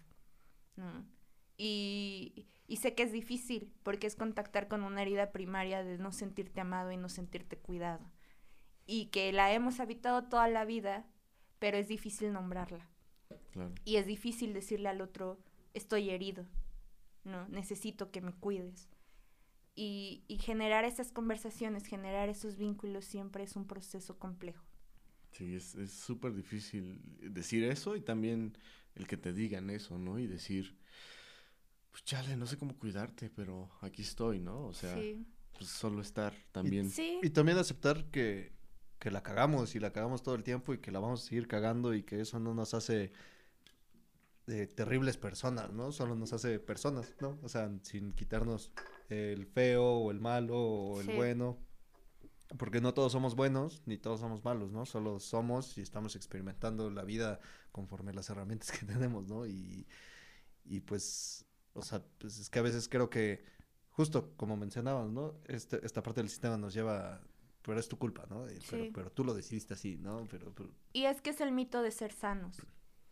¿no? 0.76 1.04
Y, 1.64 2.48
sé 2.76 2.94
que 2.96 3.04
es 3.04 3.12
difícil 3.12 3.72
porque 3.84 4.08
es 4.08 4.16
contactar 4.16 4.66
con 4.66 4.82
una 4.82 5.02
herida 5.02 5.30
primaria 5.30 5.84
de 5.84 5.96
no 5.96 6.10
sentirte 6.10 6.60
amado 6.60 6.90
y 6.90 6.96
no 6.96 7.08
sentirte 7.08 7.56
cuidado. 7.56 8.10
Y 8.84 9.06
que 9.06 9.32
la 9.32 9.52
hemos 9.52 9.78
habitado 9.78 10.24
toda 10.24 10.48
la 10.48 10.64
vida, 10.64 11.06
pero 11.60 11.76
es 11.76 11.86
difícil 11.86 12.32
nombrarla. 12.32 12.88
Y 13.84 13.96
es 13.96 14.06
difícil 14.06 14.54
decirle 14.54 14.88
al 14.88 15.00
otro, 15.00 15.38
estoy 15.72 16.10
herido, 16.10 16.46
¿no? 17.22 17.46
Necesito 17.48 18.10
que 18.10 18.22
me 18.22 18.32
cuides. 18.32 18.88
Y, 19.76 20.24
y 20.26 20.38
generar 20.38 20.84
esas 20.84 21.12
conversaciones, 21.12 21.86
generar 21.86 22.28
esos 22.28 22.56
vínculos 22.56 23.04
siempre 23.04 23.44
es 23.44 23.54
un 23.54 23.68
proceso 23.68 24.18
complejo. 24.18 24.64
Sí, 25.30 25.54
es 25.54 25.76
súper 25.92 26.34
difícil 26.34 27.00
decir 27.20 27.62
eso 27.64 27.94
y 27.94 28.00
también 28.00 28.58
el 28.96 29.06
que 29.06 29.16
te 29.16 29.32
digan 29.32 29.70
eso, 29.70 29.96
¿no? 29.98 30.18
Y 30.18 30.26
decir, 30.26 30.76
pues 31.92 32.04
chale, 32.04 32.36
no 32.36 32.46
sé 32.46 32.56
cómo 32.56 32.76
cuidarte, 32.76 33.30
pero 33.30 33.70
aquí 33.82 34.02
estoy, 34.02 34.40
¿no? 34.40 34.66
O 34.66 34.72
sea, 34.72 34.96
pues 35.52 35.70
solo 35.70 36.00
estar 36.00 36.34
también. 36.50 36.90
Y, 37.22 37.30
también 37.30 37.58
aceptar 37.58 38.06
que, 38.06 38.50
que 38.98 39.10
la 39.10 39.22
cagamos 39.22 39.74
y 39.74 39.78
la 39.78 39.92
cagamos 39.92 40.22
todo 40.22 40.34
el 40.34 40.42
tiempo 40.42 40.72
y 40.72 40.78
que 40.78 40.90
la 40.90 41.00
vamos 41.00 41.22
a 41.22 41.28
seguir 41.28 41.46
cagando 41.46 41.94
y 41.94 42.02
que 42.02 42.20
eso 42.20 42.40
no 42.40 42.54
nos 42.54 42.72
hace 42.72 43.12
eh, 44.48 44.66
terribles 44.66 45.18
personas, 45.18 45.70
¿no? 45.72 45.92
Solo 45.92 46.16
nos 46.16 46.32
hace 46.32 46.58
personas, 46.58 47.14
¿no? 47.20 47.38
O 47.42 47.48
sea, 47.48 47.70
sin 47.82 48.12
quitarnos 48.12 48.72
el 49.10 49.46
feo 49.46 49.84
o 49.84 50.10
el 50.10 50.18
malo 50.18 50.58
o 50.58 51.00
el 51.00 51.06
Sí. 51.08 51.12
bueno. 51.12 51.58
Porque 52.58 52.80
no 52.80 52.92
todos 52.92 53.12
somos 53.12 53.34
buenos 53.36 53.82
ni 53.86 53.98
todos 53.98 54.20
somos 54.20 54.44
malos, 54.44 54.72
¿no? 54.72 54.86
Solo 54.86 55.20
somos 55.20 55.76
y 55.78 55.82
estamos 55.82 56.16
experimentando 56.16 56.90
la 56.90 57.04
vida 57.04 57.38
conforme 57.70 58.14
las 58.14 58.30
herramientas 58.30 58.70
que 58.78 58.86
tenemos, 58.86 59.28
¿no? 59.28 59.46
Y, 59.46 59.86
y 60.64 60.80
pues, 60.80 61.44
o 61.74 61.82
sea, 61.82 62.02
pues 62.18 62.38
es 62.38 62.48
que 62.50 62.58
a 62.58 62.62
veces 62.62 62.88
creo 62.88 63.08
que, 63.10 63.44
justo 63.90 64.32
como 64.36 64.56
mencionabas, 64.56 65.10
¿no? 65.10 65.34
Este, 65.46 65.84
esta 65.84 66.02
parte 66.02 66.20
del 66.20 66.30
sistema 66.30 66.56
nos 66.56 66.74
lleva, 66.74 67.20
pero 67.62 67.78
es 67.78 67.88
tu 67.88 67.98
culpa, 67.98 68.26
¿no? 68.28 68.46
Eh, 68.48 68.58
Pero, 68.70 68.92
pero 68.92 69.12
tú 69.12 69.24
lo 69.24 69.34
decidiste 69.34 69.74
así, 69.74 69.96
¿no? 69.98 70.24
Pero, 70.30 70.52
pero- 70.54 70.70
Y 70.92 71.04
es 71.04 71.20
que 71.20 71.30
es 71.30 71.40
el 71.40 71.52
mito 71.52 71.82
de 71.82 71.90
ser 71.90 72.12
sanos, 72.12 72.56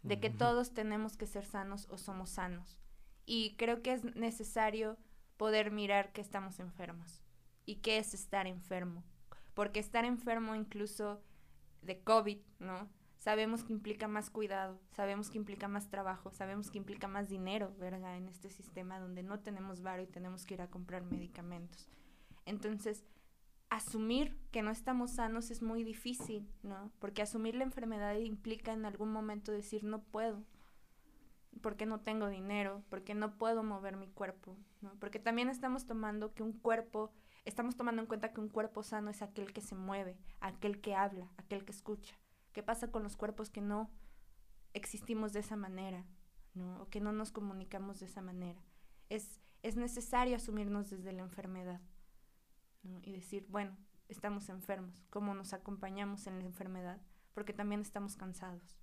de 0.03 0.19
que 0.21 0.31
todos 0.31 0.73
tenemos 0.73 1.17
que 1.17 1.27
ser 1.27 1.45
sanos 1.45 1.87
o 1.91 1.99
somos 1.99 2.31
sanos. 2.31 2.79
Y 3.27 3.55
creo 3.57 3.83
que 3.83 3.93
es 3.93 4.05
necesario 4.17 4.97
poder 5.37 5.71
mirar 5.71 6.13
que 6.13 6.21
estamos 6.21 6.59
enfermos 6.59 7.23
y 7.67 7.77
qué 7.77 7.99
es 7.99 8.15
estar 8.15 8.47
enfermo. 8.47 9.05
Porque 9.55 9.79
estar 9.81 10.05
enfermo 10.05 10.55
incluso 10.55 11.23
de 11.83 12.03
COVID, 12.03 12.39
¿no? 12.59 12.89
Sabemos 13.21 13.65
que 13.65 13.75
implica 13.75 14.09
más 14.09 14.31
cuidado, 14.31 14.81
sabemos 14.97 15.29
que 15.29 15.37
implica 15.37 15.69
más 15.69 15.91
trabajo, 15.91 16.33
sabemos 16.33 16.71
que 16.71 16.79
implica 16.79 17.07
más 17.07 17.29
dinero, 17.29 17.75
¿verdad? 17.79 18.17
En 18.17 18.29
este 18.29 18.49
sistema 18.49 18.99
donde 18.99 19.23
no 19.23 19.41
tenemos 19.41 19.83
varo 19.83 20.03
y 20.03 20.07
tenemos 20.07 20.47
que 20.47 20.55
ir 20.55 20.63
a 20.63 20.71
comprar 20.71 21.03
medicamentos. 21.03 21.87
Entonces, 22.47 23.05
asumir 23.69 24.39
que 24.51 24.63
no 24.63 24.71
estamos 24.71 25.11
sanos 25.11 25.51
es 25.51 25.61
muy 25.61 25.85
difícil, 25.85 26.49
¿no? 26.63 26.91
Porque 26.99 27.21
asumir 27.21 27.57
la 27.57 27.65
enfermedad 27.65 28.15
implica 28.17 28.73
en 28.73 28.87
algún 28.87 29.13
momento 29.13 29.53
decir 29.53 29.85
no 29.85 30.01
puedo, 30.01 30.43
porque 31.61 31.85
no 31.85 32.01
tengo 32.01 32.27
dinero, 32.29 32.83
porque 32.89 33.15
no 33.15 33.37
puedo 33.37 33.63
mover 33.63 33.99
mi 33.99 34.09
cuerpo, 34.09 34.57
¿no? 34.81 34.95
Porque 34.99 35.19
también 35.19 35.51
estamos 35.51 35.85
tomando 35.85 36.33
que 36.33 36.43
un 36.43 36.55
cuerpo, 36.55 37.13
estamos 37.45 37.77
tomando 37.77 38.01
en 38.01 38.09
cuenta 38.09 38.33
que 38.33 38.41
un 38.41 38.49
cuerpo 38.49 38.83
sano 38.83 39.11
es 39.11 39.21
aquel 39.21 39.53
que 39.53 39.61
se 39.61 39.75
mueve, 39.75 40.17
aquel 40.41 40.81
que 40.81 40.95
habla, 40.95 41.31
aquel 41.37 41.67
que 41.67 41.73
escucha. 41.73 42.17
¿Qué 42.53 42.63
pasa 42.63 42.91
con 42.91 43.03
los 43.03 43.17
cuerpos 43.17 43.51
que 43.51 43.61
no 43.61 43.91
existimos 44.73 45.33
de 45.33 45.41
esa 45.41 45.57
manera, 45.57 46.05
¿no? 46.55 46.83
O 46.83 46.89
que 46.89 47.01
no 47.01 47.13
nos 47.13 47.33
comunicamos 47.33 48.01
de 48.01 48.07
esa 48.07 48.23
manera. 48.23 48.61
Es, 49.09 49.41
es 49.63 49.77
necesario 49.77 50.37
asumirnos 50.37 50.91
desde 50.91 51.13
la 51.13 51.23
enfermedad. 51.23 51.81
¿no? 52.83 53.01
y 53.03 53.13
decir, 53.13 53.47
bueno, 53.49 53.77
estamos 54.09 54.49
enfermos, 54.49 55.05
cómo 55.11 55.35
nos 55.35 55.53
acompañamos 55.53 56.27
en 56.27 56.39
la 56.39 56.45
enfermedad, 56.45 57.01
porque 57.35 57.53
también 57.53 57.81
estamos 57.81 58.17
cansados. 58.17 58.79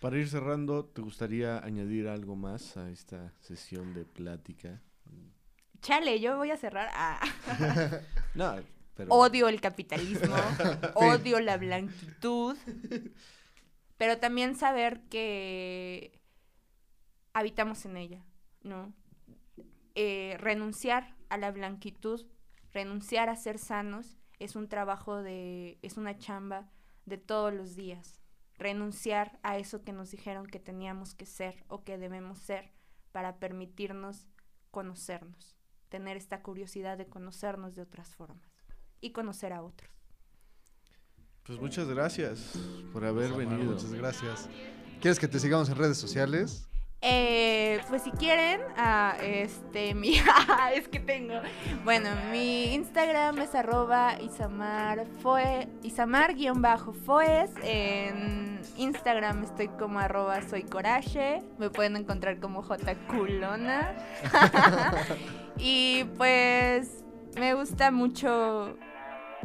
Para 0.00 0.18
ir 0.18 0.28
cerrando, 0.28 0.84
¿te 0.84 1.02
gustaría 1.02 1.58
añadir 1.58 2.08
algo 2.08 2.36
más 2.36 2.76
a 2.76 2.90
esta 2.90 3.32
sesión 3.40 3.94
de 3.94 4.04
plática? 4.04 4.80
Chale, 5.80 6.20
yo 6.20 6.36
voy 6.36 6.50
a 6.50 6.56
cerrar. 6.56 6.88
Ah, 6.92 7.20
No, 8.34 8.56
pero... 8.96 9.12
odio 9.12 9.48
el 9.48 9.60
capitalismo, 9.60 10.34
odio 10.94 11.38
la 11.40 11.58
blanquitud, 11.58 12.56
pero 13.98 14.18
también 14.18 14.56
saber 14.56 15.02
que 15.10 16.18
habitamos 17.34 17.84
en 17.84 17.98
ella, 17.98 18.24
¿no? 18.62 18.92
Eh, 19.94 20.36
renunciar 20.40 21.14
a 21.28 21.36
la 21.36 21.50
blanquitud, 21.50 22.26
renunciar 22.72 23.28
a 23.28 23.36
ser 23.36 23.58
sanos, 23.58 24.18
es 24.38 24.56
un 24.56 24.68
trabajo 24.68 25.22
de, 25.22 25.78
es 25.82 25.96
una 25.98 26.18
chamba 26.18 26.70
de 27.04 27.18
todos 27.18 27.52
los 27.52 27.76
días. 27.76 28.22
Renunciar 28.58 29.38
a 29.42 29.58
eso 29.58 29.84
que 29.84 29.92
nos 29.92 30.10
dijeron 30.10 30.46
que 30.46 30.58
teníamos 30.58 31.14
que 31.14 31.26
ser 31.26 31.64
o 31.68 31.84
que 31.84 31.98
debemos 31.98 32.38
ser 32.38 32.72
para 33.12 33.38
permitirnos 33.38 34.26
conocernos, 34.70 35.56
tener 35.90 36.16
esta 36.16 36.42
curiosidad 36.42 36.96
de 36.96 37.06
conocernos 37.06 37.74
de 37.74 37.82
otras 37.82 38.14
formas 38.14 38.55
y 39.06 39.12
conocer 39.12 39.52
a 39.52 39.62
otros. 39.62 39.90
Pues 41.44 41.60
muchas 41.60 41.88
gracias 41.88 42.58
por 42.92 43.04
haber 43.04 43.32
Omar, 43.32 43.46
venido. 43.46 43.72
Muchas 43.72 43.92
gracias. 43.92 44.48
¿Quieres 45.00 45.18
que 45.18 45.28
te 45.28 45.38
sigamos 45.38 45.68
en 45.68 45.76
redes 45.76 45.96
sociales? 45.96 46.68
Eh, 47.02 47.80
pues 47.88 48.02
si 48.02 48.10
quieren, 48.10 48.60
ah, 48.76 49.16
este, 49.22 49.94
mi, 49.94 50.16
es 50.74 50.88
que 50.88 50.98
tengo, 50.98 51.34
bueno, 51.84 52.08
mi 52.32 52.74
Instagram 52.74 53.38
es 53.42 53.54
arroba 53.54 54.20
Isamar 54.20 55.06
fue, 55.22 55.68
Isamar-foes, 55.82 57.50
en 57.62 58.60
Instagram 58.76 59.44
estoy 59.44 59.68
como 59.68 60.00
arroba 60.00 60.40
soy 60.48 60.62
coraje, 60.62 61.42
me 61.58 61.70
pueden 61.70 61.96
encontrar 61.96 62.40
como 62.40 62.62
J 62.62 62.94
culona, 63.06 63.94
y 65.58 66.04
pues 66.16 67.04
me 67.38 67.54
gusta 67.54 67.90
mucho 67.90 68.76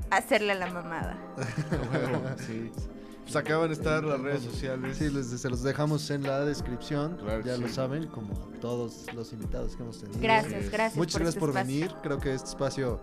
hacerle 0.10 0.54
a 0.54 0.56
la 0.56 0.68
mamada. 0.72 1.18
Huevo, 1.92 2.22
sí. 2.48 2.72
Pues 3.24 3.36
acaban 3.36 3.68
de 3.70 3.76
estar 3.76 4.04
las 4.04 4.20
redes 4.20 4.42
sociales. 4.44 4.98
Sí, 4.98 5.10
les- 5.10 5.28
se 5.28 5.50
los 5.50 5.64
dejamos 5.64 6.10
en 6.10 6.24
la 6.24 6.42
descripción. 6.44 7.18
Claro 7.18 7.42
ya 7.44 7.56
lo 7.58 7.68
saben, 7.70 8.08
como 8.08 8.34
todos 8.60 9.06
los 9.14 9.32
invitados 9.32 9.76
que 9.76 9.84
hemos 9.84 10.00
tenido. 10.02 10.20
Gracias, 10.20 10.70
gracias. 10.72 10.98
Muchas 10.98 11.14
por 11.14 11.22
gracias 11.22 11.28
este 11.30 11.40
por 11.40 11.50
espacio. 11.50 11.68
venir. 11.80 11.96
Creo 12.04 12.20
que 12.20 12.34
este 12.34 12.50
espacio 12.50 13.00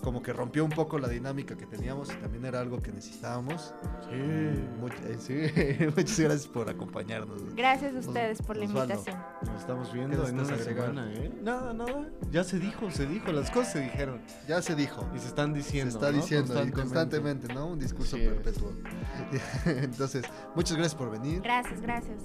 como 0.00 0.22
que 0.22 0.32
rompió 0.32 0.64
un 0.64 0.70
poco 0.70 0.98
la 0.98 1.08
dinámica 1.08 1.56
que 1.56 1.66
teníamos 1.66 2.10
y 2.12 2.16
también 2.16 2.44
era 2.44 2.60
algo 2.60 2.80
que 2.80 2.92
necesitábamos. 2.92 3.74
Sí. 4.08 4.16
Much- 4.80 5.00
eh, 5.04 5.16
sí, 5.18 5.84
Muchas 5.96 6.18
gracias 6.20 6.48
por 6.48 6.68
acompañarnos. 6.68 7.54
Gracias 7.54 7.94
a 7.94 7.98
ustedes 7.98 8.42
por 8.42 8.56
la 8.56 8.64
Osvaldo. 8.66 8.94
invitación. 8.94 9.22
Nos 9.46 9.60
estamos 9.60 9.88
¿Qué 9.88 9.94
viendo 9.98 10.28
en 10.28 10.34
una 10.40 10.56
semana, 10.58 11.12
¿eh? 11.12 11.32
Nada, 11.42 11.72
nada. 11.72 12.08
Ya 12.30 12.44
se 12.44 12.58
dijo, 12.58 12.90
se 12.90 13.06
dijo. 13.06 13.32
Las 13.32 13.50
cosas 13.50 13.72
se 13.74 13.80
dijeron. 13.80 14.20
Ya 14.48 14.60
se 14.62 14.74
dijo. 14.74 15.06
Y 15.14 15.18
se 15.18 15.28
están 15.28 15.52
Se 15.52 15.58
diciendo. 15.58 15.94
está 15.94 16.10
¿no? 16.10 16.16
diciendo 16.16 16.64
y 16.64 16.70
constantemente, 16.70 17.52
¿no? 17.52 17.66
Un 17.68 17.78
discurso 17.78 18.16
es. 18.16 18.28
perpetuo. 18.28 18.72
Entonces, 19.66 20.24
muchas 20.54 20.76
gracias 20.76 20.94
por 20.94 21.10
venir. 21.10 21.40
Gracias, 21.42 21.80
gracias. 21.80 22.18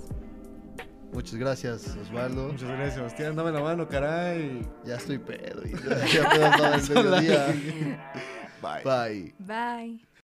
Muchas 1.16 1.36
gracias, 1.36 1.96
Osvaldo. 1.96 2.50
Muchas 2.50 2.68
gracias, 2.68 2.96
Sebastián. 2.96 3.36
Dame 3.38 3.54
la 3.54 3.62
mano, 3.62 3.88
caray. 3.88 4.68
Ya 4.84 4.96
estoy 4.96 5.18
pedo. 5.18 5.62
y 5.66 5.72
Ya, 5.90 6.06
ya 6.06 6.30
puedo 6.30 6.52
todo 6.58 7.00
el 7.00 7.06
mediodía. 7.06 7.48
Bye. 8.62 8.84
Bye. 8.84 9.36
Bye. 9.40 10.06